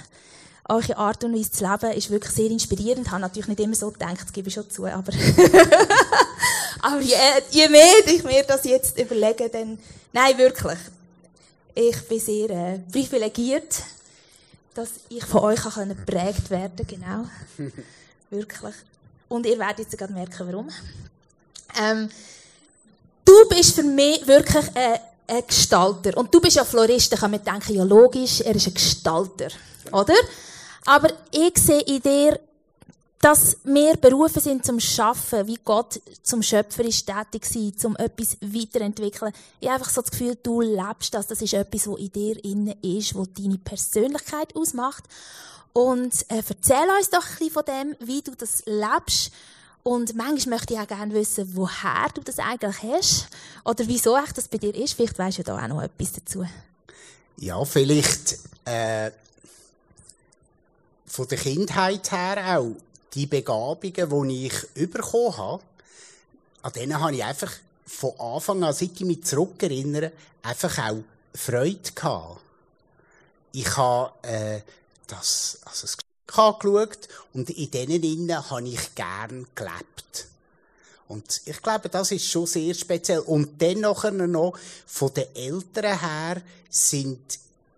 Eure 0.69 0.97
Art 0.97 1.25
und 1.25 1.35
Weise 1.35 1.51
zu 1.51 1.69
leben 1.69 1.91
ist 1.97 2.09
wirklich 2.09 2.33
sehr 2.33 2.49
inspirierend. 2.49 3.07
Ich 3.07 3.11
habe 3.11 3.21
natürlich 3.21 3.49
nicht 3.49 3.59
immer 3.59 3.75
so 3.75 3.91
gedacht, 3.91 4.23
das 4.23 4.33
gebe 4.33 4.47
ich 4.47 4.55
schon 4.55 4.71
zu, 4.71 4.87
aber, 4.87 5.13
aber 6.83 7.01
je, 7.01 7.17
je, 7.51 7.69
mehr 7.69 8.07
ich 8.07 8.23
mir 8.23 8.45
das 8.45 8.63
jetzt 8.63 8.97
überlege, 8.97 9.49
dann, 9.49 9.81
nein, 10.13 10.39
wirklich. 10.39 10.79
Ich 11.75 12.01
bin 12.07 12.21
sehr 12.21 12.51
äh, 12.51 12.79
privilegiert, 12.93 13.83
dass 14.75 14.91
ich 15.09 15.25
von 15.25 15.41
euch 15.41 15.63
kann 15.63 15.89
geprägt 15.89 16.49
werden 16.51 16.87
genau. 16.87 17.27
wirklich. 18.31 18.75
Und 19.29 19.47
ihr 19.47 19.59
werdet 19.59 19.81
jetzt 19.81 19.99
gerade 19.99 20.13
merken, 20.13 20.47
warum. 20.47 20.71
Ähm, 21.77 22.09
Du 23.31 23.49
bist 23.49 23.77
für 23.77 23.85
mich 23.85 24.27
wirklich 24.27 24.67
ein, 24.75 24.99
ein 25.29 25.47
Gestalter. 25.47 26.17
Und 26.17 26.35
du 26.35 26.41
bist 26.41 26.57
ja 26.57 26.65
Florist, 26.65 27.13
da 27.13 27.17
kann 27.17 27.31
man 27.31 27.45
denken, 27.45 27.77
ja 27.77 27.85
logisch, 27.85 28.41
er 28.41 28.57
ist 28.57 28.67
ein 28.67 28.75
Gestalter. 28.75 29.51
Oder? 29.93 30.17
Aber 30.85 31.13
ich 31.31 31.57
sehe 31.57 31.81
in 31.83 32.03
dir, 32.03 32.41
dass 33.21 33.59
wir 33.63 33.97
berufen 33.99 34.41
sind 34.41 34.65
zum 34.65 34.81
Schaffen, 34.81 35.47
wie 35.47 35.61
Gott 35.65 36.01
zum 36.25 36.43
Schöpfer 36.43 36.85
ist 36.85 37.07
tätig 37.07 37.45
sein, 37.45 37.73
zum 37.79 37.95
etwas 37.99 38.37
weiterentwickeln. 38.41 39.33
Ich 39.61 39.69
habe 39.69 39.79
einfach 39.79 39.93
so 39.93 40.01
das 40.01 40.11
Gefühl, 40.11 40.37
du 40.43 40.61
lebst 40.61 41.15
das. 41.15 41.29
Das 41.29 41.41
ist 41.41 41.55
etwas, 41.55 41.87
was 41.87 42.01
in 42.01 42.11
dir 42.11 42.45
innen 42.45 42.75
ist, 42.83 43.15
was 43.15 43.29
deine 43.33 43.59
Persönlichkeit 43.59 44.57
ausmacht. 44.57 45.05
Und 45.73 46.13
äh, 46.31 46.43
erzähl 46.49 46.89
uns 46.99 47.11
doch 47.11 47.25
ein 47.25 47.31
bisschen 47.39 47.51
von 47.53 47.65
dem, 47.65 47.97
wie 48.01 48.23
du 48.23 48.33
das 48.35 48.65
lebst 48.67 49.31
und 49.83 50.15
manchmal 50.15 50.59
möchte 50.59 50.75
ich 50.75 50.81
auch 50.81 50.87
gerne 50.87 51.15
wissen, 51.15 51.57
woher 51.57 52.09
du 52.15 52.21
das 52.21 52.39
eigentlich 52.39 52.83
hast 52.83 53.29
oder 53.65 53.87
wieso 53.87 54.17
echt 54.17 54.37
das 54.37 54.49
bei 54.49 54.59
dir 54.59 54.75
ist. 54.75 54.95
Vielleicht 54.95 55.19
weißt 55.19 55.39
du 55.39 55.43
da 55.43 55.57
auch 55.57 55.69
noch 55.69 55.83
etwas 55.83 56.13
dazu. 56.13 56.45
Ja, 57.39 57.65
vielleicht 57.65 58.39
äh, 58.67 59.11
von 61.07 61.27
der 61.29 61.39
Kindheit 61.39 62.13
her 62.13 62.59
auch 62.59 62.77
die 63.15 63.27
Begabungen, 63.27 64.29
die 64.29 64.47
ich 64.47 64.91
bekommen 64.91 65.37
habe, 65.37 65.63
an 66.63 66.73
denen 66.73 67.01
habe 67.01 67.15
ich 67.15 67.25
einfach 67.25 67.53
von 67.87 68.13
Anfang 68.21 68.63
an, 68.63 68.75
seit 68.75 68.93
ich 68.93 69.01
mich 69.01 69.25
zurückerinnere, 69.25 70.13
einfach 70.43 70.79
auch 70.79 71.03
Freude 71.35 71.93
gehabt. 71.95 72.41
Ich 73.53 73.77
habe 73.77 74.13
äh, 74.23 74.61
das, 75.07 75.59
also 75.65 75.83
das 75.83 75.97
angeschaut 76.39 77.09
und 77.33 77.51
in 77.51 77.71
denen 77.71 78.03
innen 78.03 78.51
habe 78.51 78.69
ich 78.69 78.95
gern 78.95 79.47
gelebt. 79.55 80.27
Und 81.09 81.43
ich 81.45 81.61
glaube, 81.61 81.89
das 81.89 82.13
ist 82.13 82.27
schon 82.27 82.47
sehr 82.47 82.73
speziell. 82.73 83.19
Und 83.21 83.61
dann 83.61 83.81
noch 83.81 84.05
von 84.87 85.13
den 85.13 85.35
Eltern 85.35 85.99
her 85.99 86.43
sind 86.69 87.19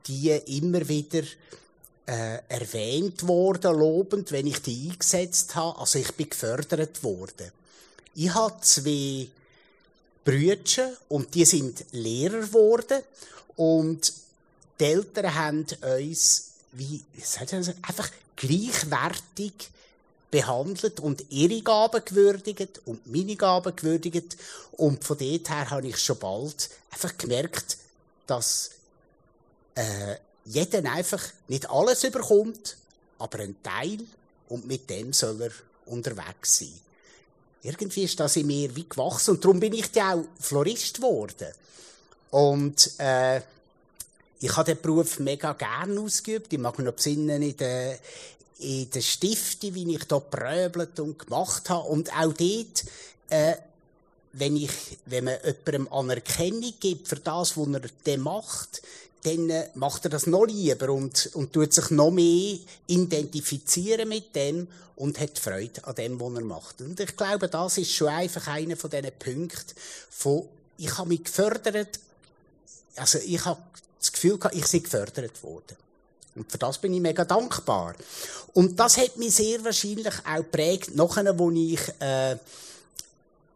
die 0.06 0.30
immer 0.58 0.86
wieder 0.86 1.22
äh, 2.06 2.38
erwähnt 2.48 3.26
worden, 3.26 3.78
lobend, 3.78 4.32
wenn 4.32 4.46
ich 4.46 4.60
die 4.60 4.90
eingesetzt 4.90 5.54
habe. 5.54 5.78
Also 5.78 5.98
ich 5.98 6.12
bin 6.12 6.28
gefördert 6.28 7.02
worden. 7.02 7.50
Ich 8.14 8.34
habe 8.34 8.60
zwei 8.60 9.28
Brüder 10.24 10.92
und 11.08 11.34
die 11.34 11.46
sind 11.46 11.86
Lehrer 11.92 12.40
geworden 12.40 13.02
und 13.56 14.12
die 14.78 14.84
Eltern 14.84 15.34
haben 15.34 15.66
uns 15.98 16.50
wie, 16.72 17.02
einfach 17.82 18.10
gleichwertig 18.36 19.70
behandelt 20.30 20.98
und 20.98 21.24
ihre 21.30 21.60
Gaben 21.62 22.04
gewürdigt 22.04 22.80
und 22.86 23.06
meine 23.06 23.36
Gaben 23.36 23.76
gewürdigt. 23.76 24.36
Und 24.72 25.04
von 25.04 25.18
dort 25.18 25.50
her 25.50 25.70
habe 25.70 25.86
ich 25.86 25.98
schon 25.98 26.18
bald 26.18 26.70
einfach 26.90 27.16
gemerkt, 27.18 27.76
dass 28.26 28.70
äh, 29.74 30.16
jeder 30.44 30.90
einfach 30.90 31.22
nicht 31.48 31.68
alles 31.70 32.04
überkommt, 32.04 32.76
aber 33.18 33.40
ein 33.40 33.56
Teil 33.62 34.00
und 34.48 34.66
mit 34.66 34.88
dem 34.90 35.12
soll 35.12 35.40
er 35.42 35.52
unterwegs 35.86 36.58
sein. 36.58 36.80
Irgendwie 37.62 38.04
ist 38.04 38.18
das 38.18 38.36
in 38.36 38.46
mir 38.46 38.74
wie 38.74 38.88
gewachsen 38.88 39.32
und 39.32 39.44
darum 39.44 39.60
bin 39.60 39.72
ich 39.72 39.94
ja 39.94 40.14
auch 40.14 40.24
Florist 40.40 40.96
geworden. 40.96 41.52
Und 42.30 42.98
äh, 42.98 43.40
ich 44.42 44.56
habe 44.56 44.74
den 44.74 44.82
Beruf 44.82 45.20
mega 45.20 45.52
gern 45.52 45.96
ausgeübt. 45.98 46.52
Ich 46.52 46.58
mag 46.58 46.76
mich 46.76 46.84
noch 46.84 46.94
besinnen 46.94 47.42
in 47.42 47.56
den, 47.56 47.96
in 48.58 48.90
den 48.90 49.02
Stiften, 49.02 49.74
wie 49.74 49.94
ich 49.94 50.04
da 50.04 50.18
pröbelt 50.18 50.98
und 50.98 51.18
gemacht 51.18 51.70
habe. 51.70 51.88
Und 51.88 52.10
auch 52.10 52.32
dort, 52.32 52.84
äh, 53.30 53.54
wenn, 54.32 54.56
ich, 54.56 54.72
wenn 55.06 55.24
man 55.24 55.36
jemandem 55.44 55.92
Anerkennung 55.92 56.74
gibt 56.80 57.06
für 57.06 57.16
das, 57.16 57.56
was 57.56 57.68
er 57.68 57.82
dann 58.04 58.20
macht, 58.20 58.82
dann 59.22 59.48
äh, 59.48 59.68
macht 59.74 60.04
er 60.04 60.10
das 60.10 60.26
noch 60.26 60.44
lieber 60.44 60.90
und, 60.90 61.30
und 61.34 61.52
tut 61.52 61.72
sich 61.72 61.90
noch 61.90 62.10
mehr 62.10 62.58
identifizieren 62.88 64.08
mit 64.08 64.34
dem 64.34 64.66
und 64.96 65.20
hat 65.20 65.38
Freude 65.38 65.84
an 65.84 65.94
dem, 65.94 66.20
was 66.20 66.34
er 66.34 66.44
macht. 66.44 66.80
Und 66.80 66.98
ich 66.98 67.16
glaube, 67.16 67.48
das 67.48 67.78
ist 67.78 67.92
schon 67.92 68.08
einfach 68.08 68.48
einer 68.48 68.76
von 68.76 68.90
diesen 68.90 69.12
Punkten, 69.20 69.74
von, 70.10 70.48
ich 70.78 70.98
habe 70.98 71.10
mich 71.10 71.22
gefördert, 71.22 72.00
also 72.96 73.18
ich 73.18 73.44
habe 73.44 73.62
das 74.02 74.12
Gefühl 74.12 74.38
gehabt, 74.38 74.54
ich 74.54 74.66
sei 74.66 74.78
gefördert 74.78 75.42
worden. 75.42 75.76
Und 76.34 76.50
für 76.50 76.58
das 76.58 76.78
bin 76.78 76.94
ich 76.94 77.00
mega 77.00 77.24
dankbar. 77.24 77.94
Und 78.54 78.78
das 78.78 78.96
hat 78.96 79.16
mich 79.16 79.34
sehr 79.34 79.62
wahrscheinlich 79.64 80.14
auch 80.26 80.36
geprägt, 80.36 80.94
nachher, 80.94 81.38
wo 81.38 81.50
ich, 81.50 81.80
äh, 82.00 82.36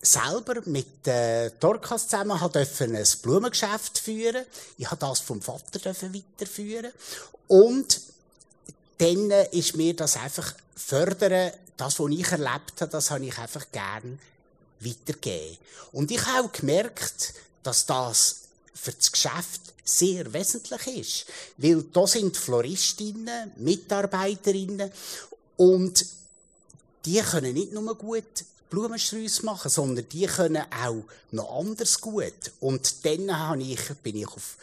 selber 0.06 0.62
mit 0.66 1.06
äh, 1.06 1.50
Dorcas 1.59 2.09
zusammen 2.09 2.40
ein 2.40 3.06
Blumengeschäft 3.22 3.98
führen. 3.98 4.44
Ich 4.78 4.87
habe 4.87 5.00
das 5.00 5.20
vom 5.20 5.42
Vater 5.42 5.80
weiterführen. 5.85 6.92
Und 7.48 8.00
dann 8.98 9.30
äh, 9.30 9.48
ist 9.50 9.76
mir 9.76 9.94
das 9.94 10.16
einfach 10.16 10.54
fördern, 10.74 11.52
das, 11.76 11.98
was 11.98 12.11
ich 12.11 12.30
erlebt 12.30 12.80
habe, 12.80 12.90
das 12.90 13.11
habe 13.11 13.24
ich 13.24 13.38
einfach 13.38 13.66
gern 13.70 14.18
weitergegeben. 14.80 15.59
Und 15.92 16.11
ich 16.11 16.24
habe 16.24 16.46
auch 16.46 16.52
gemerkt, 16.52 17.35
dass 17.62 17.87
das 17.87 18.42
für 18.76 18.92
das 18.92 19.10
Geschäft 19.10 19.60
sehr 19.84 20.32
wesentlich 20.32 20.86
ist. 20.86 21.26
Weil 21.56 21.82
da 21.92 22.06
sind 22.06 22.36
Floristinnen, 22.36 23.52
Mitarbeiterinnen 23.56 24.90
und 25.56 26.06
die 27.04 27.20
können 27.20 27.54
nicht 27.54 27.72
nur 27.72 27.94
gut 27.94 28.24
Blumensträuße 28.68 29.44
machen, 29.44 29.70
sondern 29.70 30.08
die 30.08 30.26
können 30.26 30.64
auch 30.84 31.04
noch 31.30 31.58
anders 31.60 32.00
gut. 32.00 32.52
Und 32.60 33.04
dann 33.04 33.38
habe 33.38 33.62
ich, 33.62 33.80
bin 34.02 34.16
ich 34.16 34.28
auf, 34.28 34.56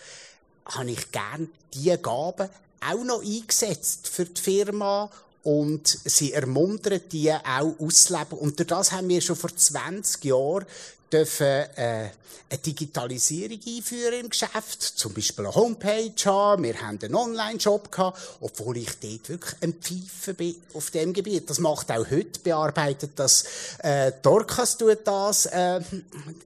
habe 0.65 0.91
ich 0.91 1.12
gern 1.12 1.49
diese 1.73 1.97
Gaben 1.97 2.49
auch 2.82 3.04
noch 3.04 3.23
eingesetzt 3.23 4.10
für 4.10 4.26
die 4.26 4.41
Firma 4.41 5.10
und 5.43 5.88
sie 6.06 6.34
ermuntern 6.34 7.01
die 7.12 7.32
auch 7.32 7.75
auszuleben. 7.79 8.38
Und 8.39 8.60
durch 8.60 8.67
das 8.67 8.91
haben 8.91 9.10
wir 9.10 9.21
schon 9.21 9.36
vor 9.36 9.56
20 9.56 10.23
Jahren 10.25 10.65
dürfen 11.12 11.45
äh, 11.45 12.10
eine 12.49 12.60
Digitalisierung 12.60 13.60
einführen 13.65 14.19
im 14.21 14.29
Geschäft, 14.29 14.82
zum 14.82 15.13
Beispiel 15.13 15.45
eine 15.45 15.56
Homepage 15.56 16.13
haben, 16.25 16.63
wir 16.63 16.79
haben 16.82 16.99
einen 17.01 17.15
Online-Shop 17.15 17.91
gehabt, 17.91 18.19
obwohl 18.41 18.77
ich 18.77 18.89
dort 18.99 19.29
wirklich 19.29 19.56
ein 19.62 19.73
Pfeife 19.73 20.34
bin 20.36 20.56
auf 20.73 20.91
dem 20.91 21.13
Gebiet. 21.13 21.49
Das 21.49 21.60
macht 21.60 21.91
auch 21.91 22.10
heute, 22.12 22.39
bearbeitet 22.43 23.12
das, 23.15 23.45
äh, 23.79 24.12
Dorcas 24.21 24.77
tut 24.77 24.99
das, 25.06 25.47
äh, 25.47 25.82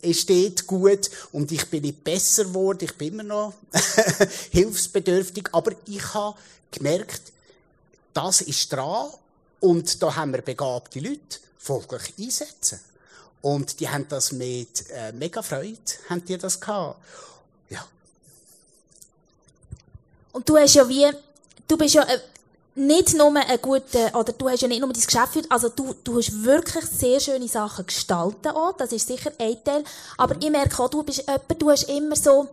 ist 0.01 0.29
dort 0.29 0.65
gut. 0.65 1.09
Und 1.33 1.51
ich 1.51 1.65
bin 1.65 1.81
nicht 1.83 2.03
besser 2.03 2.45
geworden, 2.45 2.79
ich 2.85 2.95
bin 2.95 3.13
immer 3.13 3.23
noch 3.23 3.53
hilfsbedürftig, 4.51 5.49
aber 5.51 5.73
ich 5.87 6.13
habe 6.13 6.37
gemerkt, 6.71 7.21
das 8.17 8.41
ist 8.41 8.73
dran 8.73 9.09
und 9.59 10.01
da 10.01 10.15
haben 10.15 10.33
wir 10.33 10.41
begabte 10.41 10.99
Leute, 10.99 11.39
folglich 11.59 12.13
einsetzen. 12.19 12.79
Und 13.41 13.79
die 13.79 13.87
haben 13.87 14.07
das 14.09 14.31
mit 14.31 14.89
äh, 14.89 15.11
mega 15.11 15.43
Freude, 15.43 15.77
haben 16.09 16.25
die 16.25 16.37
das 16.37 16.59
gehabt. 16.59 16.99
Ja. 17.69 17.85
Und 20.31 20.49
du 20.49 20.57
hast 20.57 20.73
ja 20.73 20.89
wie, 20.89 21.07
du 21.67 21.77
bist 21.77 21.93
ja 21.93 22.01
äh, 22.03 22.19
nicht 22.73 23.13
nur 23.13 23.35
ein 23.35 23.61
guter, 23.61 24.15
oder 24.15 24.33
du 24.33 24.49
hast 24.49 24.61
ja 24.61 24.67
nicht 24.67 24.81
nur 24.81 24.91
dein 24.91 25.01
Geschäft 25.01 25.33
geführt, 25.33 25.51
also 25.51 25.69
du, 25.69 25.93
du 26.03 26.17
hast 26.17 26.43
wirklich 26.43 26.85
sehr 26.85 27.19
schöne 27.19 27.47
Sachen 27.47 27.85
gestalten 27.85 28.49
auch, 28.49 28.75
das 28.77 28.91
ist 28.91 29.07
sicher 29.07 29.31
ein 29.37 29.63
Teil. 29.63 29.83
Aber 30.17 30.35
ich 30.39 30.49
merke 30.49 30.81
auch, 30.81 30.89
du 30.89 31.03
bist 31.03 31.19
jemand, 31.19 31.61
du 31.61 31.69
hast 31.69 31.83
immer 31.83 32.15
so, 32.15 32.47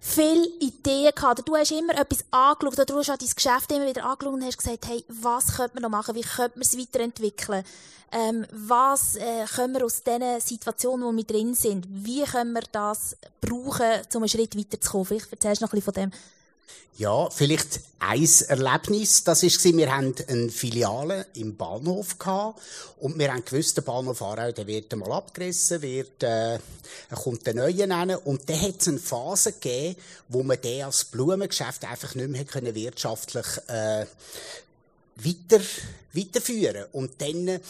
viele 0.00 0.46
Ideen 0.60 1.12
gehabt. 1.14 1.46
Du 1.46 1.56
hast 1.56 1.72
immer 1.72 1.98
etwas 1.98 2.24
angeschaut, 2.30 2.88
du 2.88 2.96
hast 2.96 3.10
auch 3.10 3.16
dein 3.16 3.28
Geschäft 3.34 3.72
immer 3.72 3.86
wieder 3.86 4.04
angeschaut 4.04 4.34
und 4.34 4.44
hast 4.44 4.58
gesagt, 4.58 4.86
hey, 4.86 5.04
was 5.08 5.56
könnte 5.56 5.74
man 5.74 5.82
noch 5.82 5.90
machen? 5.90 6.14
Wie 6.14 6.22
könnte 6.22 6.58
man 6.58 6.62
es 6.62 6.78
weiterentwickeln? 6.78 7.64
Ähm, 8.10 8.46
was 8.52 9.16
äh, 9.16 9.44
können 9.54 9.74
wir 9.74 9.84
aus 9.84 10.02
diesen 10.02 10.40
Situationen, 10.40 11.06
wo 11.06 11.14
wir 11.14 11.24
drin 11.24 11.54
sind, 11.54 11.86
wie 11.90 12.22
können 12.22 12.52
wir 12.52 12.62
das 12.72 13.16
brauchen, 13.40 13.84
um 14.14 14.22
einen 14.22 14.28
Schritt 14.28 14.56
weiterzukommen? 14.56 15.06
Vielleicht 15.06 15.32
erzählst 15.32 15.60
du 15.60 15.66
noch 15.66 15.72
ein 15.72 15.80
bisschen 15.80 15.94
von 15.94 16.10
dem. 16.10 16.12
Ja, 16.98 17.30
vielleicht 17.30 17.80
ein 18.00 18.28
Erlebnis, 18.48 19.22
das 19.22 19.44
ist 19.44 19.62
wir 19.64 19.94
haben 19.94 20.14
eine 20.26 20.50
Filiale 20.50 21.26
im 21.34 21.56
Bahnhof 21.56 22.16
und 22.98 23.18
wir 23.18 23.32
haben 23.32 23.44
gewusst, 23.44 23.76
der 23.76 23.82
Bahnhof 23.82 24.20
Aarau, 24.20 24.50
der 24.50 24.66
wird 24.66 24.92
einmal 24.92 25.12
abgerissen, 25.12 25.80
wird, 25.80 26.24
äh, 26.24 26.58
kommt 27.22 27.46
der 27.46 27.54
neue 27.54 27.86
nennen 27.86 28.16
und 28.16 28.50
dann 28.50 28.60
hat 28.60 28.80
es 28.80 28.88
eine 28.88 28.98
Phase 28.98 29.52
gegeben, 29.52 29.96
wo 30.28 30.42
man 30.42 30.60
den 30.60 30.84
als 30.84 31.04
Blumengeschäft 31.04 31.84
einfach 31.84 32.16
nicht 32.16 32.30
mehr 32.30 32.44
können 32.44 32.74
wirtschaftlich 32.74 33.46
äh, 33.68 34.06
weiter, 35.16 35.64
weiterführen. 36.12 36.86
Und 36.92 37.20
dann 37.20 37.60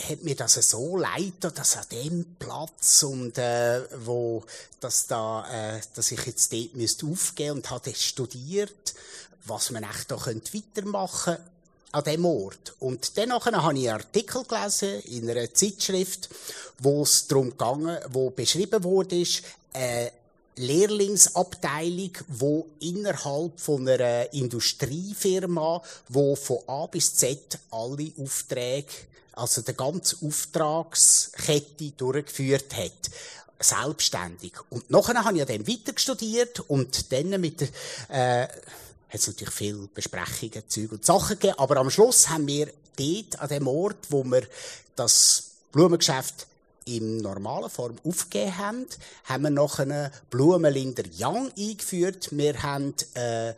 hat 0.00 0.22
mir 0.22 0.34
das 0.34 0.54
so 0.54 0.96
leid, 0.96 1.34
dass 1.40 1.76
an 1.76 1.84
dem 1.92 2.36
Platz 2.38 3.02
und 3.02 3.36
äh, 3.38 3.82
wo 4.04 4.42
dass 4.80 5.06
da, 5.06 5.76
äh, 5.76 5.80
dass 5.94 6.12
ich 6.12 6.24
jetzt 6.26 6.52
dort 6.52 6.74
müsste 6.74 7.06
aufgeben 7.06 7.56
und 7.58 7.70
habe 7.70 7.94
studiert, 7.94 8.94
was 9.44 9.70
man 9.70 9.84
echt 9.84 10.10
da 10.10 10.16
könnte 10.16 10.54
weitermachen 10.54 11.36
an 11.92 12.04
dem 12.04 12.24
Ort. 12.24 12.74
Und 12.78 13.16
dann 13.18 13.32
habe 13.32 13.50
ich 13.50 13.88
einen 13.88 13.88
Artikel 13.88 14.44
gelesen 14.44 15.00
in 15.00 15.28
einer 15.28 15.52
Zeitschrift, 15.52 16.30
wo 16.78 17.02
es 17.02 17.26
darum 17.26 17.56
ging, 17.56 17.96
wo 18.08 18.30
beschrieben 18.30 18.82
wurde, 18.82 19.24
äh, 19.74 20.10
Lehrlingsabteilung, 20.56 22.12
wo 22.28 22.66
innerhalb 22.80 23.58
von 23.58 23.88
einer 23.88 24.32
Industriefirma, 24.32 25.82
wo 26.08 26.36
von 26.36 26.58
A 26.66 26.86
bis 26.86 27.14
Z 27.14 27.58
alle 27.70 28.12
Aufträge 28.18 28.92
also 29.32 29.62
die 29.62 29.74
ganze 29.74 30.16
Auftragskette 30.24 31.90
durchgeführt 31.92 32.76
hat. 32.76 33.10
Selbstständig. 33.58 34.54
Und 34.70 34.90
nachher 34.90 35.24
habe 35.24 35.38
ich 35.38 35.44
dann 35.44 35.66
weiter 35.66 35.92
studiert 35.96 36.60
und 36.60 37.12
dann 37.12 37.40
mit 37.40 37.60
der, 37.60 37.68
äh, 38.08 38.48
hat 39.08 39.20
es 39.20 39.26
natürlich 39.26 39.54
viele 39.54 39.88
Besprechungen, 39.94 40.64
Zeug 40.68 40.92
und 40.92 41.04
Sachen 41.04 41.38
gegeben, 41.38 41.58
aber 41.58 41.76
am 41.76 41.90
Schluss 41.90 42.28
haben 42.28 42.46
wir 42.46 42.72
dort, 42.96 43.40
an 43.40 43.48
dem 43.48 43.68
Ort, 43.68 43.98
wo 44.08 44.24
wir 44.24 44.46
das 44.96 45.50
Blumengeschäft 45.70 46.46
in 46.84 47.18
normaler 47.18 47.70
Form 47.70 47.96
aufgegeben 48.04 48.58
haben, 48.58 48.86
haben 49.24 49.42
wir 49.44 49.50
noch 49.50 49.78
einen 49.78 50.10
Blumenlinder 50.30 51.04
Young 51.18 51.52
eingeführt. 51.56 52.28
Wir 52.32 52.62
haben, 52.62 52.94
äh, 53.14 53.50
äh, 53.50 53.54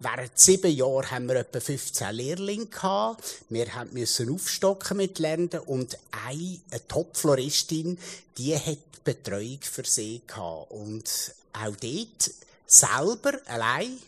Während 0.00 0.38
sieben 0.38 0.70
Jahren 0.70 1.10
haben 1.10 1.28
wir 1.28 1.36
etwa 1.36 1.58
15 1.58 2.14
Lehrlinge 2.14 2.66
gehabt. 2.66 3.24
Wir 3.48 3.66
müssen 3.90 4.32
aufstocken 4.32 4.96
mit 4.96 5.18
Lernen 5.18 5.50
und 5.66 5.98
eine, 6.12 6.60
eine 6.70 6.86
Top-Floristin, 6.86 7.98
die 8.36 8.56
hat 8.56 8.78
Betreuung 9.02 9.58
für 9.62 9.84
sie 9.84 10.20
gehabt. 10.26 10.70
Und 10.70 11.34
auch 11.52 11.74
dort 11.76 12.30
selber, 12.66 13.40
allein, 13.46 13.98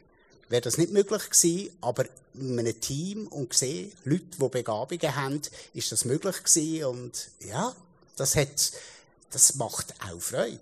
wäre 0.48 0.62
das 0.62 0.79
nicht 0.79 0.92
möglich 0.92 1.29
gewesen, 1.31 1.70
aber 1.81 2.05
in 2.35 2.59
einem 2.59 2.81
Team 2.81 3.26
und 3.26 3.50
gesehen, 3.50 3.92
Leute, 4.05 4.24
die 4.40 4.48
Begabungen 4.48 5.16
haben, 5.16 5.42
ist 5.74 5.90
das 5.90 6.05
möglich 6.05 6.44
gewesen 6.44 6.85
und 6.85 7.29
ja, 7.40 7.74
das 8.16 8.37
hat, 8.37 8.72
das 9.31 9.57
macht 9.57 9.94
auch 10.09 10.20
Freude. 10.20 10.61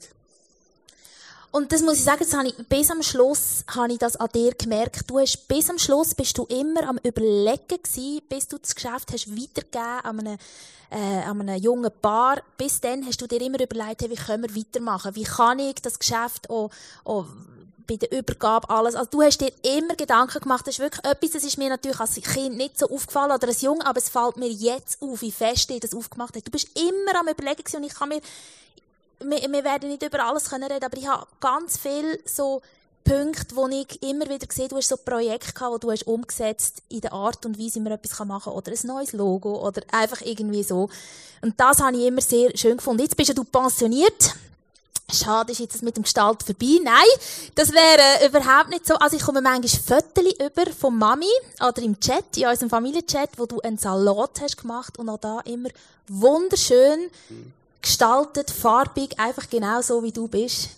Und 1.51 1.73
das 1.73 1.81
muss 1.83 1.95
ich 1.95 2.05
sagen, 2.05 2.21
das 2.21 2.35
habe 2.35 2.49
ich, 2.49 2.57
bis 2.69 2.91
am 2.91 3.03
Schluss 3.03 3.65
habe 3.69 3.93
ich 3.93 3.99
das 3.99 4.17
an 4.17 4.29
dir 4.35 4.53
gemerkt. 4.55 5.11
Du 5.11 5.19
hast, 5.19 5.49
bis 5.49 5.71
am 5.71 5.79
Schluss 5.79 6.15
bist 6.15 6.37
du 6.37 6.45
immer 6.45 6.87
am 6.87 6.99
überlegen 7.03 7.83
gewesen, 7.83 8.21
bis 8.29 8.49
du 8.49 8.59
das 8.59 8.75
Geschäft 8.75 9.13
hast 9.13 9.31
weitergegeben 9.31 10.01
an 10.03 10.21
einem, 10.21 10.39
äh, 10.91 11.23
an 11.25 11.41
einem 11.41 11.63
jungen 11.63 11.91
Paar. 12.03 12.43
Bis 12.59 12.81
dann 12.81 13.07
hast 13.07 13.21
du 13.23 13.27
dir 13.27 13.41
immer 13.41 13.61
überlegt, 13.61 14.03
hey, 14.03 14.11
wie 14.11 14.15
können 14.15 14.43
wir 14.43 14.55
weitermachen? 14.55 15.15
Wie 15.15 15.25
kann 15.25 15.59
ich 15.59 15.77
das 15.77 15.99
Geschäft 15.99 16.51
auch, 16.51 16.71
auch 17.05 17.25
bei 17.89 17.97
der 17.97 18.13
Übergabe 18.13 18.69
alles. 18.71 18.95
Also 18.95 19.11
du 19.11 19.23
hast 19.23 19.41
dir 19.41 19.51
immer 19.63 19.97
Gedanken 19.97 20.41
gemacht. 20.41 20.67
Das 20.67 20.75
ist 20.75 20.81
wirklich 20.81 21.05
etwas, 21.05 21.31
das 21.31 21.45
ist 21.45 21.59
mir 21.59 21.71
natürlich 21.71 21.99
als 21.99 22.15
Kind 22.17 22.57
nicht 22.57 22.79
so 22.79 22.89
aufgefallen 22.89 23.33
oder 23.33 23.49
als 23.49 23.63
Jung, 23.63 23.81
aber 23.83 23.99
es 23.99 24.11
fällt 24.11 24.37
mir 24.37 24.51
jetzt 24.51 25.03
auf, 25.03 25.23
wie 25.23 25.33
fest 25.33 25.71
dir 25.71 25.81
das 25.81 25.95
aufgemacht 25.95 26.37
hat. 26.37 26.47
Du 26.47 26.51
bist 26.51 26.69
immer 26.79 27.19
am 27.19 27.29
überlegen 27.29 27.65
und 27.75 27.85
ich 27.85 27.95
kann 27.95 28.11
mir 28.11 28.21
wir, 29.21 29.53
wir 29.53 29.65
werden 29.65 29.91
nicht 29.91 30.03
über 30.03 30.25
alles 30.25 30.49
können 30.49 30.71
reden, 30.71 30.85
aber 30.85 30.97
ich 30.97 31.09
habe 31.09 31.27
ganz 31.41 31.79
viel 31.79 32.21
so 32.25 32.63
Punkte, 33.09 33.57
wo 33.57 33.67
ich 33.69 34.03
immer 34.03 34.29
wieder 34.29 34.47
sehe, 34.51 34.69
du 34.69 34.77
hast 34.77 34.89
so 34.89 34.97
Projekte 34.97 35.53
gehabt, 35.53 35.73
wo 35.73 35.79
du 35.79 35.91
hast 35.91 36.07
umgesetzt 36.07 36.83
in 36.91 37.01
der 37.01 37.13
Art 37.13 37.47
und 37.47 37.59
Weise, 37.59 37.77
wie 37.77 37.85
man 37.85 37.93
etwas 37.93 38.19
machen 38.27 38.45
kann. 38.45 38.53
Oder 38.53 38.73
ein 38.73 38.87
neues 38.87 39.13
Logo 39.13 39.67
oder 39.67 39.83
einfach 39.93 40.21
irgendwie 40.21 40.63
so. 40.63 40.91
Und 41.41 41.59
das 41.59 41.81
habe 41.81 41.97
ich 41.97 42.07
immer 42.07 42.21
sehr 42.21 42.55
schön 42.57 42.77
gefunden. 42.77 43.03
Jetzt 43.03 43.17
bist 43.17 43.29
ja 43.29 43.35
du 43.35 43.45
pensioniert. 43.45 44.35
Schade 45.11 45.53
ist 45.53 45.61
jetzt 45.61 45.83
mit 45.83 45.97
dem 45.97 46.03
Gestalt 46.03 46.43
vorbei. 46.43 46.81
Nein, 46.83 47.09
das 47.55 47.73
wäre 47.73 48.29
überhaupt 48.29 48.69
nicht 48.69 48.87
so. 48.87 48.95
Also 48.97 49.17
ich 49.17 49.23
komme 49.23 49.41
manchmal 49.41 50.03
Fotos 50.03 50.35
über 50.39 50.71
von 50.71 50.99
Mami 50.99 51.31
oder 51.67 51.81
im 51.81 51.99
Chat, 51.99 52.37
in 52.37 52.47
unserem 52.47 52.69
Familienchat, 52.69 53.31
wo 53.39 53.47
du 53.47 53.59
einen 53.63 53.79
Salat 53.79 54.43
hast 54.43 54.59
gemacht 54.59 54.99
und 54.99 55.09
auch 55.09 55.19
da 55.19 55.41
immer 55.47 55.71
wunderschön 56.09 57.11
gestaltet, 57.83 58.51
farbig, 58.51 59.19
einfach 59.19 59.49
genau 59.49 59.81
so 59.83 60.03
wie 60.03 60.13
du 60.13 60.29
bist. 60.29 60.71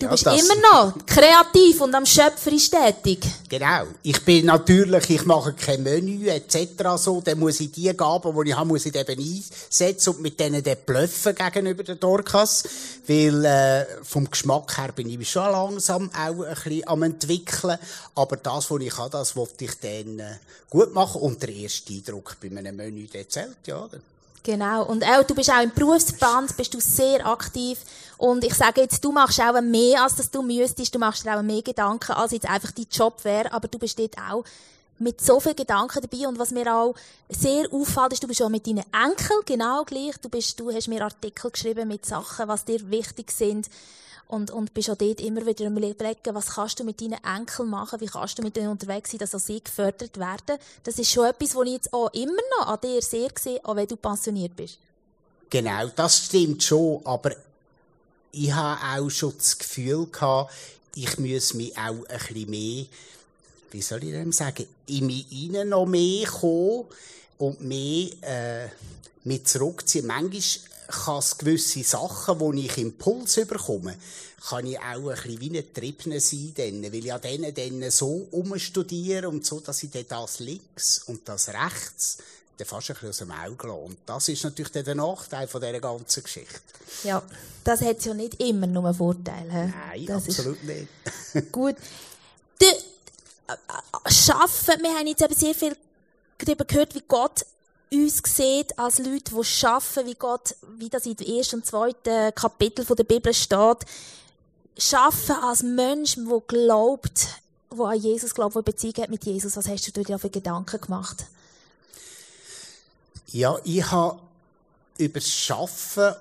Du 0.00 0.06
Ja, 0.06 0.12
bist 0.12 0.24
immer 0.24 0.54
noch 0.72 0.94
kreativ 1.04 1.82
und 1.82 1.94
am 1.94 2.06
Schöpferisch 2.06 2.70
tätig. 2.70 3.20
Genau. 3.50 3.82
Ich 4.02 4.24
bin 4.24 4.46
natürlich, 4.46 5.10
ich 5.10 5.26
mache 5.26 5.52
kein 5.52 5.82
Menü 5.82 6.26
etc. 6.26 6.56
so, 6.96 7.20
dann 7.20 7.38
muss 7.38 7.60
ich 7.60 7.70
die 7.70 7.94
Gaben, 7.94 8.34
die 8.34 8.48
ich 8.48 8.56
habe, 8.56 8.66
muss 8.66 8.86
ich 8.86 8.94
eben 8.94 9.20
einsetzen 9.20 10.14
und 10.14 10.22
mit 10.22 10.40
denen 10.40 10.62
dann 10.62 10.78
bluffen 10.86 11.34
gegenüber 11.34 11.82
den 11.82 12.00
Dorcas, 12.00 12.64
weil 13.06 13.44
äh, 13.44 13.86
vom 14.02 14.30
Geschmack 14.30 14.78
her 14.78 14.92
bin 14.92 15.10
ich 15.10 15.30
schon 15.30 15.52
langsam 15.52 16.10
auch 16.14 16.46
ein 16.46 16.54
bisschen 16.54 16.88
am 16.88 17.02
entwickeln, 17.02 17.76
aber 18.14 18.38
das, 18.38 18.70
was 18.70 18.80
ich 18.80 18.96
habe, 18.96 19.10
das 19.10 19.36
wollte 19.36 19.66
ich 19.66 19.78
dann 19.80 20.18
äh, 20.18 20.36
gut 20.70 20.94
machen 20.94 21.20
und 21.20 21.42
der 21.42 21.50
erste 21.50 21.92
Eindruck 21.92 22.38
bei 22.40 22.48
einem 22.48 22.74
Menü, 22.74 23.06
der 23.06 23.28
zählt, 23.28 23.58
ja. 23.66 23.86
Genau. 24.42 24.84
Und 24.84 25.04
auch, 25.04 25.22
du 25.22 25.34
bist 25.34 25.50
auch 25.50 25.62
im 25.62 25.72
Berufsverband, 25.72 26.56
bist 26.56 26.72
du 26.72 26.80
sehr 26.80 27.26
aktiv. 27.26 27.78
Und 28.16 28.44
ich 28.44 28.54
sage 28.54 28.82
jetzt, 28.82 29.04
du 29.04 29.12
machst 29.12 29.40
auch 29.40 29.60
mehr, 29.60 30.02
als 30.02 30.16
dass 30.16 30.30
du 30.30 30.42
müsstest. 30.42 30.94
Du 30.94 30.98
machst 30.98 31.24
dir 31.24 31.36
auch 31.36 31.42
mehr 31.42 31.62
Gedanken, 31.62 32.12
als 32.12 32.32
jetzt 32.32 32.48
einfach 32.48 32.70
dein 32.70 32.86
Job 32.90 33.24
wäre. 33.24 33.52
Aber 33.52 33.68
du 33.68 33.78
bist 33.78 33.98
dort 33.98 34.16
auch 34.18 34.44
mit 34.98 35.20
so 35.20 35.40
viel 35.40 35.54
Gedanken 35.54 36.00
dabei. 36.02 36.28
Und 36.28 36.38
was 36.38 36.50
mir 36.50 36.74
auch 36.74 36.94
sehr 37.28 37.66
auffällt, 37.72 38.12
ist, 38.12 38.22
du 38.22 38.28
bist 38.28 38.42
auch 38.42 38.48
mit 38.48 38.66
deinen 38.66 38.84
Enkeln 38.92 39.40
genau 39.46 39.84
gleich. 39.84 40.18
Du 40.20 40.28
bist, 40.28 40.58
du 40.60 40.70
hast 40.70 40.88
mir 40.88 41.02
Artikel 41.02 41.50
geschrieben 41.50 41.88
mit 41.88 42.06
Sachen, 42.06 42.48
was 42.48 42.64
dir 42.64 42.90
wichtig 42.90 43.30
sind. 43.32 43.68
Und, 44.30 44.52
und 44.52 44.72
bist 44.74 44.88
auch 44.88 44.96
dort 44.96 45.20
immer 45.20 45.44
wieder 45.44 45.66
am 45.66 45.76
überlegen, 45.76 46.34
was 46.34 46.54
kannst 46.54 46.78
du 46.78 46.84
mit 46.84 47.00
deinen 47.00 47.18
Enkeln 47.24 47.68
machen, 47.68 48.00
wie 48.00 48.06
kannst 48.06 48.38
du 48.38 48.42
mit 48.42 48.54
denen 48.54 48.68
unterwegs 48.68 49.10
sein, 49.10 49.18
dass 49.18 49.34
auch 49.34 49.40
sie 49.40 49.60
gefördert 49.62 50.18
werden. 50.18 50.56
Das 50.84 51.00
ist 51.00 51.10
schon 51.10 51.26
etwas, 51.26 51.56
was 51.56 51.66
ich 51.66 51.72
jetzt 51.72 51.92
auch 51.92 52.12
immer 52.12 52.40
noch 52.58 52.68
an 52.68 52.78
dir 52.80 53.02
sehr 53.02 53.28
sehe, 53.36 53.58
auch 53.64 53.74
wenn 53.74 53.88
du 53.88 53.96
pensioniert 53.96 54.54
bist. 54.54 54.78
Genau, 55.50 55.88
das 55.96 56.26
stimmt 56.26 56.62
schon, 56.62 57.04
aber 57.04 57.32
ich 58.30 58.52
habe 58.52 59.02
auch 59.02 59.10
schon 59.10 59.34
das 59.36 59.58
Gefühl 59.58 60.06
gehabt, 60.06 60.52
ich 60.94 61.18
muss 61.18 61.54
mich 61.54 61.76
auch 61.76 62.06
ein 62.08 62.18
bisschen 62.18 62.50
mehr, 62.50 62.86
wie 63.72 63.82
soll 63.82 64.04
ich 64.04 64.12
dem 64.12 64.30
sagen, 64.30 64.66
in 64.86 65.06
mich 65.06 65.26
rein 65.32 65.70
noch 65.70 65.86
mehr 65.86 66.28
kommen 66.28 66.84
und 67.38 67.62
mehr 67.62 68.10
äh, 68.22 68.68
mit 69.24 69.48
zurückziehen. 69.48 70.06
Manchmal 70.06 70.69
kann 70.90 71.18
es 71.18 71.38
gewisse 71.38 71.82
Sachen, 71.82 72.40
wo 72.40 72.52
ich 72.52 72.76
Impuls 72.78 73.34
bekomme, 73.46 73.96
kann 74.48 74.66
ich 74.66 74.78
auch 74.78 75.08
ein 75.08 75.14
bisschen 75.14 75.40
wie 75.40 75.58
ein 75.58 75.74
Triebner 75.74 76.20
sein, 76.20 76.52
dann, 76.56 76.82
weil 76.82 77.04
ich 77.04 77.12
an 77.12 77.20
denen 77.20 77.54
dann 77.54 77.90
so 77.90 78.26
umstudiere 78.30 79.28
und 79.28 79.44
so, 79.44 79.60
dass 79.60 79.82
ich 79.82 79.90
dann 79.90 80.06
das 80.08 80.40
links 80.40 81.02
und 81.06 81.28
das 81.28 81.48
rechts 81.48 82.18
dann 82.60 82.66
fast 82.66 82.90
ein 82.90 82.94
bisschen 82.94 83.08
aus 83.08 83.18
dem 83.18 83.30
Auge 83.30 83.68
lasse. 83.68 83.80
Und 83.80 83.98
das 84.06 84.28
ist 84.28 84.44
natürlich 84.44 84.72
der 84.72 84.94
Nachteil 84.94 85.48
von 85.48 85.60
dieser 85.60 85.80
ganzen 85.80 86.22
Geschichte. 86.22 86.60
Ja, 87.04 87.22
das 87.64 87.80
hat 87.80 88.04
ja 88.04 88.14
nicht 88.14 88.40
immer 88.40 88.66
nur 88.66 88.84
einen 88.84 88.94
Vorteil. 88.94 89.50
He? 89.50 89.72
Nein, 89.72 90.06
das 90.06 90.28
absolut 90.28 90.62
nicht. 90.64 90.88
Gut. 91.52 91.76
Du, 92.58 92.66
äh, 92.66 93.52
äh, 93.52 94.10
Schaffen, 94.10 94.82
wir 94.82 94.90
haben 94.90 95.06
jetzt 95.06 95.22
eben 95.22 95.34
sehr 95.34 95.54
viel 95.54 95.76
darüber 96.38 96.64
gehört, 96.64 96.94
wie 96.94 97.02
Gott 97.06 97.44
uns 97.92 98.22
sieht 98.24 98.78
als 98.78 98.98
Leute, 98.98 99.34
die 99.34 99.44
schaffen, 99.44 100.06
wie 100.06 100.14
Gott, 100.14 100.54
wie 100.78 100.88
das 100.88 101.06
in 101.06 101.16
dem 101.16 101.36
ersten 101.36 101.56
und 101.56 101.66
zweiten 101.66 102.34
Kapitel 102.34 102.84
der 102.84 103.04
Bibel 103.04 103.34
steht. 103.34 103.78
Schaffen 104.78 105.36
als 105.42 105.62
Mensch, 105.62 106.14
der 106.14 106.40
glaubt, 106.46 107.28
der 107.72 107.84
an 107.84 108.00
Jesus 108.00 108.34
glaubt, 108.34 108.56
eine 108.56 108.62
Beziehung 108.62 108.94
hat 108.98 109.10
mit 109.10 109.24
Jesus. 109.24 109.56
Was 109.56 109.68
hast 109.68 109.96
du 109.96 110.04
dir 110.04 110.18
für 110.18 110.30
Gedanken 110.30 110.80
gemacht? 110.80 111.26
Ja, 113.32 113.58
ich 113.64 113.88
habe 113.90 114.18
über 114.98 115.20
das 115.20 115.28
Schaffen 115.28 116.14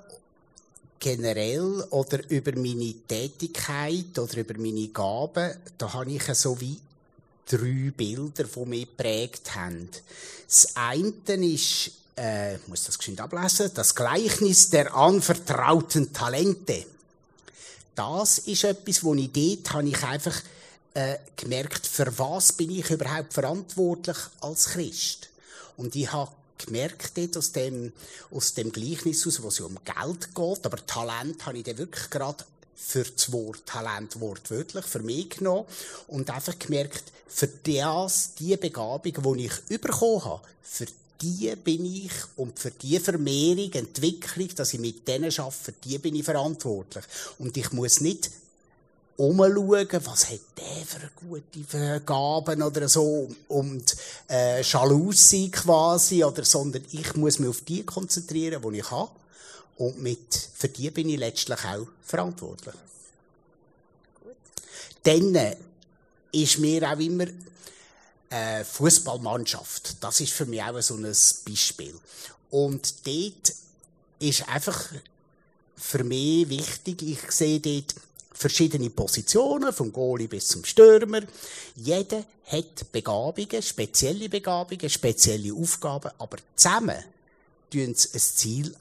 generell 1.00 1.86
oder 1.92 2.30
über 2.30 2.52
meine 2.56 2.94
Tätigkeit 3.08 4.18
oder 4.18 4.38
über 4.38 4.60
meine 4.60 4.88
Gaben, 4.90 5.56
da 5.78 5.94
habe 5.94 6.12
ich 6.12 6.24
so 6.36 6.60
wie 6.60 6.78
drei 7.50 7.92
Bilder, 7.96 8.44
die 8.44 8.66
mich 8.66 8.86
geprägt 8.86 9.56
haben. 9.56 9.90
Das 10.48 10.76
eine 10.76 11.12
ist, 11.46 11.92
äh, 12.18 12.56
ich 12.56 12.68
muss 12.68 12.86
das 12.86 12.98
geschwind 12.98 13.20
ablesen, 13.20 13.72
das 13.74 13.96
Gleichnis 13.96 14.70
der 14.70 14.96
anvertrauten 14.96 16.14
Talente. 16.14 16.86
Das 17.96 18.38
ist 18.38 18.64
etwas, 18.64 19.04
wo 19.04 19.14
ich 19.16 19.32
dort 19.32 19.74
habe 19.74 19.90
ich 19.90 20.04
einfach 20.04 20.42
äh, 20.94 21.18
gemerkt, 21.36 21.86
für 21.86 22.18
was 22.18 22.54
bin 22.54 22.72
ich 22.72 22.90
überhaupt 22.90 23.34
verantwortlich 23.34 24.18
als 24.42 24.70
Christ. 24.70 25.30
Und 25.76 25.96
ich 25.96 26.12
habe 26.12 26.32
gemerkt 26.58 27.18
dort 27.18 27.38
aus 27.38 27.52
dem, 27.52 27.92
aus 28.32 28.54
dem 28.54 28.72
Gleichnis 28.72 29.26
aus, 29.26 29.42
wo 29.42 29.48
es 29.48 29.60
um 29.60 29.78
Geld 29.84 30.36
geht, 30.36 30.66
aber 30.66 30.86
Talent 30.86 31.46
habe 31.46 31.58
ich 31.58 31.64
dann 31.64 31.78
wirklich 31.78 32.10
gerade 32.10 32.44
für 32.82 33.04
das 33.04 33.32
Wort 33.32 33.66
Talent 33.66 34.20
wortwörtlich 34.20 34.86
für 34.86 35.00
mich 35.00 35.30
genommen 35.30 35.66
und 36.08 36.30
einfach 36.30 36.58
gemerkt, 36.58 37.04
für 37.28 37.48
das, 37.48 38.34
die 38.36 38.58
Begabung, 38.58 39.38
die 39.38 39.46
ich 39.46 39.80
bekommen 39.80 40.26
habe, 40.26 40.42
für 40.64 40.88
die 41.22 41.56
bin 41.56 41.86
ich 41.86 42.12
und 42.38 42.58
für 42.58 42.72
die 42.72 43.00
Vermehrung, 43.00 43.72
Entwicklung, 43.74 44.50
dass 44.56 44.74
ich 44.74 44.80
mit 44.80 45.08
denen 45.08 45.32
arbeite, 45.32 45.52
für 45.52 45.72
die 45.74 45.98
bin 46.00 46.16
ich 46.16 46.24
verantwortlich. 46.24 47.04
Und 47.38 47.56
ich 47.58 47.72
muss 47.72 48.02
nicht 48.02 48.32
umschauen, 49.18 49.88
was 50.06 50.30
hat 50.30 50.40
der 50.58 50.86
für 50.86 51.12
gute 51.28 52.02
Gaben 52.06 52.64
oder 52.64 52.88
so 52.88 53.30
und 53.50 53.96
äh, 54.30 54.64
sein 54.64 55.52
quasi, 55.52 56.24
oder, 56.24 56.46
sondern 56.46 56.86
ich 56.92 57.16
muss 57.16 57.38
mich 57.38 57.50
auf 57.50 57.62
die 57.62 57.86
konzentrieren, 57.86 58.62
die 58.62 58.80
ich 58.80 58.90
habe 58.90 59.12
und 59.80 60.02
mit, 60.02 60.50
für 60.54 60.68
die 60.68 60.92
bin 60.92 61.10
ich 61.10 61.18
letztlich 61.18 61.60
auch 61.66 61.88
verantwortlich. 62.04 62.76
Dann 65.04 65.36
äh, 65.36 65.56
ist 66.34 66.60
mir 66.60 66.92
auch 66.92 67.00
immer 67.00 67.26
äh, 68.30 68.64
Fußballmannschaft. 68.66 70.04
Das 70.04 70.20
ist 70.20 70.34
für 70.34 70.46
mich 70.46 70.62
auch 70.62 70.80
so 70.82 70.96
ein 70.96 71.04
Beispiel. 71.04 71.98
Und 72.52 73.08
dort 73.08 73.54
ist 74.20 74.48
einfach 74.50 74.86
für 75.78 76.04
mich 76.04 76.50
wichtig, 76.50 77.02
ich 77.02 77.32
sehe 77.32 77.62
dort 77.62 77.96
verschiedene 78.34 78.90
Positionen, 78.90 79.72
vom 79.72 79.94
Goalie 79.94 80.28
bis 80.28 80.50
zum 80.50 80.66
Stürmer. 80.66 81.22
Jeder 81.78 82.26
hat 82.48 82.92
Begabungen, 82.92 83.62
spezielle 83.62 84.28
Begabungen, 84.28 84.90
spezielle 84.90 85.54
Aufgaben, 85.54 86.12
aber 86.18 86.38
zusammen 86.56 87.02
tun 87.72 87.96
sie 87.96 88.10
ein 88.14 88.20
Ziel 88.20 88.76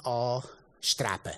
anstreben. 0.80 1.36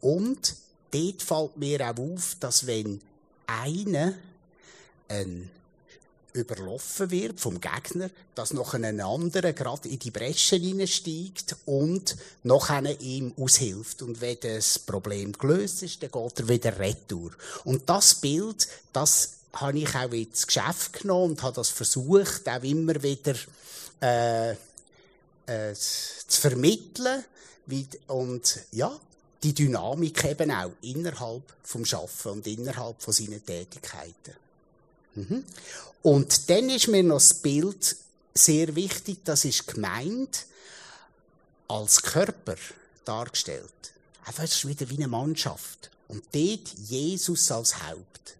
Und 0.00 0.54
dort 0.90 1.22
fällt 1.22 1.56
mir 1.56 1.90
auch 1.90 1.98
auf, 1.98 2.36
dass 2.40 2.66
wenn 2.66 3.00
einer 3.46 4.14
ein 5.08 5.50
überlaufen 6.32 7.10
wird 7.10 7.40
vom 7.40 7.60
Gegner, 7.60 8.10
dass 8.34 8.52
noch 8.52 8.74
ein 8.74 9.00
anderer 9.00 9.52
gerade 9.52 9.88
in 9.88 9.98
die 9.98 10.10
Bresche 10.10 10.56
hineinsteigt 10.56 11.56
und 11.66 12.16
noch 12.42 12.70
ihm 13.00 13.32
aushilft. 13.36 14.02
Und 14.02 14.20
wenn 14.20 14.38
das 14.40 14.78
Problem 14.78 15.32
gelöst 15.32 15.82
ist, 15.82 16.02
dann 16.02 16.10
geht 16.10 16.40
er 16.40 16.48
wieder 16.48 16.78
retour. 16.78 17.32
Und 17.64 17.88
das 17.88 18.14
Bild, 18.14 18.68
das 18.92 19.32
habe 19.54 19.78
ich 19.78 19.94
auch 19.94 20.12
ins 20.12 20.46
Geschäft 20.46 21.00
genommen 21.00 21.32
und 21.32 21.42
habe 21.42 21.56
das 21.56 21.70
versucht, 21.70 22.48
auch 22.48 22.62
immer 22.62 23.02
wieder 23.02 23.34
äh, 24.00 24.50
äh, 24.50 25.74
zu 25.74 26.40
vermitteln. 26.40 27.24
Und 28.06 28.60
ja, 28.72 28.98
die 29.42 29.54
Dynamik 29.54 30.24
eben 30.24 30.50
auch 30.50 30.72
innerhalb 30.82 31.42
vom 31.62 31.84
Schaffen 31.84 32.32
und 32.32 32.46
innerhalb 32.46 33.00
von 33.00 33.12
seinen 33.12 33.44
Tätigkeiten. 33.44 34.34
Mhm. 35.14 35.44
Und 36.02 36.50
dann 36.50 36.68
ist 36.70 36.88
mir 36.88 37.02
noch 37.02 37.16
das 37.16 37.34
Bild 37.34 37.96
sehr 38.34 38.74
wichtig, 38.74 39.18
das 39.24 39.44
ist 39.44 39.66
gemeint 39.66 40.46
als 41.66 42.02
Körper 42.02 42.56
dargestellt. 43.04 43.64
Einfach 44.24 44.44
ist 44.44 44.66
wieder 44.66 44.88
wie 44.90 44.96
eine 44.96 45.08
Mannschaft. 45.08 45.90
Und 46.08 46.24
dort 46.32 46.68
Jesus 46.86 47.50
als 47.50 47.82
Haupt. 47.82 48.36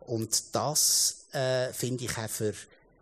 Und 0.00 0.42
das 0.52 1.24
äh, 1.32 1.72
finde 1.72 2.04
ich 2.04 2.16
auch 2.16 2.28
für, 2.28 2.54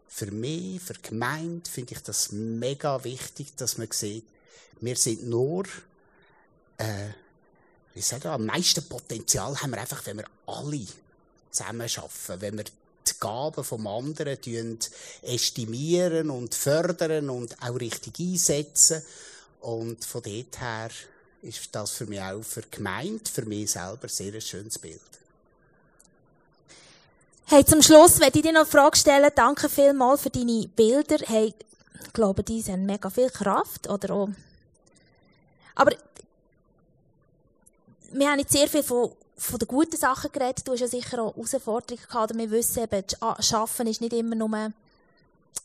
für 0.09 0.31
mich, 0.31 0.81
für 0.83 0.95
die 0.95 1.03
Gemeinde, 1.03 1.69
finde 1.71 1.95
ich 1.95 2.03
das 2.03 2.33
mega 2.33 3.03
wichtig, 3.05 3.55
dass 3.57 3.79
man 3.79 3.89
sieht, 3.91 4.25
wir 4.81 4.97
sind 4.97 5.27
nur, 5.27 5.65
äh, 6.79 7.09
wie 7.95 8.01
sagen 8.01 8.25
wir, 8.25 8.33
am 8.33 8.47
meisten 8.47 8.89
Potenzial 8.89 9.61
haben 9.61 9.71
wir 9.71 9.81
einfach, 9.81 10.05
wenn 10.07 10.19
wir 10.19 10.27
alle 10.47 10.87
zusammenarbeiten, 11.51 12.41
wenn 12.41 12.59
wir 12.59 12.65
die 12.65 13.13
Gaben 13.19 13.65
vom 13.65 13.87
anderen 13.87 14.79
estimieren 15.23 16.31
und 16.31 16.55
fördern 16.55 17.31
und 17.31 17.57
auch 17.63 17.81
richtig 17.81 18.19
einsetzen. 18.19 19.03
Und 19.61 20.05
von 20.05 20.23
dort 20.23 20.61
her 20.61 20.91
ist 21.43 21.69
das 21.73 21.93
für 21.93 22.07
mich 22.07 22.21
auch 22.21 22.43
für 22.43 22.63
die 22.63 22.71
Gemeinde, 22.71 23.31
für 23.31 23.45
mich 23.45 23.73
selber 23.73 24.09
sehr 24.09 24.33
ein 24.35 24.41
schönes 24.41 24.79
Bild. 24.79 25.01
Hey, 27.47 27.65
zum 27.65 27.83
Schluss 27.83 28.21
werde 28.21 28.39
ich 28.39 28.45
dir 28.45 28.53
noch 28.53 28.61
eine 28.61 28.71
Frage 28.71 28.97
stellen. 28.97 29.31
Danke 29.35 29.69
vielmals 29.69 30.23
für 30.23 30.31
deine 30.31 30.69
Bilder. 30.69 31.19
Hey, 31.27 31.53
ich 32.07 32.13
glaube, 32.13 32.45
die 32.45 32.63
haben 32.63 32.87
mega 32.87 33.11
viel 33.11 33.31
Kraft, 33.31 33.89
oder 33.89 34.15
auch. 34.15 34.29
Aber 35.75 35.93
wir 38.13 38.29
haben 38.31 38.39
jetzt 38.39 38.53
sehr 38.53 38.69
viel 38.69 38.83
von, 38.83 39.13
von 39.37 39.59
den 39.59 39.69
guten 39.69 39.97
Sachen 39.97 40.33
geredet. 40.33 40.67
Du 40.67 40.73
hast 40.73 40.81
ja 40.81 40.89
sicher 40.89 41.23
auch 41.23 41.35
Herausforderungen 41.35 42.07
gehabt. 42.07 42.37
Wir 42.37 42.51
wissen 42.51 42.83
eben, 42.83 43.05
das 43.07 43.53
Arbeiten 43.53 43.87
ist 43.87 44.01
nicht 44.01 44.13
immer 44.13 44.35
nur, 44.35 44.73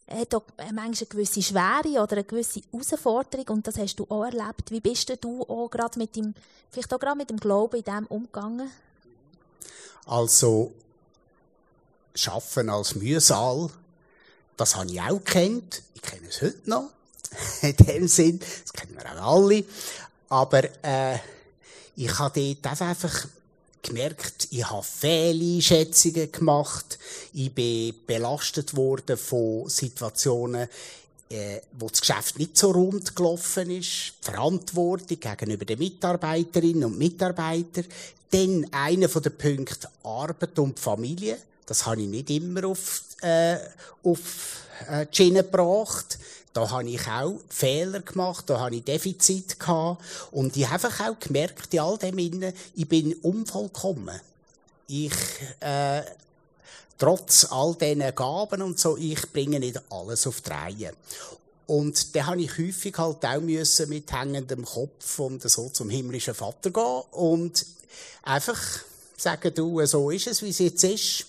hat 0.08 0.36
auch 0.36 0.44
manchmal 0.58 0.86
eine 0.86 1.06
gewisse 1.08 1.42
Schwere 1.42 2.02
oder 2.02 2.14
eine 2.14 2.24
gewisse 2.24 2.62
Herausforderung. 2.72 3.48
Und 3.50 3.68
das 3.68 3.78
hast 3.78 3.96
du 3.96 4.06
auch 4.10 4.24
erlebt. 4.24 4.70
Wie 4.70 4.80
bist 4.80 5.12
du 5.24 5.42
auch 5.44 5.70
gerade 5.70 5.98
mit 5.98 6.16
dem, 6.16 6.34
vielleicht 6.70 6.94
auch 6.94 7.00
gerade 7.00 7.18
mit 7.18 7.30
dem 7.30 7.40
Glauben 7.40 7.78
in 7.78 7.84
dem 7.84 8.06
umgegangen? 8.08 8.72
Also, 10.06 10.72
Schaffen 12.14 12.70
als 12.70 12.96
Mühsal, 12.96 13.70
das 14.56 14.76
habe 14.76 14.92
ich 14.92 15.02
auch 15.02 15.24
kennt. 15.24 15.82
Ich 15.96 16.02
kenne 16.02 16.28
es 16.28 16.42
heute 16.42 16.70
noch. 16.70 16.92
In 17.62 17.76
dem 17.76 18.08
Sinn, 18.08 18.40
das 18.40 18.74
kennen 18.74 18.96
wir 18.96 19.22
auch 19.22 19.42
alle. 19.42 19.64
Aber 20.30 20.64
äh, 20.84 21.18
ich 21.96 22.20
habe 22.20 22.56
dort 22.62 22.82
einfach 22.82 23.28
gemerkt, 23.82 24.48
ich 24.52 24.70
habe 24.70 24.84
Fehleinschätzungen 24.84 26.32
gemacht. 26.32 27.00
Ich 27.34 27.54
bin 27.54 27.94
belastet 28.06 28.76
worden 28.76 29.18
von 29.18 29.70
Situationen, 29.70 30.68
äh, 31.30 31.62
wo 31.74 31.88
das 31.88 32.02
Geschäft 32.02 32.38
nicht 32.38 32.58
so 32.58 32.72
rund 32.72 33.16
gelaufen 33.16 33.70
ist. 33.70 34.14
Die 34.22 34.32
Verantwortung 34.32 35.20
gegenüber 35.20 35.66
den 35.66 35.80
Mitarbeiterinnen 35.80 36.86
und 36.86 36.98
Mitarbeitern. 36.98 37.86
Dann 38.30 38.68
einer 38.72 39.10
von 39.10 39.22
den 39.22 39.38
Punkten 39.38 39.88
Arbeit 40.04 40.58
und 40.60 40.80
Familie. 40.80 41.38
Das 41.66 41.86
habe 41.86 42.02
ich 42.02 42.08
nicht 42.08 42.30
immer 42.30 42.66
auf, 42.66 43.02
äh, 43.22 43.58
auf 44.04 44.66
äh, 44.90 45.06
die 45.06 45.16
Schiene 45.16 45.44
gebracht. 45.44 46.20
Da 46.56 46.70
habe 46.70 46.90
ich 46.90 47.06
auch 47.06 47.36
Fehler 47.50 48.00
gemacht, 48.00 48.50
da 48.50 48.62
habe 48.62 48.78
ich 48.78 48.84
Defizit 48.86 49.60
gehabt. 49.60 50.02
Und 50.32 50.56
ich 50.56 50.64
habe 50.70 50.88
einfach 50.88 51.10
auch 51.10 51.20
gemerkt, 51.20 51.74
in 51.74 51.82
all 51.82 51.98
dem 51.98 52.18
Innen, 52.18 52.54
ich 52.76 52.88
bin 52.88 53.14
unvollkommen. 53.16 54.22
Ich, 54.88 55.12
äh, 55.60 56.02
trotz 56.98 57.46
all 57.52 57.76
diesen 57.76 58.16
Gaben 58.16 58.62
und 58.62 58.80
so, 58.80 58.96
ich 58.96 59.22
bringe 59.34 59.60
nicht 59.60 59.82
alles 59.92 60.26
auf 60.28 60.40
die 60.40 60.50
Reihe. 60.50 60.94
Und 61.68 62.16
da 62.16 62.28
habe 62.28 62.42
ich 62.42 62.58
häufig 62.58 62.98
halt 62.98 63.26
auch 63.26 63.42
müssen 63.42 63.90
mit 63.90 64.10
hängendem 64.14 64.64
Kopf 64.64 65.20
und 65.20 65.44
so 65.50 65.68
zum 65.68 65.90
himmlischen 65.90 66.36
Vater 66.36 66.70
gehen 66.70 67.02
und 67.12 67.66
einfach 68.24 68.62
sagen, 69.18 69.54
du, 69.54 69.86
so 69.86 70.10
ist 70.10 70.28
es, 70.28 70.42
wie 70.42 70.52
es 70.52 70.60
jetzt 70.60 70.84
ist 70.86 71.26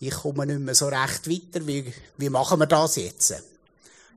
ich 0.00 0.14
komme 0.14 0.46
nicht 0.46 0.60
mehr 0.60 0.74
so 0.74 0.88
recht 0.88 1.28
weiter, 1.28 1.66
wie, 1.66 1.92
wie 2.16 2.30
machen 2.30 2.58
wir 2.58 2.66
das 2.66 2.96
jetzt? 2.96 3.34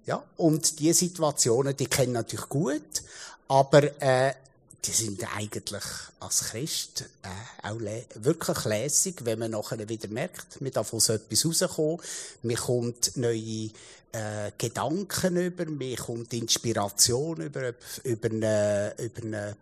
Ja, 0.06 0.22
und 0.38 0.80
die 0.80 0.92
Situationen, 0.92 1.78
die 1.78 1.86
kennen 1.86 2.14
natürlich 2.14 2.50
gut, 2.50 3.04
aber 3.48 4.02
äh, 4.02 4.34
die 4.84 4.92
sind 4.92 5.24
eigentlich 5.36 5.84
als 6.20 6.40
Christ 6.50 7.06
äh, 7.24 7.68
auch 7.68 7.80
wirklich 8.16 8.66
lässig, 8.66 9.24
wenn 9.24 9.40
man 9.40 9.52
nachher 9.52 9.88
wieder 9.88 10.10
merkt, 10.10 10.60
mit 10.60 10.76
davon 10.76 11.00
so 11.00 11.14
etwas 11.14 11.46
rauskommen, 11.46 12.00
man 12.42 12.56
kommt 12.58 13.16
neue 13.16 13.70
äh, 14.12 14.52
Gedanken 14.58 15.38
über, 15.38 15.66
man 15.66 15.96
kommt 15.96 16.34
Inspiration 16.34 17.42
über, 17.42 17.74
über, 18.04 18.30
eine, 18.30 18.96
über, 18.98 19.22
eine, 19.24 19.56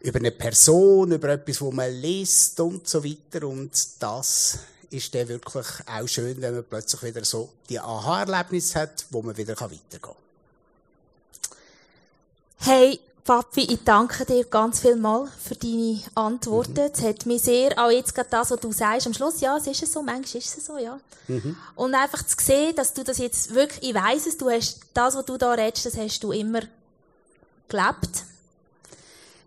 über 0.00 0.18
eine 0.18 0.30
Person, 0.32 1.12
über 1.12 1.30
etwas, 1.30 1.60
wo 1.62 1.70
man 1.72 1.90
liest 1.92 2.60
und 2.60 2.86
so 2.86 3.02
weiter 3.02 3.46
und 3.46 3.72
das 4.00 4.58
ist 4.90 5.14
dann 5.14 5.28
wirklich 5.28 5.66
auch 5.86 6.06
schön, 6.06 6.40
wenn 6.40 6.54
man 6.54 6.64
plötzlich 6.64 7.02
wieder 7.02 7.24
so 7.24 7.50
die 7.68 7.78
Aha-Erlebnisse 7.78 8.80
hat, 8.80 9.06
wo 9.10 9.22
man 9.22 9.36
wieder 9.36 9.54
weitergehen 9.54 10.00
kann. 10.00 10.14
Hey, 12.58 13.00
Papi, 13.24 13.62
ich 13.62 13.82
danke 13.84 14.24
dir 14.24 14.44
ganz 14.44 14.80
viel 14.80 14.96
mal 14.96 15.28
für 15.42 15.56
deine 15.56 16.00
Antworten. 16.14 16.74
Mhm. 16.74 16.90
Es 16.92 17.02
hat 17.02 17.26
mich 17.26 17.42
sehr, 17.42 17.76
auch 17.76 17.90
jetzt 17.90 18.14
gerade 18.14 18.30
das, 18.30 18.50
was 18.50 18.60
du 18.60 18.72
sagst, 18.72 19.06
am 19.06 19.14
Schluss, 19.14 19.40
ja, 19.40 19.56
es 19.56 19.66
ist 19.66 19.92
so, 19.92 20.02
manchmal 20.02 20.42
ist 20.42 20.56
es 20.56 20.64
so, 20.64 20.78
ja. 20.78 20.98
Mhm. 21.26 21.56
Und 21.74 21.94
einfach 21.94 22.24
zu 22.24 22.36
sehen, 22.40 22.74
dass 22.76 22.94
du 22.94 23.02
das 23.02 23.18
jetzt 23.18 23.52
wirklich, 23.54 23.90
ich 23.90 23.94
weiss 23.94 24.26
es, 24.26 24.38
du 24.38 24.48
hast, 24.48 24.80
das, 24.94 25.16
was 25.16 25.24
du 25.24 25.36
da 25.36 25.52
redest, 25.52 25.86
das 25.86 25.96
hast 25.96 26.22
du 26.22 26.30
immer 26.32 26.60
gelebt 27.68 28.24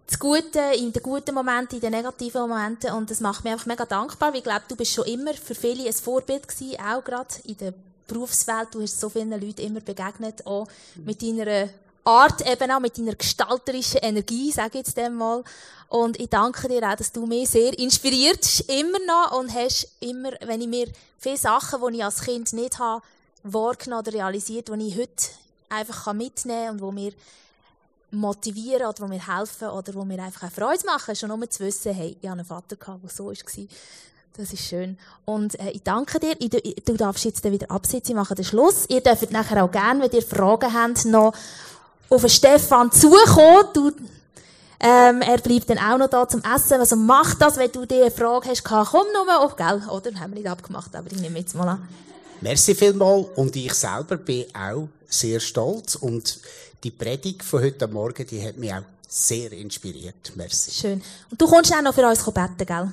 das 0.10 0.18
Gute 0.18 0.60
in 0.76 0.92
den 0.92 1.04
guten 1.04 1.36
Momenten, 1.36 1.76
in 1.76 1.82
den 1.82 1.92
negativen 1.92 2.42
Momenten. 2.42 2.92
Und 2.94 3.12
das 3.12 3.20
macht 3.20 3.44
mich 3.44 3.54
einfach 3.54 3.68
mega 3.68 3.86
dankbar, 3.86 4.32
weil 4.32 4.40
ich 4.40 4.44
glaube, 4.44 4.64
du 4.68 4.76
bist 4.76 4.94
schon 4.94 5.06
immer 5.06 5.34
für 5.36 5.54
viele 5.54 5.88
ein 5.88 5.94
Vorbild 5.94 6.48
gewesen, 6.48 6.78
auch 6.80 7.04
gerade 7.04 7.36
in 7.44 7.58
der 7.58 7.74
Berufswelt. 8.08 8.70
Du 8.72 8.82
hast 8.82 9.00
so 9.00 9.10
vielen 9.10 9.30
Leuten 9.30 9.62
immer 9.62 9.82
begegnet, 9.82 10.48
auch 10.48 10.68
mit 10.96 11.22
deiner 11.22 11.70
Art, 12.04 12.42
eben 12.50 12.72
auch 12.72 12.80
mit 12.80 12.98
deiner 12.98 13.14
gestalterischen 13.14 14.00
Energie, 14.02 14.52
sage 14.52 14.80
ich 14.80 14.88
jetzt 14.88 14.98
dem 14.98 15.14
mal. 15.14 15.44
Und 15.90 16.20
ich 16.20 16.30
danke 16.30 16.68
dir 16.68 16.90
auch, 16.90 16.96
dass 16.96 17.12
du 17.12 17.28
mich 17.28 17.50
sehr 17.50 17.78
inspiriert, 17.78 18.62
immer 18.68 19.00
noch, 19.06 19.38
und 19.38 19.54
hast 19.54 19.90
immer, 20.00 20.32
wenn 20.42 20.62
ich 20.62 20.68
mir 20.68 20.88
viele 21.20 21.38
Sachen, 21.38 21.82
die 21.88 21.98
ich 21.98 22.04
als 22.04 22.22
Kind 22.22 22.52
nicht 22.54 22.80
habe, 22.80 23.04
wahrgenommen 23.44 24.08
oder 24.08 24.14
realisiert, 24.14 24.70
die 24.70 24.88
ich 24.88 24.98
heute 24.98 25.28
einfach 25.70 26.12
mitnehmen 26.14 26.66
kann 26.66 26.76
und 26.76 26.82
wo 26.82 26.92
mir 26.92 27.14
motivieren 28.12 28.88
oder 28.88 29.00
wo 29.00 29.08
mir 29.08 29.26
helfen 29.38 29.70
oder 29.70 29.94
wo 29.94 30.04
mir 30.06 30.22
einfach 30.22 30.44
eine 30.44 30.52
Freude 30.52 30.86
machen, 30.86 31.16
schon 31.16 31.30
nur 31.30 31.50
zu 31.50 31.64
wissen, 31.64 31.94
hey, 31.94 32.18
ich 32.20 32.28
habe 32.28 32.40
einen 32.40 32.48
Vater 32.48 32.76
gehabt, 32.76 33.04
der 33.04 33.10
so 33.10 33.28
war. 33.28 33.34
Das 34.38 34.54
ist 34.54 34.64
schön. 34.64 34.98
Und 35.26 35.60
äh, 35.60 35.72
ich 35.72 35.84
danke 35.84 36.20
dir. 36.20 36.36
Ich, 36.40 36.50
du 36.50 36.96
darfst 36.96 37.26
jetzt 37.26 37.44
wieder 37.44 37.70
absitzen, 37.70 38.12
ich 38.12 38.16
mache 38.16 38.36
den 38.36 38.46
Schluss. 38.46 38.86
Ihr 38.88 39.02
dürft 39.02 39.32
nachher 39.32 39.64
auch 39.64 39.72
gerne, 39.72 40.04
wenn 40.04 40.12
ihr 40.12 40.22
Fragen 40.22 40.74
habt, 40.74 41.06
noch 41.06 41.34
auf 42.10 42.22
den 42.22 42.30
Stefan 42.30 42.92
zukommen. 42.92 43.68
Du, 43.74 43.92
ähm, 44.80 45.22
er 45.22 45.40
bleibt 45.40 45.70
dann 45.70 45.78
auch 45.78 45.98
noch 45.98 46.10
da 46.10 46.28
zum 46.28 46.42
Essen. 46.42 46.80
Also 46.80 46.96
mach 46.96 47.36
das, 47.36 47.58
wenn 47.58 47.72
du 47.72 47.86
dir 47.86 48.04
eine 48.04 48.12
Frage 48.12 48.50
hast, 48.50 48.64
komm 48.64 49.08
nur, 49.14 49.26
oh, 49.42 49.52
gell, 49.58 49.84
oder? 49.90 50.18
Haben 50.20 50.34
wir 50.34 50.40
nicht 50.40 50.50
abgemacht, 50.50 50.96
aber 50.96 51.12
ich 51.12 51.20
nehme 51.20 51.40
jetzt 51.40 51.56
mal 51.56 51.68
an. 51.68 51.88
Merci 52.42 52.76
vielmals. 52.76 53.28
Und 53.36 53.56
ich 53.56 53.74
selber 53.74 54.16
bin 54.16 54.46
auch 54.56 54.88
sehr 55.10 55.40
stolz 55.40 55.96
und 55.96 56.40
die 56.84 56.92
Predigt 56.92 57.44
von 57.44 57.62
heute 57.62 57.88
Morgen, 57.88 58.26
die 58.26 58.46
hat 58.46 58.58
mich 58.58 58.74
auch 58.74 58.84
sehr 59.08 59.52
inspiriert. 59.52 60.32
Merci. 60.36 60.72
Schön. 60.72 61.02
Und 61.30 61.42
du 61.42 61.48
kommst 61.48 61.74
auch 61.74 61.82
noch 61.82 61.94
für 61.94 62.08
uns 62.08 62.24
beten, 62.24 62.66
gell? 62.66 62.92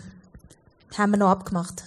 Haben 0.97 1.11
wir 1.11 1.19
noch 1.19 1.31
abgemacht. 1.31 1.83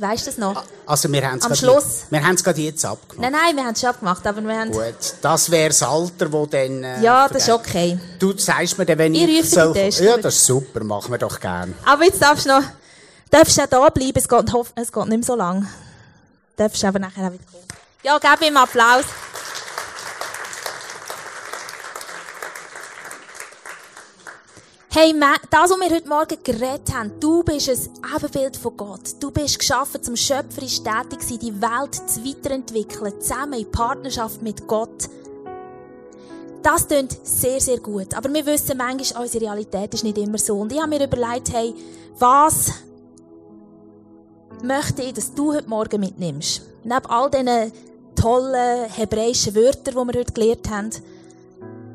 Weißt 0.00 0.26
du 0.26 0.30
das 0.30 0.38
noch? 0.38 0.62
Also 0.86 1.10
wir 1.10 1.28
haben 1.28 1.38
es 1.38 1.44
Am 1.44 1.54
Schluss. 1.56 2.04
Wir 2.10 2.22
haben 2.24 2.34
es 2.34 2.44
gerade 2.44 2.60
jetzt 2.60 2.84
abgemacht. 2.84 3.20
Nein, 3.20 3.32
nein, 3.32 3.56
wir 3.56 3.64
haben 3.64 3.72
es 3.72 3.80
schon 3.80 3.90
abgemacht, 3.90 4.24
aber 4.26 4.40
wir 4.42 4.56
haben... 4.58 4.70
Gut, 4.70 5.14
das 5.20 5.50
wäre 5.50 5.68
das 5.68 5.82
Alter, 5.82 6.32
wo 6.32 6.46
dann... 6.46 6.84
Äh, 6.84 7.02
ja, 7.02 7.28
das 7.28 7.42
ist 7.42 7.50
okay. 7.50 7.98
Du 8.18 8.36
sagst 8.38 8.78
mir 8.78 8.86
dann, 8.86 8.98
wenn 8.98 9.14
ich... 9.14 9.28
Ich 9.28 9.50
soll... 9.50 9.72
Test, 9.72 10.00
Ja, 10.00 10.16
das 10.16 10.36
ist 10.36 10.46
super, 10.46 10.84
machen 10.84 11.10
wir 11.10 11.18
doch 11.18 11.40
gern. 11.40 11.74
Aber 11.84 12.04
jetzt 12.04 12.22
darfst 12.22 12.46
du 12.46 12.50
noch... 12.50 12.62
Darfst 13.30 13.58
du 13.58 13.62
auch 13.62 13.66
da 13.66 13.88
bleiben, 13.90 14.12
es 14.14 14.28
geht, 14.28 14.54
es 14.76 14.92
geht 14.92 15.06
nicht 15.08 15.18
mehr 15.18 15.22
so 15.22 15.34
lang. 15.34 15.66
Darfst 16.56 16.82
du 16.82 16.86
aber 16.86 17.00
nachher 17.00 17.26
auch 17.26 17.32
wieder 17.32 17.44
kommen. 17.50 17.64
Ja, 18.04 18.18
gib 18.18 18.48
ihm 18.48 18.56
Applaus. 18.56 19.04
Hey, 24.90 25.14
das, 25.50 25.70
was 25.70 25.78
wir 25.78 25.90
heute 25.94 26.08
Morgen 26.08 26.38
geredet 26.42 26.94
haben, 26.94 27.20
du 27.20 27.42
bist 27.42 27.68
ein 27.68 28.16
Ebenbild 28.16 28.56
von 28.56 28.74
Gott. 28.74 29.02
Du 29.20 29.30
bist 29.30 29.58
geschaffen, 29.58 30.02
zum 30.02 30.16
schöpferisch 30.16 30.82
tätig 30.82 31.20
sein, 31.20 31.38
die 31.40 31.60
Welt 31.60 31.94
zu 31.94 32.24
weiterentwickeln, 32.24 33.20
zusammen 33.20 33.60
in 33.60 33.70
Partnerschaft 33.70 34.40
mit 34.40 34.66
Gott. 34.66 35.10
Das 36.62 36.88
klingt 36.88 37.18
sehr, 37.22 37.60
sehr 37.60 37.80
gut. 37.80 38.14
Aber 38.14 38.32
wir 38.32 38.46
wissen 38.46 38.78
manchmal, 38.78 39.24
unsere 39.24 39.44
Realität 39.44 39.92
ist 39.92 40.04
nicht 40.04 40.16
immer 40.16 40.38
so. 40.38 40.58
Und 40.58 40.72
ich 40.72 40.80
habe 40.80 40.88
mir 40.88 41.04
überlegt, 41.04 41.52
hey, 41.52 41.74
was 42.18 42.72
möchte 44.62 45.02
ich, 45.02 45.12
dass 45.12 45.34
du 45.34 45.52
heute 45.52 45.68
Morgen 45.68 46.00
mitnimmst? 46.00 46.62
Neben 46.82 47.06
all 47.06 47.30
diesen 47.30 47.72
tollen 48.14 48.88
hebräischen 48.88 49.54
Wörtern, 49.54 49.94
die 49.94 50.14
wir 50.14 50.20
heute 50.20 50.32
gelernt 50.32 50.70
haben, 50.70 50.90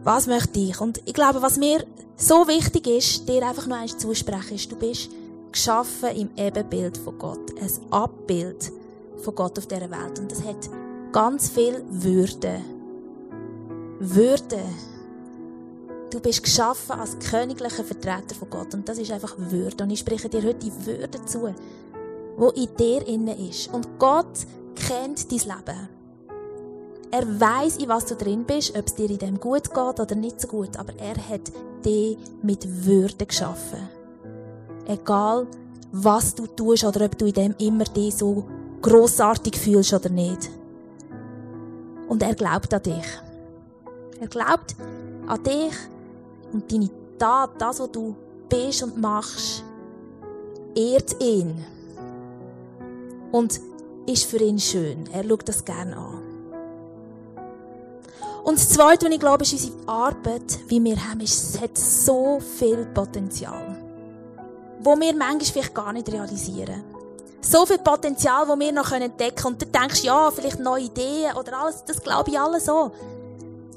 was 0.03 0.28
möchte 0.28 0.59
ich? 0.59 0.80
Und 0.80 1.01
ich 1.05 1.13
glaube, 1.13 1.41
was 1.41 1.57
mir 1.57 1.86
so 2.16 2.47
wichtig 2.47 2.88
ist, 2.88 3.28
dir 3.28 3.47
einfach 3.47 3.68
nur 3.68 3.78
eins 3.78 3.97
zusprechen, 3.97 4.55
ist, 4.55 4.72
du 4.72 4.76
bist 4.76 5.09
geschaffen 5.51 6.09
im 6.16 6.30
Ebenbild 6.36 6.97
von 6.97 7.18
Gott. 7.18 7.51
Ein 7.59 7.91
Abbild 7.91 8.72
von 9.18 9.36
Gott 9.36 9.57
auf 9.57 9.68
dieser 9.68 9.89
Welt. 9.89 10.20
Und 10.20 10.32
das 10.32 10.43
hat 10.43 10.70
ganz 11.11 11.49
viel 11.49 11.84
Würde. 11.89 12.61
Würde. 13.99 14.64
Du 16.09 16.20
bist 16.20 16.43
geschaffen 16.43 16.99
als 16.99 17.18
königlicher 17.20 17.84
Vertreter 17.84 18.36
von 18.38 18.49
Gott. 18.49 18.74
Und 18.74 18.88
das 18.88 18.97
ist 18.97 19.11
einfach 19.11 19.36
Würde. 19.38 19.84
Und 19.84 19.89
ich 19.89 19.99
spreche 19.99 20.30
dir 20.30 20.43
heute 20.43 20.59
die 20.59 20.86
Würde 20.86 21.24
zu. 21.26 21.53
wo 22.36 22.49
in 22.49 22.76
dir 22.76 23.07
inne 23.07 23.49
ist. 23.49 23.72
Und 23.74 23.99
Gott 23.99 24.39
kennt 24.76 25.32
dein 25.32 25.39
Leben. 25.39 25.89
Er 27.14 27.28
weiß, 27.39 27.78
in 27.78 27.89
was 27.89 28.07
du 28.07 28.16
drin 28.16 28.43
bist, 28.43 28.76
ob 28.76 28.88
es 28.88 28.95
dir 28.95 29.07
in 29.07 29.20
dem 29.20 29.39
gut 29.39 29.72
geht 29.72 29.99
oder 29.99 30.16
nicht 30.16 30.41
so 30.41 30.47
gut, 30.47 30.76
aber 30.80 30.93
er 30.97 31.16
hat 31.16 31.51
dich 31.86 32.18
mit 32.41 32.88
Würde 32.88 33.28
geschaffen. 33.28 33.88
Egal, 34.88 35.45
was 35.91 36.34
du 36.34 36.47
tust 36.47 36.84
oder 36.84 37.05
ob 37.05 37.16
du 37.16 37.28
in 37.28 37.34
dem 37.34 37.55
immer 37.59 37.84
dich 37.84 38.16
so 38.16 38.45
großartig 38.82 39.59
fühlst 39.59 39.93
oder 39.93 40.09
nicht. 40.09 40.49
Und 42.07 42.24
er 42.24 42.34
glaubt 42.34 42.74
an 42.74 42.82
dich. 42.82 43.22
Er 44.20 44.28
glaubt 44.28 44.76
an 45.28 45.43
dich 45.43 45.76
und 46.51 46.72
deine 46.72 46.89
Tat, 47.20 47.51
das, 47.59 47.80
was 47.80 47.91
du 47.91 48.16
bist 48.49 48.82
und 48.82 48.99
machst, 48.99 49.64
ehrt 50.74 51.22
ihn. 51.22 51.64
Und 53.32 53.61
ist 54.07 54.26
für 54.26 54.41
ihn 54.41 54.57
schön. 54.57 55.07
Er 55.14 55.24
schaut 55.24 55.47
das 55.47 55.64
gerne 55.64 55.95
an. 55.95 56.32
Und 58.44 58.58
das 58.58 58.70
Zweite, 58.70 59.06
was 59.06 59.14
ich 59.14 59.20
glaube, 59.20 59.44
ist 59.44 59.54
unsere 59.54 59.88
Arbeit, 59.88 60.60
wie 60.68 60.84
wir 60.84 60.98
haben, 61.10 61.22
ist, 61.22 61.56
es 61.56 61.62
hat 61.62 61.78
so 61.78 62.41
viel 62.41 62.86
Potenzial. 62.94 63.78
Wo 64.82 65.00
wir 65.00 65.16
manchmal 65.16 65.39
vielleicht 65.39 65.74
gar 65.74 65.94
nicht 65.94 66.12
realisieren. 66.12 66.84
So 67.39 67.66
viel 67.66 67.78
Potenzial, 67.78 68.48
wo 68.48 68.60
wir 68.60 68.72
noch 68.74 68.91
entdecken 68.91 69.36
können. 69.36 69.54
Und 69.54 69.62
du 69.62 69.66
denkst, 69.66 70.04
ja, 70.04 70.30
vielleicht 70.30 70.60
neue 70.60 70.84
Ideen 70.84 71.36
oder 71.38 71.58
alles, 71.58 71.86
das 71.86 72.02
glaube 72.02 72.32
ich 72.32 72.39
alles 72.39 72.66
so. 72.66 72.91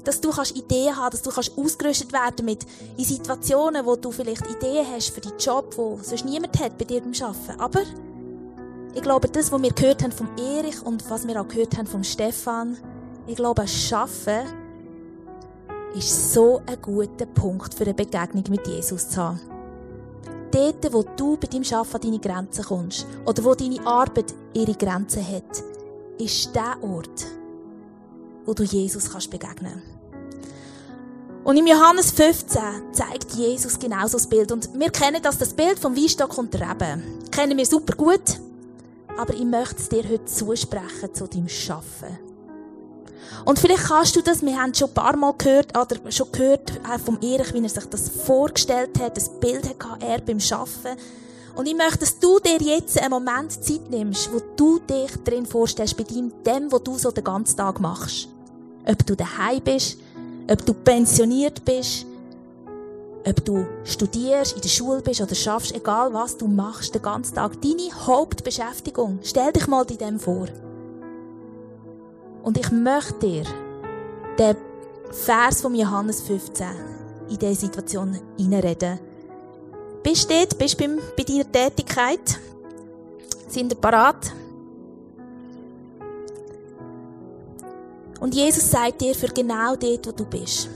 Dass 0.03 0.19
du 0.19 0.31
kannst 0.31 0.55
Ideen 0.55 0.95
haben, 0.97 1.11
dass 1.11 1.21
du 1.21 1.31
kannst 1.31 1.57
ausgerüstet 1.57 2.11
werden 2.11 2.45
mit 2.45 2.65
in 2.97 3.05
Situationen, 3.05 3.85
wo 3.85 3.95
du 3.95 4.11
vielleicht 4.11 4.49
Ideen 4.49 4.85
hast 4.93 5.09
für 5.09 5.21
deinen 5.21 5.37
Job, 5.37 5.73
wo 5.77 5.99
sonst 6.01 6.25
niemand 6.25 6.59
hat 6.59 6.77
bei 6.77 6.85
dir 6.85 7.01
beim 7.01 7.13
Arbeiten. 7.21 7.59
Aber 7.59 7.81
ich 8.93 9.01
glaube, 9.01 9.29
das, 9.29 9.49
was 9.49 9.61
wir 9.61 9.71
gehört 9.71 10.03
haben 10.03 10.11
vom 10.11 10.29
Erich 10.37 10.81
und 10.81 11.09
was 11.09 11.25
wir 11.25 11.39
auch 11.39 11.47
gehört 11.47 11.77
haben 11.77 11.87
vom 11.87 12.03
Stefan, 12.03 12.77
ich 13.27 13.35
glaube, 13.35 13.67
Schaffen 13.67 14.45
ist 15.93 16.33
so 16.33 16.61
ein 16.65 16.81
guter 16.81 17.25
Punkt 17.25 17.73
für 17.73 17.83
eine 17.83 17.93
Begegnung 17.93 18.43
mit 18.49 18.67
Jesus 18.67 19.09
zu 19.09 19.21
haben. 19.21 19.41
Dort, 20.51 20.93
wo 20.93 21.03
du 21.03 21.35
bei 21.37 21.47
deinem 21.47 21.65
Arbeiten 21.73 21.95
an 21.95 22.01
deine 22.01 22.19
Grenzen 22.19 22.63
kommst 22.63 23.05
oder 23.25 23.43
wo 23.43 23.53
deine 23.53 23.85
Arbeit 23.85 24.33
ihre 24.53 24.73
Grenzen 24.73 25.27
hat, 25.27 25.63
ist 26.17 26.55
der 26.55 26.77
Ort, 26.81 27.27
wo 28.45 28.53
du 28.53 28.63
Jesus 28.63 29.11
kannst 29.11 29.29
begegnen 29.29 29.81
Und 31.43 31.57
im 31.57 31.67
Johannes 31.67 32.11
15 32.11 32.61
zeigt 32.93 33.33
Jesus 33.33 33.77
genau 33.77 34.07
so 34.07 34.17
das 34.17 34.27
Bild. 34.27 34.51
Und 34.51 34.73
wir 34.73 34.89
kennen 34.89 35.21
das, 35.21 35.37
das 35.37 35.53
Bild 35.53 35.77
vom 35.77 35.95
Weinstock 35.95 36.37
und 36.37 36.53
der 36.53 36.61
Rebe. 36.61 37.01
Kennen 37.29 37.57
wir 37.57 37.65
super 37.65 37.95
gut. 37.95 38.39
Aber 39.17 39.33
ich 39.33 39.45
möchte 39.45 39.77
es 39.77 39.89
dir 39.89 40.03
heute 40.03 40.25
zusprechen 40.25 41.13
zu 41.13 41.27
deinem 41.27 41.49
Schaffen. 41.49 42.26
Und 43.45 43.59
vielleicht 43.59 43.85
kannst 43.85 44.15
du 44.15 44.21
das, 44.21 44.41
wir 44.41 44.61
haben 44.61 44.73
schon 44.73 44.89
ein 44.89 44.93
paar 44.93 45.15
Mal 45.15 45.33
gehört, 45.37 45.77
oder 45.77 46.11
schon 46.11 46.31
gehört 46.31 46.71
auch 46.83 46.99
vom 46.99 47.17
Erich, 47.21 47.53
wie 47.53 47.63
er 47.63 47.69
sich 47.69 47.85
das 47.85 48.09
vorgestellt 48.09 48.99
hat, 48.99 49.17
das 49.17 49.29
Bild 49.29 49.67
hatte 49.67 50.05
er 50.05 50.21
beim 50.21 50.39
Arbeiten. 50.51 50.99
Und 51.55 51.65
ich 51.65 51.75
möchte, 51.75 51.99
dass 51.99 52.19
du 52.19 52.39
dir 52.39 52.57
jetzt 52.61 52.99
einen 52.99 53.09
Moment 53.09 53.51
Zeit 53.51 53.89
nimmst, 53.89 54.31
wo 54.31 54.39
du 54.55 54.79
dich 54.79 55.11
drin 55.23 55.45
vorstellst, 55.45 55.97
bei 55.97 56.03
dem, 56.03 56.71
was 56.71 56.83
du 56.83 56.97
so 56.97 57.09
den 57.09 57.23
ganzen 57.23 57.57
Tag 57.57 57.79
machst. 57.79 58.27
Ob 58.85 59.05
du 59.05 59.15
daheim 59.15 59.61
bist, 59.61 59.97
ob 60.49 60.65
du 60.65 60.73
pensioniert 60.73 61.65
bist, 61.65 62.05
ob 63.27 63.43
du 63.43 63.65
studierst, 63.83 64.55
in 64.55 64.61
der 64.61 64.69
Schule 64.69 65.01
bist 65.01 65.19
oder 65.19 65.35
schaffst, 65.35 65.75
egal 65.75 66.13
was 66.13 66.37
du 66.37 66.47
machst, 66.47 66.93
den 66.93 67.01
ganzen 67.01 67.35
Tag, 67.35 67.61
deine 67.61 68.05
Hauptbeschäftigung. 68.05 69.19
Stell 69.23 69.51
dich 69.51 69.67
mal 69.67 69.85
in 69.89 69.97
dem 69.97 70.19
vor. 70.19 70.47
Und 72.47 72.57
ich 72.57 72.71
möchte 72.71 73.19
dir 73.19 73.43
den 74.39 74.55
Vers 75.11 75.59
von 75.59 75.75
Johannes 75.75 76.21
15 76.21 76.65
in 77.29 77.37
diese 77.37 77.55
Situation 77.55 78.17
hineinreden. 78.37 79.01
Bist 80.01 80.31
du 80.31 80.33
dort? 80.33 80.57
Bist 80.57 80.79
du 80.79 80.97
bei 81.17 81.23
deiner 81.23 81.51
Tätigkeit? 81.51 82.39
Sind 83.49 83.73
ihr 83.73 83.77
parat? 83.77 84.31
Und 88.21 88.33
Jesus 88.33 88.71
sagt 88.71 89.01
dir 89.01 89.13
für 89.13 89.27
genau 89.27 89.75
dort, 89.75 90.07
wo 90.07 90.11
du 90.11 90.23
bist, 90.23 90.69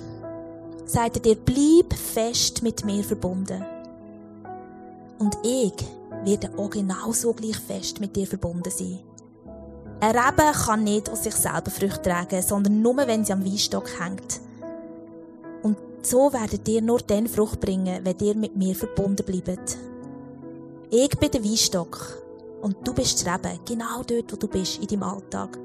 sagt 0.84 1.16
er 1.16 1.22
dir, 1.22 1.38
bleib 1.38 1.94
fest 1.94 2.64
mit 2.64 2.84
mir 2.84 3.02
verbunden. 3.02 3.64
Und 5.20 5.38
ich 5.42 5.72
werde 6.26 6.52
auch 6.58 6.70
genauso 6.70 7.32
gleich 7.32 7.60
fest 7.60 8.02
mit 8.02 8.14
dir 8.14 8.28
verbunden 8.28 8.70
sein. 8.70 9.00
Ein 10.02 10.18
Rebe 10.18 10.52
kann 10.66 10.84
nicht 10.84 11.12
aus 11.12 11.24
sich 11.24 11.36
selber 11.36 11.70
Früchte 11.70 12.02
tragen, 12.02 12.42
sondern 12.42 12.82
nur, 12.82 12.98
wenn 12.98 13.24
sie 13.24 13.34
am 13.34 13.46
Weinstock 13.46 13.88
hängt. 14.00 14.42
Und 15.62 15.78
so 16.02 16.34
werdet 16.34 16.68
ihr 16.68 16.82
nur 16.82 17.02
dann 17.02 17.28
Frucht 17.28 17.60
bringen, 17.60 18.04
wenn 18.04 18.18
ihr 18.20 18.36
mit 18.36 18.56
mir 18.56 18.76
verbunden 18.76 19.24
bleibt. 19.24 19.78
Ich 20.90 21.20
bin 21.20 21.30
der 21.30 21.44
Weinstock 21.44 22.18
und 22.64 22.78
du 22.84 22.96
bist 22.96 23.26
das 23.26 23.32
Rebe, 23.32 23.60
genau 23.64 24.02
dort, 24.02 24.34
wo 24.34 24.38
du 24.38 24.48
bist, 24.48 24.80
in 24.82 24.88
deinem 24.88 25.04
Alltag. 25.04 25.60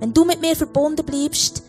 Wenn 0.00 0.12
du 0.12 0.26
mit 0.26 0.42
mir 0.42 0.54
verbunden 0.54 1.06
bleibst, 1.06 1.62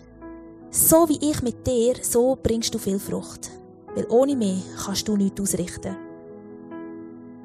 so 0.71 1.07
wie 1.07 1.31
ich 1.31 1.41
mit 1.41 1.65
dir, 1.65 1.95
so 2.01 2.37
bringst 2.41 2.73
du 2.73 2.79
viel 2.79 2.99
Frucht. 2.99 3.49
Weil 3.95 4.07
ohne 4.09 4.35
mich 4.35 4.61
kannst 4.83 5.07
du 5.07 5.15
nichts 5.15 5.39
ausrichten. 5.39 5.95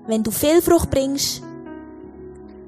Wenn 0.09 0.25
du 0.25 0.33
viel 0.33 0.61
Frucht 0.61 0.91
bringst, 0.91 1.43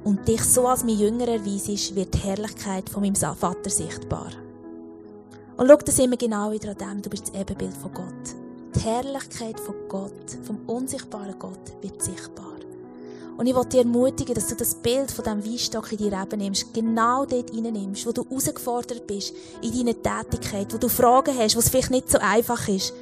und 0.05 0.27
dich 0.27 0.43
so 0.43 0.67
als 0.67 0.85
mein 0.85 0.99
Jünger 0.99 1.29
erweisest, 1.29 1.95
wird 1.95 2.15
die 2.15 2.19
Herrlichkeit 2.19 2.89
von 2.89 3.03
meinem 3.03 3.15
Vater 3.15 3.71
sichtbar. 3.71 4.31
Und 5.57 5.69
schau, 5.69 5.77
da 5.77 5.93
sind 5.93 6.11
wir 6.11 6.19
genau 6.19 6.51
wieder 6.51 6.71
an 6.71 6.79
dem, 6.79 7.03
du 7.03 7.11
bist 7.11 7.29
das 7.29 7.41
Ebenbild 7.41 7.77
von 7.77 7.93
Gott. 7.95 8.35
Die 8.75 8.81
Herrlichkeit 8.81 9.61
von 9.61 9.75
Gott, 9.89 10.39
vom 10.45 10.59
unsichtbaren 10.67 11.39
Gott, 11.39 11.73
wird 11.83 12.03
sichtbar. 12.03 12.47
Und 13.37 13.47
ich 13.47 13.55
will 13.55 13.65
dich 13.65 13.81
ermutigen, 13.81 14.35
dass 14.35 14.49
du 14.49 14.57
das 14.57 14.75
Bild 14.75 15.11
von 15.11 15.25
diesem 15.25 15.45
Weinstock 15.45 15.93
in 15.93 15.99
die 15.99 16.09
Reben 16.09 16.39
nimmst, 16.39 16.75
genau 16.75 17.25
dort 17.25 17.53
reinnimmst, 17.53 18.07
wo 18.07 18.13
du 18.13 18.25
herausgefordert 18.29 19.07
bist, 19.07 19.35
in 19.63 19.73
deiner 19.73 20.03
Tätigkeit, 20.03 20.73
wo 20.73 20.79
du 20.79 20.89
Fragen 20.89 21.37
hast, 21.39 21.55
wo 21.55 21.61
es 21.61 21.69
vielleicht 21.69 21.91
nicht 21.91 22.11
so 22.11 22.19
einfach 22.19 22.69
ist. 22.69 22.93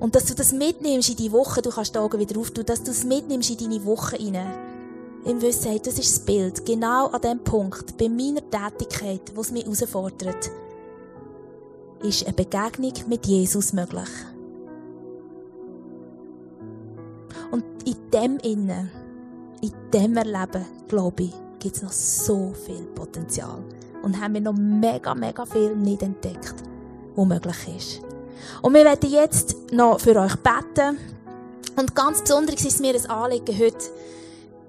Und 0.00 0.14
dass 0.14 0.26
du 0.26 0.34
das 0.34 0.52
mitnimmst 0.52 1.10
in 1.10 1.16
die 1.16 1.32
Woche, 1.32 1.62
du 1.62 1.70
kannst 1.70 1.94
die 1.94 1.98
Augen 1.98 2.18
wieder 2.18 2.38
auftun, 2.38 2.66
dass 2.66 2.82
du 2.82 2.90
es 2.90 3.04
mitnimmst 3.04 3.50
in 3.50 3.58
deine 3.58 3.84
Woche 3.84 4.16
hinein 4.16 4.65
im 5.26 5.42
Wissen, 5.42 5.70
hey, 5.70 5.80
das 5.82 5.98
ist 5.98 6.12
das 6.12 6.20
Bild, 6.20 6.64
genau 6.64 7.08
an 7.08 7.20
dem 7.20 7.40
Punkt, 7.40 7.96
bei 7.98 8.08
meiner 8.08 8.48
Tätigkeit, 8.48 9.32
wo 9.34 9.40
es 9.40 9.50
mich 9.50 9.64
herausfordert, 9.64 10.50
ist 12.02 12.24
eine 12.24 12.32
Begegnung 12.32 12.92
mit 13.08 13.26
Jesus 13.26 13.72
möglich. 13.72 14.08
Und 17.50 17.64
in 17.84 17.96
dem 18.12 18.38
Innen, 18.38 18.90
in 19.60 19.72
dem 19.92 20.16
Erleben, 20.16 20.64
glaube 20.86 21.24
ich, 21.24 21.34
gibt 21.58 21.76
es 21.76 21.82
noch 21.82 21.92
so 21.92 22.52
viel 22.64 22.86
Potenzial. 22.94 23.64
Und 24.02 24.20
haben 24.20 24.34
wir 24.34 24.40
noch 24.40 24.52
mega, 24.52 25.14
mega 25.14 25.44
viel 25.44 25.74
nicht 25.74 26.02
entdeckt, 26.02 26.54
was 27.16 27.26
möglich 27.26 27.76
ist. 27.76 28.00
Und 28.62 28.74
wir 28.74 28.84
werden 28.84 29.10
jetzt 29.10 29.72
noch 29.72 29.98
für 29.98 30.14
euch 30.20 30.36
beten. 30.36 30.98
Und 31.76 31.96
ganz 31.96 32.20
besonders 32.20 32.64
ist 32.64 32.80
mir 32.80 32.94
ein 32.94 33.06
Anliegen 33.10 33.58
heute, 33.58 33.84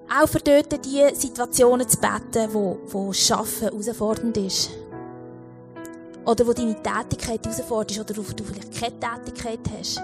auch 0.08 0.28
für 0.28 0.40
dort 0.40 0.84
die 0.84 1.14
Situationen 1.14 1.88
zu 1.88 1.98
beten, 1.98 2.48
wo, 2.52 2.78
wo 2.86 3.12
Schaffen 3.12 3.68
herausfordernd 3.68 4.36
ist. 4.38 4.70
Oder 6.24 6.46
wo 6.46 6.52
deine 6.52 6.76
Tätigkeit 6.82 7.44
herausfordernd 7.44 7.90
ist, 7.90 8.00
oder 8.00 8.16
wo 8.16 8.32
du 8.32 8.44
vielleicht 8.44 8.80
keine 8.80 8.98
Tätigkeit 9.00 9.60
hast. 9.78 10.00